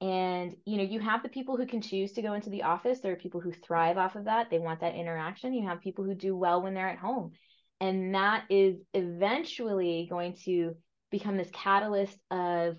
and 0.00 0.54
you 0.66 0.76
know 0.76 0.82
you 0.82 1.00
have 1.00 1.22
the 1.22 1.28
people 1.28 1.56
who 1.56 1.66
can 1.66 1.80
choose 1.80 2.12
to 2.12 2.22
go 2.22 2.34
into 2.34 2.50
the 2.50 2.64
office 2.64 3.00
there 3.00 3.12
are 3.12 3.16
people 3.16 3.40
who 3.40 3.52
thrive 3.52 3.96
off 3.96 4.14
of 4.14 4.24
that 4.24 4.50
they 4.50 4.58
want 4.58 4.80
that 4.80 4.94
interaction 4.94 5.54
you 5.54 5.66
have 5.66 5.80
people 5.80 6.04
who 6.04 6.14
do 6.14 6.36
well 6.36 6.60
when 6.60 6.74
they're 6.74 6.88
at 6.88 6.98
home 6.98 7.32
and 7.80 8.14
that 8.14 8.44
is 8.50 8.76
eventually 8.92 10.06
going 10.10 10.34
to 10.44 10.74
become 11.10 11.36
this 11.36 11.50
catalyst 11.52 12.18
of 12.30 12.76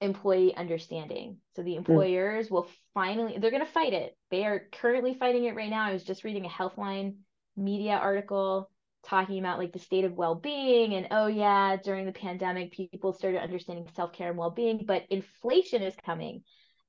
employee 0.00 0.54
understanding 0.54 1.38
so 1.56 1.62
the 1.62 1.72
hmm. 1.72 1.78
employers 1.78 2.46
mm. 2.46 2.50
will 2.52 2.68
finally 2.94 3.36
they're 3.38 3.50
going 3.50 3.64
to 3.64 3.72
fight 3.72 3.92
it 3.92 4.16
they 4.30 4.44
are 4.44 4.68
currently 4.80 5.14
fighting 5.14 5.44
it 5.44 5.56
right 5.56 5.70
now 5.70 5.84
i 5.84 5.92
was 5.92 6.04
just 6.04 6.22
reading 6.22 6.46
a 6.46 6.48
healthline 6.48 7.16
media 7.56 7.94
article 7.94 8.70
talking 9.04 9.38
about 9.38 9.58
like 9.58 9.72
the 9.72 9.78
state 9.78 10.04
of 10.04 10.14
well-being 10.14 10.94
and 10.94 11.08
oh 11.12 11.26
yeah 11.26 11.76
during 11.76 12.04
the 12.04 12.12
pandemic 12.12 12.72
people 12.72 13.12
started 13.12 13.40
understanding 13.40 13.88
self-care 13.94 14.28
and 14.28 14.38
well-being 14.38 14.84
but 14.86 15.04
inflation 15.10 15.82
is 15.82 15.94
coming. 16.04 16.42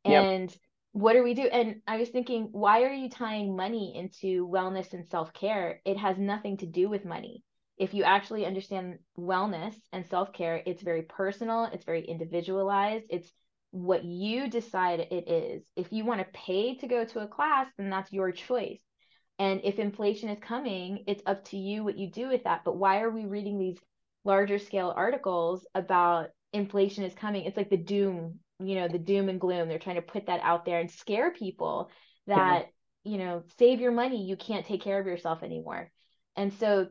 And 0.05 0.49
yep. 0.49 0.59
what 0.91 1.13
do 1.13 1.23
we 1.23 1.33
do? 1.33 1.43
And 1.43 1.81
i 1.87 1.97
was 1.97 2.09
thinking 2.09 2.49
why 2.51 2.83
are 2.83 2.93
you 2.93 3.09
tying 3.09 3.55
money 3.55 3.93
into 3.95 4.47
wellness 4.47 4.93
and 4.93 5.07
self-care? 5.09 5.81
It 5.85 5.97
has 5.97 6.17
nothing 6.17 6.57
to 6.57 6.65
do 6.65 6.89
with 6.89 7.05
money. 7.05 7.43
If 7.77 7.93
you 7.93 8.03
actually 8.03 8.45
understand 8.45 8.99
wellness 9.17 9.75
and 9.93 10.05
self-care 10.05 10.61
it's 10.65 10.81
very 10.81 11.03
personal 11.03 11.69
it's 11.71 11.85
very 11.85 12.05
individualized 12.05 13.05
it's 13.09 13.31
what 13.71 14.03
you 14.03 14.49
decide 14.49 14.99
it 14.99 15.29
is. 15.29 15.63
If 15.75 15.93
you 15.93 16.03
want 16.03 16.21
to 16.21 16.27
pay 16.33 16.75
to 16.77 16.87
go 16.87 17.05
to 17.05 17.19
a 17.19 17.27
class 17.27 17.67
then 17.77 17.91
that's 17.91 18.11
your 18.11 18.31
choice 18.31 18.81
and 19.39 19.61
if 19.63 19.79
inflation 19.79 20.27
is 20.29 20.37
coming, 20.41 21.05
it's 21.07 21.23
up 21.25 21.45
to 21.45 21.57
you 21.57 21.85
what 21.85 21.97
you 21.97 22.11
do 22.11 22.27
with 22.27 22.43
that. 22.43 22.65
But 22.65 22.75
why 22.75 22.99
are 22.99 23.09
we 23.09 23.25
reading 23.25 23.57
these 23.57 23.79
larger 24.25 24.59
scale 24.59 24.93
articles 24.95 25.65
about 25.73 26.27
inflation 26.51 27.05
is 27.05 27.15
coming? 27.15 27.45
It's 27.45 27.55
like 27.55 27.69
the 27.69 27.77
doom, 27.77 28.39
you 28.59 28.75
know, 28.75 28.89
the 28.89 28.99
doom 28.99 29.29
and 29.29 29.39
gloom. 29.39 29.69
They're 29.69 29.79
trying 29.79 29.95
to 29.95 30.01
put 30.01 30.25
that 30.25 30.41
out 30.43 30.65
there 30.65 30.81
and 30.81 30.91
scare 30.91 31.31
people 31.31 31.89
that, 32.27 32.67
yeah. 33.05 33.11
you 33.11 33.17
know, 33.17 33.43
save 33.57 33.79
your 33.79 33.93
money. 33.93 34.25
You 34.25 34.35
can't 34.35 34.65
take 34.65 34.81
care 34.81 34.99
of 34.99 35.07
yourself 35.07 35.41
anymore. 35.41 35.89
And 36.35 36.53
so 36.53 36.87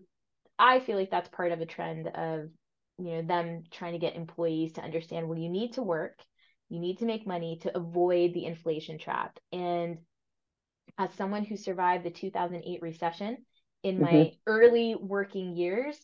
I 0.58 0.80
feel 0.80 0.96
like 0.96 1.10
that's 1.10 1.28
part 1.28 1.52
of 1.52 1.60
a 1.60 1.66
trend 1.66 2.08
of, 2.08 2.48
you 2.96 3.10
know, 3.12 3.22
them 3.22 3.64
trying 3.70 3.92
to 3.92 3.98
get 3.98 4.16
employees 4.16 4.72
to 4.72 4.80
understand 4.80 5.28
well, 5.28 5.38
you 5.38 5.50
need 5.50 5.74
to 5.74 5.82
work, 5.82 6.18
you 6.70 6.80
need 6.80 6.98
to 7.00 7.04
make 7.04 7.26
money 7.26 7.58
to 7.62 7.76
avoid 7.76 8.32
the 8.32 8.46
inflation 8.46 8.98
trap. 8.98 9.38
And 9.52 9.98
as 10.98 11.14
someone 11.14 11.44
who 11.44 11.56
survived 11.56 12.04
the 12.04 12.10
2008 12.10 12.82
recession 12.82 13.38
in 13.82 14.00
my 14.00 14.12
mm-hmm. 14.12 14.34
early 14.46 14.96
working 15.00 15.56
years, 15.56 15.96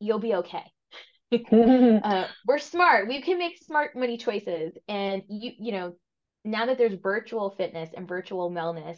you'll 0.00 0.18
be 0.18 0.34
okay. 0.34 0.64
uh, 1.52 2.26
we're 2.46 2.58
smart. 2.58 3.06
We 3.06 3.22
can 3.22 3.38
make 3.38 3.62
smart 3.62 3.94
money 3.94 4.16
choices. 4.16 4.72
And 4.88 5.22
you, 5.28 5.52
you 5.58 5.72
know, 5.72 5.94
now 6.44 6.66
that 6.66 6.78
there's 6.78 6.98
virtual 7.00 7.50
fitness 7.50 7.90
and 7.94 8.08
virtual 8.08 8.50
wellness, 8.50 8.96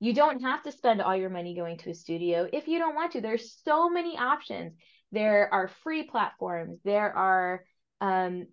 you 0.00 0.12
don't 0.12 0.42
have 0.42 0.62
to 0.64 0.72
spend 0.72 1.00
all 1.00 1.14
your 1.14 1.30
money 1.30 1.54
going 1.54 1.78
to 1.78 1.90
a 1.90 1.94
studio 1.94 2.48
if 2.52 2.68
you 2.68 2.78
don't 2.78 2.94
want 2.94 3.12
to. 3.12 3.20
There's 3.20 3.56
so 3.64 3.88
many 3.88 4.16
options. 4.18 4.72
There 5.12 5.52
are 5.52 5.70
free 5.82 6.04
platforms. 6.04 6.80
There 6.84 7.16
are, 7.16 7.64
um, 8.00 8.46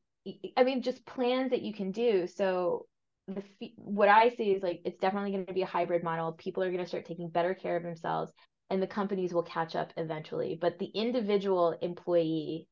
I 0.58 0.64
mean, 0.64 0.82
just 0.82 1.06
plans 1.06 1.52
that 1.52 1.62
you 1.62 1.74
can 1.74 1.92
do. 1.92 2.28
So 2.28 2.86
the 3.28 3.44
what 3.76 4.08
I 4.10 4.30
see 4.30 4.52
is 4.52 4.64
like 4.64 4.82
it's 4.86 5.00
definitely 5.00 5.32
going 5.32 5.46
to 5.46 5.54
be 5.54 5.62
a 5.62 5.68
hybrid 5.68 6.04
model. 6.04 6.32
People 6.34 6.64
are 6.64 6.72
going 6.72 6.84
to 6.84 6.88
start 6.88 7.06
taking 7.06 7.30
better 7.30 7.54
care 7.54 7.76
of 7.76 7.84
themselves, 7.84 8.32
and 8.70 8.82
the 8.82 8.88
companies 8.88 9.34
will 9.34 9.44
catch 9.44 9.76
up 9.76 9.92
eventually. 9.98 10.58
But 10.60 10.80
the 10.80 10.86
individual 10.86 11.78
employee, 11.82 12.68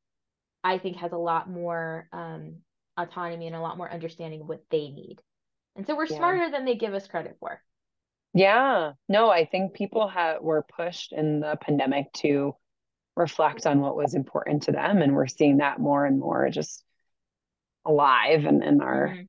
I 0.64 0.78
think, 0.78 0.98
has 0.98 1.12
a 1.12 1.18
lot 1.18 1.50
more 1.50 2.08
um, 2.14 2.58
autonomy 2.98 3.48
and 3.48 3.56
a 3.56 3.62
lot 3.62 3.78
more 3.78 3.92
understanding 3.92 4.42
of 4.42 4.48
what 4.48 4.64
they 4.72 4.90
need. 4.90 5.18
And 5.76 5.86
so 5.86 5.96
we're 5.96 6.06
yeah. 6.06 6.18
smarter 6.18 6.50
than 6.50 6.64
they 6.64 6.76
give 6.76 6.94
us 6.94 7.08
credit 7.08 7.36
for. 7.40 7.62
Yeah. 8.34 8.94
No, 9.10 9.30
I 9.30 9.46
think 9.46 9.74
people 9.74 10.08
have 10.08 10.42
were 10.42 10.66
pushed 10.76 11.12
in 11.12 11.42
the 11.42 11.58
pandemic 11.60 12.12
to 12.14 12.56
reflect 13.18 13.66
on 13.66 13.82
what 13.82 13.96
was 13.96 14.14
important 14.14 14.64
to 14.64 14.72
them. 14.72 15.02
And 15.02 15.16
we're 15.16 15.28
seeing 15.28 15.58
that 15.58 15.80
more 15.80 16.06
and 16.06 16.20
more 16.20 16.50
just 16.50 16.84
alive 17.86 18.46
and 18.46 18.64
in 18.64 18.82
our 18.82 19.10
mm-hmm 19.10 19.24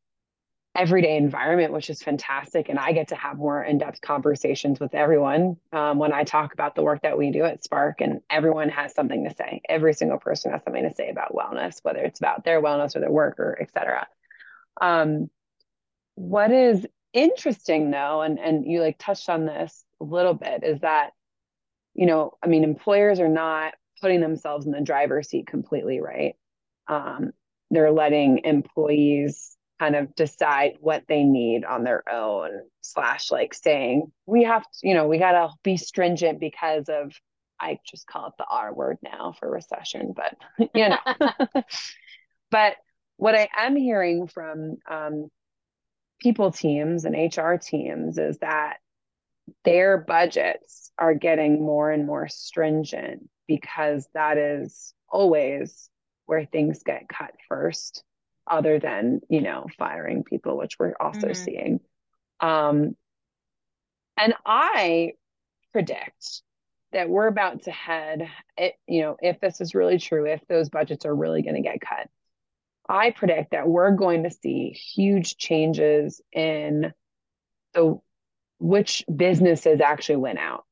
everyday 0.77 1.17
environment, 1.17 1.73
which 1.73 1.91
is 1.91 2.03
fantastic. 2.03 2.69
And 2.69 2.79
I 2.79 2.93
get 2.93 3.09
to 3.09 3.17
have 3.17 3.39
more 3.39 3.63
in 3.63 3.79
depth 3.79 4.01
conversations 4.01 4.79
with 4.79 4.95
everyone 4.95 5.57
um, 5.73 5.99
when 5.99 6.13
I 6.13 6.25
talk 6.25 6.53
about 6.53 6.75
the 6.75 6.83
work 6.83 7.03
that 7.03 7.17
we 7.17 7.31
do 7.31 7.45
at 7.45 7.65
Spark, 7.65 8.01
and 8.01 8.21
everyone 8.29 8.69
has 8.69 8.95
something 8.95 9.25
to 9.25 9.35
say. 9.35 9.63
Every 9.69 9.95
single 9.95 10.19
person 10.19 10.53
has 10.53 10.63
something 10.63 10.89
to 10.89 10.95
say 10.95 11.09
about 11.09 11.35
wellness, 11.35 11.79
whether 11.83 12.01
it's 12.01 12.21
about 12.21 12.45
their 12.45 12.63
wellness 12.63 12.95
or 12.95 13.01
their 13.01 13.11
work 13.11 13.41
or 13.41 13.59
et 13.61 13.71
cetera. 13.73 14.07
Um, 14.81 15.31
what 16.15 16.53
is 16.53 16.87
interesting 17.13 17.91
though, 17.91 18.21
and, 18.21 18.39
and 18.39 18.67
you 18.67 18.83
like 18.83 18.99
touched 18.99 19.29
on 19.31 19.47
this 19.47 19.85
a 20.01 20.05
little 20.05 20.35
bit, 20.35 20.63
is 20.63 20.81
that, 20.81 21.11
you 21.95 22.05
know, 22.05 22.33
I 22.43 22.49
mean, 22.49 22.63
employers 22.63 23.21
are 23.21 23.29
not 23.29 23.75
putting 24.03 24.21
themselves 24.21 24.67
in 24.67 24.73
the 24.73 24.83
driver's 24.83 25.31
seat 25.31 25.47
completely, 25.47 26.01
right? 26.01 26.37
Um, 26.89 27.33
they're 27.71 27.91
letting 27.91 28.41
employees 28.45 29.56
kind 29.79 29.97
of 29.97 30.15
decide 30.15 30.77
what 30.81 31.05
they 31.09 31.23
need 31.23 31.65
on 31.65 31.85
their 31.85 32.03
own 32.11 32.51
slash 32.81 33.31
like 33.31 33.53
saying 33.53 34.11
we 34.27 34.45
have 34.45 34.63
to 34.63 34.69
you 34.83 34.95
know 34.95 35.07
we 35.07 35.19
got 35.19 35.33
to 35.33 35.51
be 35.63 35.77
stringent 35.77 36.41
because 36.41 36.89
of 36.89 37.13
i 37.61 37.79
just 37.87 38.07
call 38.07 38.29
it 38.29 38.33
the 38.39 38.47
r 38.49 38.73
word 38.73 38.97
now 39.03 39.35
for 39.39 39.51
recession 39.51 40.15
but 40.15 40.37
you 40.75 40.89
know. 40.89 41.63
But 42.51 42.77
what 43.17 43.35
i 43.35 43.49
am 43.57 43.75
hearing 43.75 44.29
from 44.29 44.77
um, 44.89 45.29
people 46.21 46.53
teams 46.53 47.05
and 47.05 47.17
hr 47.37 47.57
teams 47.57 48.19
is 48.19 48.39
that 48.39 48.77
their 49.65 49.99
budgets 49.99 50.91
are 50.99 51.15
getting 51.15 51.61
more 51.61 51.91
and 51.91 52.07
more 52.07 52.29
stringent 52.29 53.29
because 53.49 54.09
that 54.15 54.39
is 54.39 54.95
always 55.09 55.91
where 56.27 56.45
things 56.45 56.83
get 56.85 57.09
cut 57.09 57.33
first 57.49 58.05
other 58.47 58.79
than 58.79 59.21
you 59.29 59.41
know 59.41 59.67
firing 59.79 60.25
people 60.25 60.57
which 60.57 60.79
we're 60.79 60.95
also 61.01 61.29
mm-hmm. 61.29 61.45
seeing. 61.45 61.81
Um 62.41 62.97
and 64.19 64.35
i 64.47 65.13
predict 65.73 66.43
that 66.93 67.09
we're 67.09 67.27
about 67.27 67.63
to 67.63 67.71
head 67.71 68.29
it 68.57 68.75
you 68.87 69.03
know 69.03 69.17
if 69.21 69.41
this 69.41 69.61
is 69.61 69.75
really 69.75 69.99
true 69.99 70.27
if 70.27 70.41
those 70.49 70.71
budgets 70.71 71.05
are 71.05 71.15
really 71.15 71.43
going 71.43 71.57
to 71.57 71.61
get 71.61 71.81
cut 71.81 72.09
i 72.89 73.11
predict 73.11 73.51
that 73.51 73.69
we're 73.69 73.91
going 73.91 74.23
to 74.23 74.31
see 74.31 74.71
huge 74.71 75.37
changes 75.37 76.23
in 76.33 76.93
the 77.75 78.01
which 78.59 79.05
businesses 79.15 79.81
actually 79.81 80.17
went 80.17 80.39
out. 80.39 80.65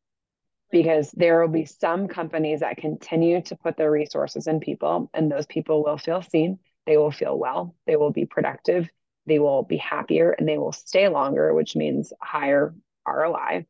Because 0.70 1.12
there 1.12 1.40
will 1.40 1.52
be 1.52 1.66
some 1.66 2.08
companies 2.08 2.60
that 2.60 2.78
continue 2.78 3.42
to 3.42 3.56
put 3.56 3.76
their 3.76 3.90
resources 3.90 4.48
in 4.48 4.58
people 4.58 5.08
and 5.14 5.30
those 5.30 5.46
people 5.46 5.84
will 5.84 5.98
feel 5.98 6.20
seen 6.20 6.58
they 6.86 6.96
will 6.96 7.10
feel 7.10 7.38
well, 7.38 7.74
they 7.86 7.96
will 7.96 8.10
be 8.10 8.26
productive, 8.26 8.88
they 9.26 9.38
will 9.38 9.62
be 9.62 9.76
happier, 9.76 10.30
and 10.30 10.48
they 10.48 10.58
will 10.58 10.72
stay 10.72 11.08
longer, 11.08 11.54
which 11.54 11.76
means 11.76 12.12
higher 12.20 12.74
ROI. 13.06 13.66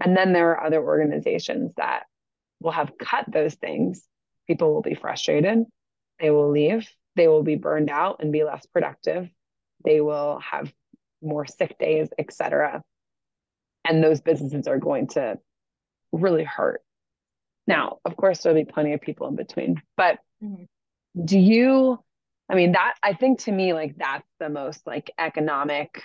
And 0.00 0.16
then 0.16 0.32
there 0.32 0.50
are 0.52 0.64
other 0.64 0.82
organizations 0.82 1.72
that 1.76 2.04
will 2.60 2.72
have 2.72 2.92
cut 2.98 3.24
those 3.28 3.54
things. 3.54 4.04
People 4.46 4.72
will 4.72 4.82
be 4.82 4.94
frustrated, 4.94 5.64
they 6.20 6.30
will 6.30 6.50
leave, 6.50 6.88
they 7.16 7.28
will 7.28 7.42
be 7.42 7.56
burned 7.56 7.90
out 7.90 8.20
and 8.20 8.32
be 8.32 8.44
less 8.44 8.64
productive, 8.66 9.28
they 9.84 10.00
will 10.00 10.40
have 10.40 10.72
more 11.20 11.46
sick 11.46 11.78
days, 11.78 12.08
etc. 12.18 12.82
And 13.84 14.02
those 14.02 14.20
businesses 14.20 14.66
are 14.68 14.78
going 14.78 15.08
to 15.08 15.38
really 16.12 16.44
hurt. 16.44 16.82
Now, 17.66 17.98
of 18.04 18.16
course, 18.16 18.42
there'll 18.42 18.58
be 18.58 18.70
plenty 18.70 18.94
of 18.94 19.00
people 19.00 19.28
in 19.28 19.36
between, 19.36 19.82
but 19.96 20.18
mm-hmm. 20.42 20.64
do 21.24 21.38
you 21.38 21.98
I 22.48 22.54
mean, 22.54 22.72
that 22.72 22.94
I 23.02 23.12
think 23.14 23.40
to 23.40 23.52
me, 23.52 23.72
like 23.72 23.96
that's 23.96 24.28
the 24.40 24.48
most 24.48 24.86
like 24.86 25.10
economic 25.18 26.02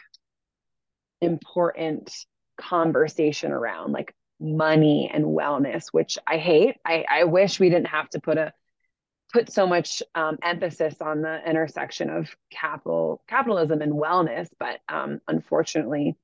important 1.21 2.13
conversation 2.59 3.51
around 3.51 3.93
like 3.93 4.13
money 4.39 5.09
and 5.11 5.25
wellness, 5.25 5.87
which 5.91 6.17
I 6.27 6.37
hate. 6.37 6.75
I, 6.85 7.05
I 7.09 7.23
wish 7.23 7.59
we 7.59 7.69
didn't 7.69 7.87
have 7.87 8.09
to 8.09 8.19
put 8.19 8.37
a 8.37 8.53
put 9.31 9.51
so 9.51 9.65
much 9.65 10.03
um, 10.13 10.37
emphasis 10.43 10.95
on 11.01 11.21
the 11.21 11.49
intersection 11.49 12.09
of 12.09 12.29
capital 12.51 13.23
capitalism 13.27 13.81
and 13.81 13.93
wellness, 13.93 14.49
but 14.59 14.79
um, 14.89 15.21
unfortunately, 15.27 16.15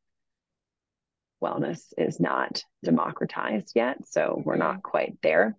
wellness 1.42 1.82
is 1.98 2.20
not 2.20 2.64
democratized 2.84 3.72
yet, 3.74 4.08
so 4.08 4.42
we're 4.46 4.58
not 4.58 4.84
quite 4.84 5.18
there. 5.24 5.58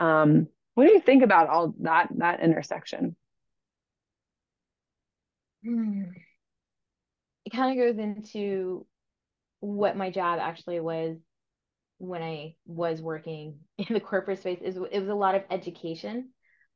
Um, 0.00 0.48
what 0.74 0.86
do 0.86 0.92
you 0.92 1.00
think 1.00 1.22
about 1.22 1.48
all 1.48 1.74
that 1.80 2.08
that 2.16 2.40
intersection? 2.40 3.16
Hmm. 5.64 6.04
It 7.44 7.50
kind 7.50 7.78
of 7.78 7.84
goes 7.84 7.98
into 7.98 8.86
what 9.60 9.96
my 9.96 10.10
job 10.10 10.38
actually 10.40 10.80
was 10.80 11.16
when 11.98 12.22
I 12.22 12.54
was 12.66 13.00
working 13.00 13.58
in 13.78 13.94
the 13.94 14.00
corporate 14.00 14.40
space. 14.40 14.60
Is 14.62 14.76
it 14.76 15.00
was 15.00 15.08
a 15.08 15.14
lot 15.14 15.34
of 15.34 15.42
education 15.50 16.30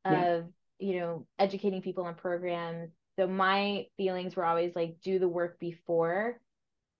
of 0.05 0.13
yeah. 0.13 0.41
you 0.79 0.99
know 0.99 1.27
educating 1.37 1.81
people 1.81 2.05
on 2.05 2.15
programs. 2.15 2.91
So 3.19 3.27
my 3.27 3.85
feelings 3.97 4.35
were 4.35 4.45
always 4.45 4.75
like 4.75 4.97
do 5.03 5.19
the 5.19 5.27
work 5.27 5.59
before, 5.59 6.39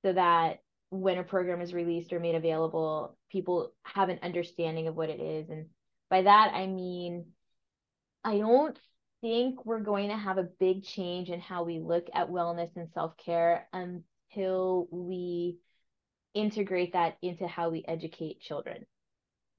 so 0.03 0.13
that 0.13 0.59
when 0.89 1.17
a 1.17 1.23
program 1.23 1.61
is 1.61 1.73
released 1.73 2.13
or 2.13 2.19
made 2.19 2.35
available, 2.35 3.17
people 3.29 3.73
have 3.83 4.09
an 4.09 4.19
understanding 4.23 4.87
of 4.87 4.95
what 4.95 5.09
it 5.09 5.19
is. 5.19 5.49
And 5.49 5.67
by 6.09 6.23
that 6.23 6.51
I 6.53 6.67
mean 6.67 7.27
I 8.23 8.37
don't 8.37 8.77
think 9.21 9.65
we're 9.65 9.79
going 9.79 10.09
to 10.09 10.17
have 10.17 10.37
a 10.37 10.47
big 10.59 10.83
change 10.83 11.29
in 11.29 11.39
how 11.39 11.63
we 11.63 11.79
look 11.79 12.07
at 12.13 12.29
wellness 12.29 12.69
and 12.75 12.89
self-care 12.93 13.67
until 13.73 14.87
we 14.91 15.57
integrate 16.33 16.93
that 16.93 17.17
into 17.21 17.47
how 17.47 17.69
we 17.69 17.83
educate 17.87 18.39
children 18.39 18.85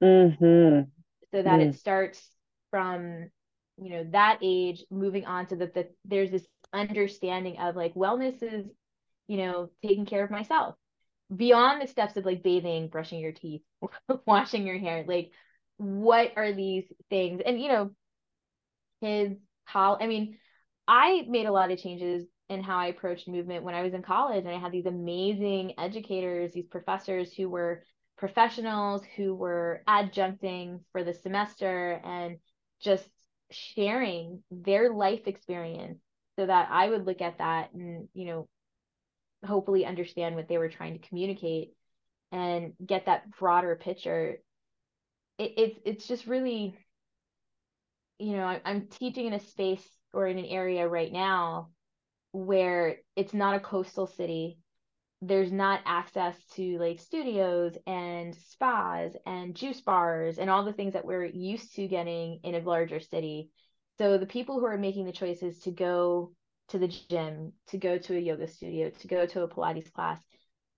mm-hmm. 0.01 0.81
so 1.31 1.43
that 1.43 1.59
mm. 1.59 1.67
it 1.67 1.75
starts 1.75 2.29
from 2.71 3.29
you 3.77 3.89
know 3.89 4.05
that 4.11 4.39
age 4.41 4.83
moving 4.89 5.25
on 5.25 5.45
to 5.47 5.55
that 5.57 5.73
the, 5.73 5.87
there's 6.05 6.31
this 6.31 6.45
understanding 6.73 7.57
of 7.59 7.75
like 7.75 7.93
wellness 7.95 8.41
is 8.41 8.65
you 9.27 9.37
know 9.37 9.69
taking 9.81 10.05
care 10.05 10.23
of 10.23 10.31
myself 10.31 10.75
beyond 11.35 11.81
the 11.81 11.87
steps 11.87 12.15
of 12.15 12.25
like 12.25 12.43
bathing 12.43 12.87
brushing 12.87 13.19
your 13.19 13.31
teeth 13.31 13.61
washing 14.25 14.65
your 14.65 14.77
hair 14.77 15.03
like 15.07 15.31
what 15.77 16.31
are 16.35 16.53
these 16.53 16.85
things 17.09 17.41
and 17.45 17.61
you 17.61 17.67
know 17.67 17.91
kids 19.01 19.39
I 19.75 20.07
mean, 20.07 20.37
I 20.87 21.25
made 21.27 21.45
a 21.45 21.51
lot 21.51 21.71
of 21.71 21.79
changes 21.79 22.25
in 22.49 22.63
how 22.63 22.77
I 22.77 22.87
approached 22.87 23.27
movement 23.27 23.63
when 23.63 23.75
I 23.75 23.83
was 23.83 23.93
in 23.93 24.01
college, 24.01 24.45
and 24.45 24.53
I 24.53 24.59
had 24.59 24.71
these 24.71 24.87
amazing 24.87 25.73
educators, 25.77 26.53
these 26.53 26.65
professors 26.65 27.33
who 27.33 27.49
were 27.49 27.83
professionals 28.17 29.03
who 29.15 29.33
were 29.33 29.81
adjuncting 29.87 30.81
for 30.91 31.03
the 31.03 31.13
semester 31.13 32.01
and 32.03 32.37
just 32.81 33.07
sharing 33.51 34.43
their 34.51 34.91
life 34.91 35.21
experience 35.25 35.99
so 36.37 36.45
that 36.45 36.69
I 36.71 36.89
would 36.89 37.05
look 37.05 37.21
at 37.21 37.37
that 37.37 37.73
and, 37.73 38.09
you 38.13 38.25
know, 38.25 38.47
hopefully 39.45 39.85
understand 39.85 40.35
what 40.35 40.47
they 40.47 40.57
were 40.57 40.69
trying 40.69 40.99
to 40.99 41.07
communicate 41.07 41.73
and 42.31 42.73
get 42.85 43.05
that 43.05 43.31
broader 43.37 43.75
picture. 43.75 44.37
It, 45.37 45.53
it's 45.57 45.79
it's 45.85 46.07
just 46.07 46.27
really 46.27 46.77
you 48.19 48.33
know, 48.37 48.59
I'm 48.65 48.87
teaching 48.87 49.27
in 49.27 49.33
a 49.33 49.39
space 49.39 49.87
or 50.13 50.27
in 50.27 50.37
an 50.37 50.45
area 50.45 50.87
right 50.87 51.11
now 51.11 51.69
where 52.31 52.97
it's 53.15 53.33
not 53.33 53.55
a 53.55 53.61
coastal 53.61 54.07
city. 54.07 54.59
there's 55.21 55.51
not 55.51 55.81
access 55.85 56.37
to 56.55 56.77
like 56.79 56.99
studios 56.99 57.77
and 57.87 58.35
spas 58.35 59.15
and 59.25 59.55
juice 59.55 59.81
bars 59.81 60.37
and 60.39 60.49
all 60.49 60.63
the 60.65 60.73
things 60.73 60.93
that 60.93 61.05
we're 61.05 61.25
used 61.25 61.75
to 61.75 61.87
getting 61.87 62.39
in 62.43 62.55
a 62.55 62.59
larger 62.59 62.99
city. 63.01 63.49
So 63.97 64.17
the 64.17 64.25
people 64.25 64.59
who 64.59 64.65
are 64.67 64.77
making 64.77 65.05
the 65.07 65.13
choices 65.13 65.59
to 65.61 65.71
go 65.71 66.33
to 66.69 66.79
the 66.79 66.87
gym, 66.87 67.53
to 67.69 67.77
go 67.79 67.97
to 67.97 68.15
a 68.15 68.19
yoga 68.19 68.47
studio, 68.47 68.91
to 68.91 69.07
go 69.07 69.25
to 69.25 69.43
a 69.43 69.49
Pilates 69.49 69.91
class, 69.91 70.21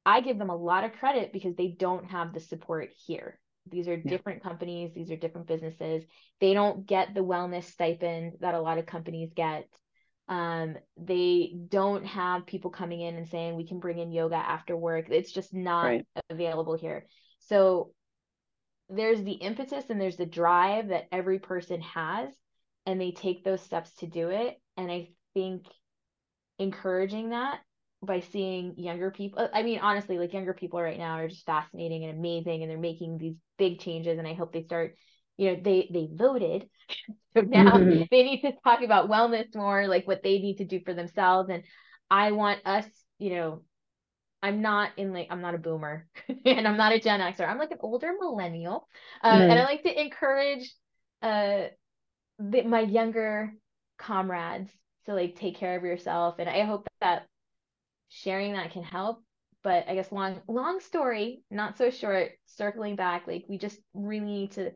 I 0.06 0.22
give 0.22 0.39
them 0.39 0.50
a 0.52 0.56
lot 0.56 0.86
of 0.86 0.94
credit 0.94 1.34
because 1.34 1.56
they 1.56 1.70
don't 1.70 2.06
have 2.12 2.34
the 2.34 2.39
support 2.39 2.92
here. 3.06 3.41
These 3.70 3.88
are 3.88 3.97
different 3.97 4.41
yeah. 4.43 4.49
companies, 4.49 4.91
these 4.93 5.12
are 5.12 5.16
different 5.16 5.47
businesses. 5.47 6.03
They 6.39 6.53
don't 6.53 6.86
get 6.86 7.14
the 7.14 7.24
wellness 7.24 7.66
stipend 7.66 8.34
that 8.41 8.55
a 8.55 8.62
lot 8.62 8.78
of 8.78 8.86
companies 8.86 9.32
get. 9.36 9.68
Um, 10.28 10.78
they 10.97 11.53
don't 11.68 12.05
have 12.05 12.45
people 12.45 12.72
coming 12.72 13.01
in 13.01 13.16
and 13.16 13.28
saying 13.28 13.55
we 13.55 13.68
can 13.68 13.80
bring 13.80 13.99
in 13.99 14.12
yoga 14.12 14.36
after 14.36 14.76
work. 14.76 15.05
It's 15.09 15.32
just 15.32 15.53
not 15.53 15.84
right. 15.84 16.05
available 16.30 16.78
here. 16.78 17.05
So 17.39 17.91
there's 18.89 19.24
the 19.24 19.34
impetus 19.34 19.86
and 19.89 19.99
there's 19.99 20.18
the 20.18 20.26
drive 20.26 20.89
that 20.89 21.05
every 21.12 21.39
person 21.39 21.82
has, 21.82 22.30
and 22.86 22.99
they 22.99 23.12
take 23.12 23.43
those 23.43 23.62
steps 23.62 23.93
to 23.97 24.07
do 24.07 24.30
it. 24.30 24.59
And 24.78 24.91
I 24.91 25.09
think 25.34 25.66
encouraging 26.59 27.30
that 27.30 27.59
by 28.04 28.20
seeing 28.20 28.74
younger 28.78 29.12
people 29.12 29.47
i 29.54 29.62
mean 29.62 29.80
honestly 29.80 30.18
like 30.18 30.34
younger 30.34 30.54
people 30.54 30.82
right 30.82 30.97
now 30.97 31.20
are 31.20 31.28
just 31.28 31.45
fascinating 31.45 32.04
and 32.04 32.18
amazing 32.18 32.64
and 32.64 32.72
they're 32.72 32.78
making 32.80 33.18
these 33.18 33.36
big 33.58 33.80
changes 33.80 34.18
and 34.18 34.28
i 34.28 34.34
hope 34.34 34.52
they 34.52 34.64
start 34.64 34.95
you 35.41 35.47
know 35.47 35.60
they 35.62 35.89
they 35.91 36.08
voted. 36.12 36.68
So 37.34 37.39
now 37.39 37.78
mm-hmm. 37.78 38.04
they 38.12 38.24
need 38.24 38.41
to 38.41 38.52
talk 38.62 38.82
about 38.82 39.10
wellness 39.10 39.56
more 39.56 39.88
like 39.88 40.06
what 40.06 40.22
they 40.22 40.39
need 40.39 40.58
to 40.58 40.66
do 40.66 40.82
for 40.84 40.93
themselves. 40.93 41.49
And 41.49 41.64
i 42.10 42.34
want 42.34 42.60
us 42.66 42.86
you 43.20 43.30
know 43.30 43.62
i'm 44.43 44.62
not 44.62 44.89
in 44.97 45.14
like 45.14 45.28
i'm 45.30 45.39
not 45.39 45.56
a 45.56 45.58
boomer 45.58 46.10
and 46.45 46.68
i'm 46.68 46.76
not 46.76 46.91
a 46.91 46.99
gen 46.99 47.22
xer. 47.22 47.47
I'm 47.47 47.58
like 47.58 47.72
an 47.72 47.78
older 47.80 48.12
millennial. 48.20 48.86
Um, 49.24 49.39
mm-hmm. 49.39 49.49
and 49.49 49.60
i 49.60 49.64
like 49.64 49.84
to 49.84 50.02
encourage 50.02 50.74
uh 51.22 51.68
the, 52.38 52.64
my 52.64 52.82
younger 52.82 53.54
comrades 53.97 54.70
to 55.06 55.14
like 55.14 55.38
take 55.38 55.56
care 55.56 55.78
of 55.78 55.84
yourself. 55.86 56.36
And 56.39 56.49
i 56.49 56.64
hope 56.64 56.86
that 56.99 57.28
sharing 58.12 58.53
that 58.53 58.72
can 58.72 58.84
help. 58.84 59.24
But 59.64 59.86
i 59.88 59.93
guess 59.93 60.12
long 60.12 60.41
long 60.47 60.80
story 60.80 61.43
not 61.51 61.78
so 61.78 61.91
short 61.91 62.32
circling 62.47 62.95
back 62.95 63.28
like 63.28 63.45
we 63.47 63.59
just 63.59 63.80
really 63.93 64.26
need 64.26 64.51
to 64.53 64.72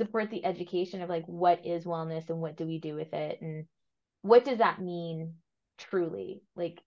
support 0.00 0.30
the 0.30 0.42
education 0.46 1.02
of 1.02 1.10
like 1.10 1.26
what 1.26 1.66
is 1.66 1.84
wellness 1.84 2.30
and 2.30 2.40
what 2.40 2.56
do 2.56 2.64
we 2.64 2.78
do 2.78 2.94
with 2.94 3.12
it? 3.12 3.38
And 3.42 3.66
what 4.22 4.46
does 4.46 4.56
that 4.56 4.80
mean 4.80 5.34
truly? 5.76 6.42
Like 6.56 6.80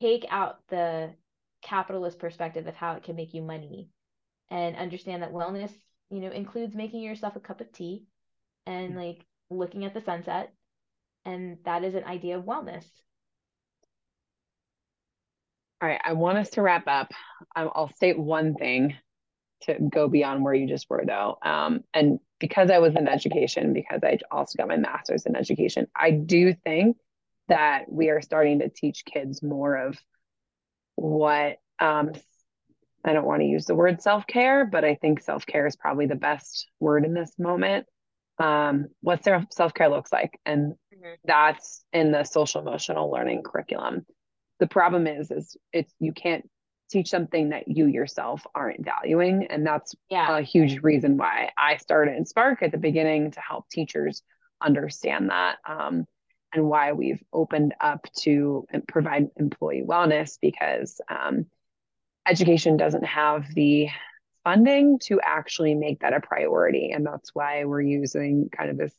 take 0.00 0.24
out 0.30 0.56
the 0.68 1.12
capitalist 1.60 2.18
perspective 2.18 2.66
of 2.66 2.74
how 2.74 2.94
it 2.94 3.02
can 3.02 3.14
make 3.14 3.34
you 3.34 3.42
money 3.42 3.90
and 4.50 4.74
understand 4.74 5.22
that 5.22 5.34
wellness 5.34 5.70
you 6.10 6.20
know 6.20 6.30
includes 6.30 6.74
making 6.74 7.02
yourself 7.02 7.36
a 7.36 7.40
cup 7.40 7.60
of 7.60 7.70
tea 7.72 8.06
and 8.66 8.94
mm. 8.94 8.96
like 8.96 9.26
looking 9.50 9.84
at 9.84 9.92
the 9.92 10.00
sunset. 10.00 10.50
And 11.26 11.58
that 11.66 11.84
is 11.84 11.94
an 11.94 12.04
idea 12.04 12.38
of 12.38 12.44
wellness 12.44 12.86
all 15.80 15.88
right, 15.88 16.00
I 16.04 16.12
want 16.12 16.38
us 16.38 16.50
to 16.50 16.62
wrap 16.62 16.86
up. 16.86 17.12
I'll 17.56 17.92
state 17.94 18.18
one 18.18 18.54
thing 18.54 18.96
to 19.62 19.76
go 19.92 20.08
beyond 20.08 20.44
where 20.44 20.54
you 20.54 20.66
just 20.66 20.88
were, 20.90 21.04
though. 21.06 21.38
Um, 21.42 21.80
and 21.94 22.20
because 22.38 22.70
I 22.70 22.78
was 22.78 22.96
in 22.96 23.08
education, 23.08 23.72
because 23.72 24.00
I 24.02 24.18
also 24.30 24.56
got 24.56 24.68
my 24.68 24.76
master's 24.76 25.26
in 25.26 25.36
education, 25.36 25.86
I 25.94 26.10
do 26.10 26.54
think 26.54 26.96
that 27.48 27.90
we 27.90 28.10
are 28.10 28.20
starting 28.20 28.60
to 28.60 28.68
teach 28.68 29.04
kids 29.04 29.42
more 29.42 29.76
of 29.76 29.98
what 30.96 31.58
um, 31.78 32.12
I 33.04 33.12
don't 33.14 33.26
want 33.26 33.40
to 33.40 33.46
use 33.46 33.64
the 33.64 33.74
word 33.74 34.02
self 34.02 34.26
care, 34.26 34.66
but 34.66 34.84
I 34.84 34.96
think 34.96 35.22
self 35.22 35.46
care 35.46 35.66
is 35.66 35.76
probably 35.76 36.06
the 36.06 36.14
best 36.14 36.68
word 36.78 37.04
in 37.04 37.14
this 37.14 37.32
moment. 37.38 37.86
Um, 38.38 38.88
what 39.00 39.24
self 39.24 39.74
care 39.74 39.88
looks 39.88 40.12
like, 40.12 40.38
and 40.44 40.72
mm-hmm. 40.94 41.14
that's 41.24 41.84
in 41.92 42.12
the 42.12 42.24
social 42.24 42.60
emotional 42.60 43.10
learning 43.10 43.42
curriculum 43.42 44.04
the 44.60 44.68
problem 44.68 45.06
is 45.06 45.30
is 45.30 45.56
it's 45.72 45.92
you 45.98 46.12
can't 46.12 46.48
teach 46.90 47.08
something 47.08 47.50
that 47.50 47.68
you 47.68 47.86
yourself 47.86 48.46
aren't 48.54 48.84
valuing 48.84 49.46
and 49.48 49.66
that's 49.66 49.94
yeah. 50.10 50.36
a 50.38 50.42
huge 50.42 50.82
reason 50.82 51.16
why 51.16 51.50
i 51.56 51.76
started 51.76 52.16
in 52.16 52.26
spark 52.26 52.62
at 52.62 52.72
the 52.72 52.78
beginning 52.78 53.30
to 53.30 53.40
help 53.40 53.68
teachers 53.68 54.22
understand 54.60 55.30
that 55.30 55.56
um, 55.68 56.04
and 56.52 56.68
why 56.68 56.92
we've 56.92 57.22
opened 57.32 57.74
up 57.80 58.06
to 58.18 58.66
provide 58.88 59.28
employee 59.36 59.84
wellness 59.86 60.38
because 60.40 61.00
um, 61.08 61.46
education 62.28 62.76
doesn't 62.76 63.04
have 63.04 63.46
the 63.54 63.88
funding 64.44 64.98
to 64.98 65.20
actually 65.22 65.74
make 65.74 66.00
that 66.00 66.12
a 66.12 66.20
priority 66.20 66.90
and 66.92 67.06
that's 67.06 67.30
why 67.34 67.64
we're 67.64 67.80
using 67.80 68.48
kind 68.56 68.70
of 68.70 68.76
this 68.76 68.94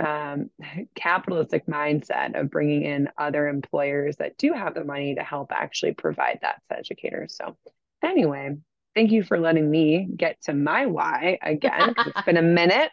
um, 0.00 0.50
capitalistic 0.94 1.66
mindset 1.66 2.38
of 2.38 2.50
bringing 2.50 2.82
in 2.82 3.08
other 3.18 3.48
employers 3.48 4.16
that 4.16 4.36
do 4.38 4.52
have 4.52 4.74
the 4.74 4.84
money 4.84 5.14
to 5.14 5.22
help 5.22 5.52
actually 5.52 5.92
provide 5.92 6.38
that 6.42 6.62
to 6.70 6.78
educators. 6.78 7.36
So, 7.36 7.56
anyway, 8.02 8.56
thank 8.94 9.12
you 9.12 9.22
for 9.22 9.38
letting 9.38 9.70
me 9.70 10.08
get 10.16 10.40
to 10.42 10.54
my 10.54 10.86
why 10.86 11.38
again. 11.42 11.94
it's 11.98 12.22
been 12.22 12.36
a 12.36 12.42
minute. 12.60 12.90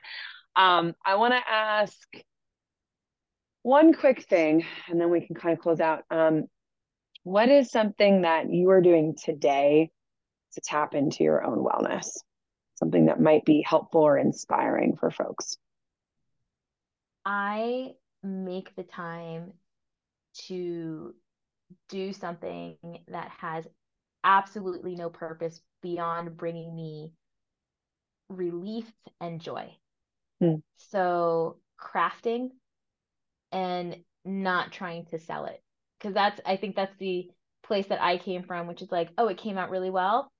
Um, 0.56 0.96
I 1.06 1.16
want 1.16 1.34
to 1.34 1.50
ask 1.50 1.98
one 3.64 3.94
quick 3.94 4.24
thing, 4.24 4.66
and 4.90 5.00
then 5.00 5.10
we 5.10 5.22
can 5.22 5.36
kind 5.36 5.54
of 5.54 5.60
close 5.60 5.80
out. 5.80 6.04
Um, 6.10 6.46
what 7.24 7.50
is 7.50 7.70
something 7.70 8.22
that 8.22 8.50
you 8.50 8.70
are 8.70 8.82
doing 8.82 9.16
today 9.22 9.92
to 10.54 10.62
tap 10.62 10.96
into 10.96 11.24
your 11.24 11.44
own 11.44 11.58
wellness? 11.58 12.08
Something 12.76 13.08
that 13.08 13.20
might 13.20 13.44
be 13.44 13.62
helpful 13.68 14.02
or 14.02 14.18
inspiring 14.18 14.96
for 14.96 15.12
folks. 15.12 15.58
I 17.28 17.92
make 18.24 18.74
the 18.78 18.84
time 18.84 19.52
to 20.48 21.14
do 21.90 22.14
something 22.14 22.78
that 23.10 23.30
has 23.38 23.68
absolutely 24.24 24.96
no 24.96 25.10
purpose 25.10 25.60
beyond 25.82 26.38
bringing 26.38 26.74
me 26.74 27.12
relief 28.30 28.90
and 29.20 29.42
joy. 29.42 29.76
Hmm. 30.40 30.56
So, 30.78 31.58
crafting 31.78 32.52
and 33.52 33.98
not 34.24 34.72
trying 34.72 35.06
to 35.08 35.20
sell 35.20 35.46
it. 35.46 35.62
Because 36.00 36.14
that's, 36.14 36.40
I 36.46 36.56
think 36.56 36.78
that's 36.78 36.96
the 36.98 37.30
place 37.62 37.88
that 37.88 38.02
I 38.02 38.20
came 38.20 38.44
from, 38.44 38.68
which 38.68 38.82
is 38.82 38.92
like, 38.92 39.10
oh, 39.18 39.28
it 39.28 39.38
came 39.38 39.58
out 39.58 39.70
really 39.70 39.90
well. 39.90 40.32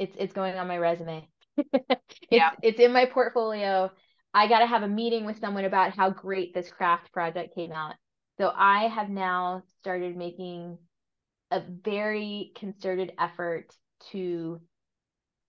It's 0.00 0.16
it's 0.18 0.32
going 0.32 0.56
on 0.56 0.66
my 0.66 0.78
resume. 0.78 1.28
it's 1.56 2.18
yeah. 2.30 2.50
it's 2.62 2.80
in 2.80 2.92
my 2.92 3.04
portfolio 3.04 3.92
I 4.34 4.48
got 4.48 4.60
to 4.60 4.66
have 4.66 4.82
a 4.82 4.88
meeting 4.88 5.24
with 5.24 5.40
someone 5.40 5.64
about 5.64 5.94
how 5.94 6.10
great 6.10 6.54
this 6.54 6.70
craft 6.70 7.12
project 7.12 7.54
came 7.54 7.72
out. 7.72 7.94
So 8.38 8.52
I 8.54 8.88
have 8.88 9.10
now 9.10 9.62
started 9.80 10.16
making 10.16 10.78
a 11.50 11.60
very 11.60 12.52
concerted 12.56 13.12
effort 13.18 13.74
to 14.10 14.60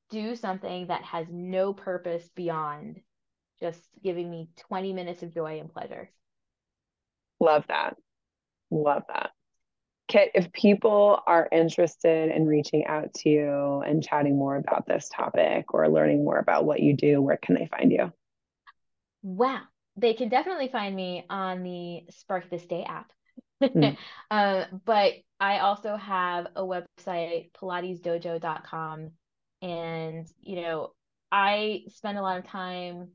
do 0.10 0.36
something 0.36 0.88
that 0.88 1.02
has 1.04 1.28
no 1.32 1.74
purpose 1.74 2.30
beyond 2.36 3.00
just 3.60 3.80
giving 4.04 4.30
me 4.30 4.50
20 4.68 4.92
minutes 4.92 5.24
of 5.24 5.34
joy 5.34 5.60
and 5.60 5.72
pleasure. 5.72 6.10
Love 7.40 7.64
that. 7.70 7.96
Love 8.70 9.04
that. 9.08 9.32
Kit, 10.10 10.32
if 10.36 10.52
people 10.52 11.22
are 11.26 11.48
interested 11.52 12.30
in 12.36 12.46
reaching 12.46 12.86
out 12.86 13.14
to 13.14 13.30
you 13.30 13.82
and 13.88 14.04
chatting 14.04 14.38
more 14.38 14.58
about 14.58 14.86
this 14.86 15.10
topic 15.10 15.74
or 15.74 15.88
learning 15.88 16.26
more 16.26 16.38
about 16.38 16.66
what 16.66 16.82
you 16.82 16.94
do, 16.94 17.22
where 17.22 17.38
can 17.38 17.56
they 17.56 17.68
find 17.68 17.92
you? 17.92 18.12
Wow. 19.24 19.62
They 19.96 20.14
can 20.14 20.30
definitely 20.30 20.70
find 20.70 20.96
me 20.96 21.26
on 21.30 21.64
the 21.64 22.02
Spark 22.12 22.50
This 22.50 22.66
Day 22.66 22.84
app. 22.84 23.12
mm. 23.62 23.98
uh, 24.32 24.66
but 24.86 25.14
I 25.40 25.60
also 25.60 25.96
have 25.96 26.48
a 26.56 26.62
website, 26.62 27.52
pilatesdojo.com. 27.54 29.12
And, 29.62 30.28
you 30.42 30.62
know, 30.62 30.92
I 31.32 31.84
spend 31.88 32.18
a 32.18 32.22
lot 32.22 32.38
of 32.38 32.46
time 32.46 33.10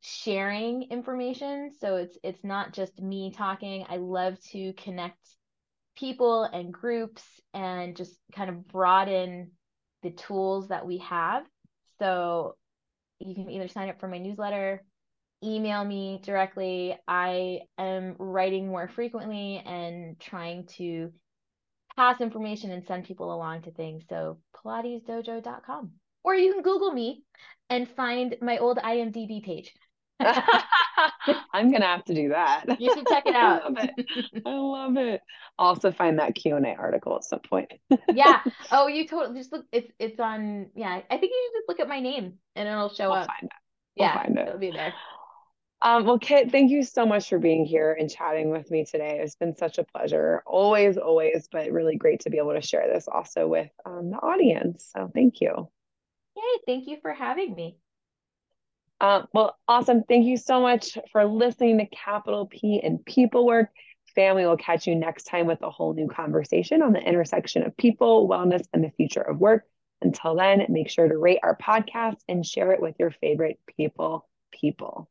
sharing 0.00 0.84
information. 0.90 1.72
So 1.80 1.96
it's 1.96 2.16
it's 2.22 2.44
not 2.44 2.72
just 2.72 3.00
me 3.00 3.32
talking. 3.36 3.84
I 3.88 3.96
love 3.96 4.38
to 4.52 4.72
connect 4.74 5.18
people 5.96 6.44
and 6.44 6.72
groups 6.72 7.24
and 7.54 7.96
just 7.96 8.16
kind 8.34 8.50
of 8.50 8.68
broaden 8.68 9.52
the 10.02 10.10
tools 10.10 10.68
that 10.68 10.86
we 10.86 10.98
have. 10.98 11.44
So 11.98 12.56
you 13.18 13.34
can 13.34 13.50
either 13.50 13.68
sign 13.68 13.88
up 13.88 13.98
for 13.98 14.06
my 14.08 14.18
newsletter 14.18 14.84
email 15.42 15.84
me 15.84 16.20
directly. 16.22 16.96
I 17.06 17.60
am 17.78 18.16
writing 18.18 18.68
more 18.68 18.88
frequently 18.88 19.62
and 19.64 20.18
trying 20.18 20.66
to 20.78 21.12
pass 21.96 22.20
information 22.20 22.70
and 22.70 22.84
send 22.84 23.04
people 23.04 23.34
along 23.34 23.62
to 23.62 23.70
things. 23.70 24.04
So 24.08 24.38
pilatesdojo.com. 24.64 25.90
Or 26.24 26.34
you 26.34 26.52
can 26.52 26.62
Google 26.62 26.92
me 26.92 27.22
and 27.70 27.88
find 27.88 28.36
my 28.40 28.58
old 28.58 28.78
IMDb 28.78 29.42
page. 29.42 29.72
I'm 31.52 31.70
gonna 31.70 31.86
have 31.86 32.04
to 32.06 32.14
do 32.14 32.30
that. 32.30 32.80
You 32.80 32.92
should 32.92 33.06
check 33.06 33.26
it 33.26 33.34
out. 33.34 33.62
I 33.66 33.68
love 33.68 33.76
it. 33.78 34.42
I 34.46 34.54
love 34.54 34.96
it. 34.96 35.20
Also 35.58 35.92
find 35.92 36.18
that 36.18 36.34
Q 36.34 36.56
and 36.56 36.66
A 36.66 36.74
article 36.74 37.16
at 37.16 37.24
some 37.24 37.40
point. 37.40 37.72
yeah. 38.12 38.40
Oh, 38.72 38.88
you 38.88 39.06
totally 39.06 39.38
just 39.38 39.52
look. 39.52 39.64
It's 39.70 39.90
it's 39.98 40.18
on. 40.18 40.70
Yeah, 40.74 41.00
I 41.08 41.16
think 41.16 41.30
you 41.30 41.50
should 41.52 41.60
just 41.60 41.68
look 41.68 41.80
at 41.80 41.88
my 41.88 42.00
name 42.00 42.34
and 42.56 42.68
it'll 42.68 42.88
show 42.88 43.10
we'll 43.10 43.18
up. 43.18 43.26
Find 43.28 43.44
it. 43.44 43.50
Yeah, 43.96 44.14
we'll 44.14 44.24
find 44.24 44.38
it. 44.38 44.48
it'll 44.48 44.60
be 44.60 44.70
there. 44.72 44.92
Um, 45.80 46.06
well, 46.06 46.18
Kit, 46.18 46.50
thank 46.50 46.72
you 46.72 46.82
so 46.82 47.06
much 47.06 47.28
for 47.28 47.38
being 47.38 47.64
here 47.64 47.96
and 47.98 48.10
chatting 48.10 48.50
with 48.50 48.68
me 48.70 48.84
today. 48.84 49.20
It's 49.22 49.36
been 49.36 49.54
such 49.54 49.78
a 49.78 49.84
pleasure, 49.84 50.42
always, 50.44 50.98
always, 50.98 51.48
but 51.50 51.70
really 51.70 51.96
great 51.96 52.20
to 52.20 52.30
be 52.30 52.38
able 52.38 52.54
to 52.54 52.60
share 52.60 52.92
this 52.92 53.06
also 53.06 53.46
with 53.46 53.70
um, 53.86 54.10
the 54.10 54.16
audience. 54.16 54.90
So 54.92 55.08
thank 55.14 55.40
you. 55.40 55.68
Yay, 56.36 56.42
thank 56.66 56.88
you 56.88 56.96
for 57.00 57.12
having 57.12 57.54
me. 57.54 57.78
Uh, 59.00 59.22
well, 59.32 59.56
awesome. 59.68 60.02
Thank 60.02 60.26
you 60.26 60.36
so 60.36 60.60
much 60.60 60.98
for 61.12 61.24
listening 61.24 61.78
to 61.78 61.86
Capital 61.86 62.46
P 62.46 62.80
and 62.82 63.04
People 63.04 63.46
Work. 63.46 63.70
Family 64.16 64.44
will 64.44 64.56
catch 64.56 64.88
you 64.88 64.96
next 64.96 65.24
time 65.24 65.46
with 65.46 65.62
a 65.62 65.70
whole 65.70 65.94
new 65.94 66.08
conversation 66.08 66.82
on 66.82 66.92
the 66.92 67.00
intersection 67.00 67.62
of 67.62 67.76
people, 67.76 68.28
wellness, 68.28 68.66
and 68.72 68.82
the 68.82 68.90
future 68.90 69.20
of 69.20 69.38
work. 69.38 69.62
Until 70.02 70.34
then, 70.34 70.66
make 70.68 70.90
sure 70.90 71.06
to 71.06 71.16
rate 71.16 71.38
our 71.44 71.56
podcast 71.56 72.16
and 72.28 72.44
share 72.44 72.72
it 72.72 72.82
with 72.82 72.96
your 72.98 73.12
favorite 73.12 73.60
people. 73.76 74.28
People. 74.60 75.08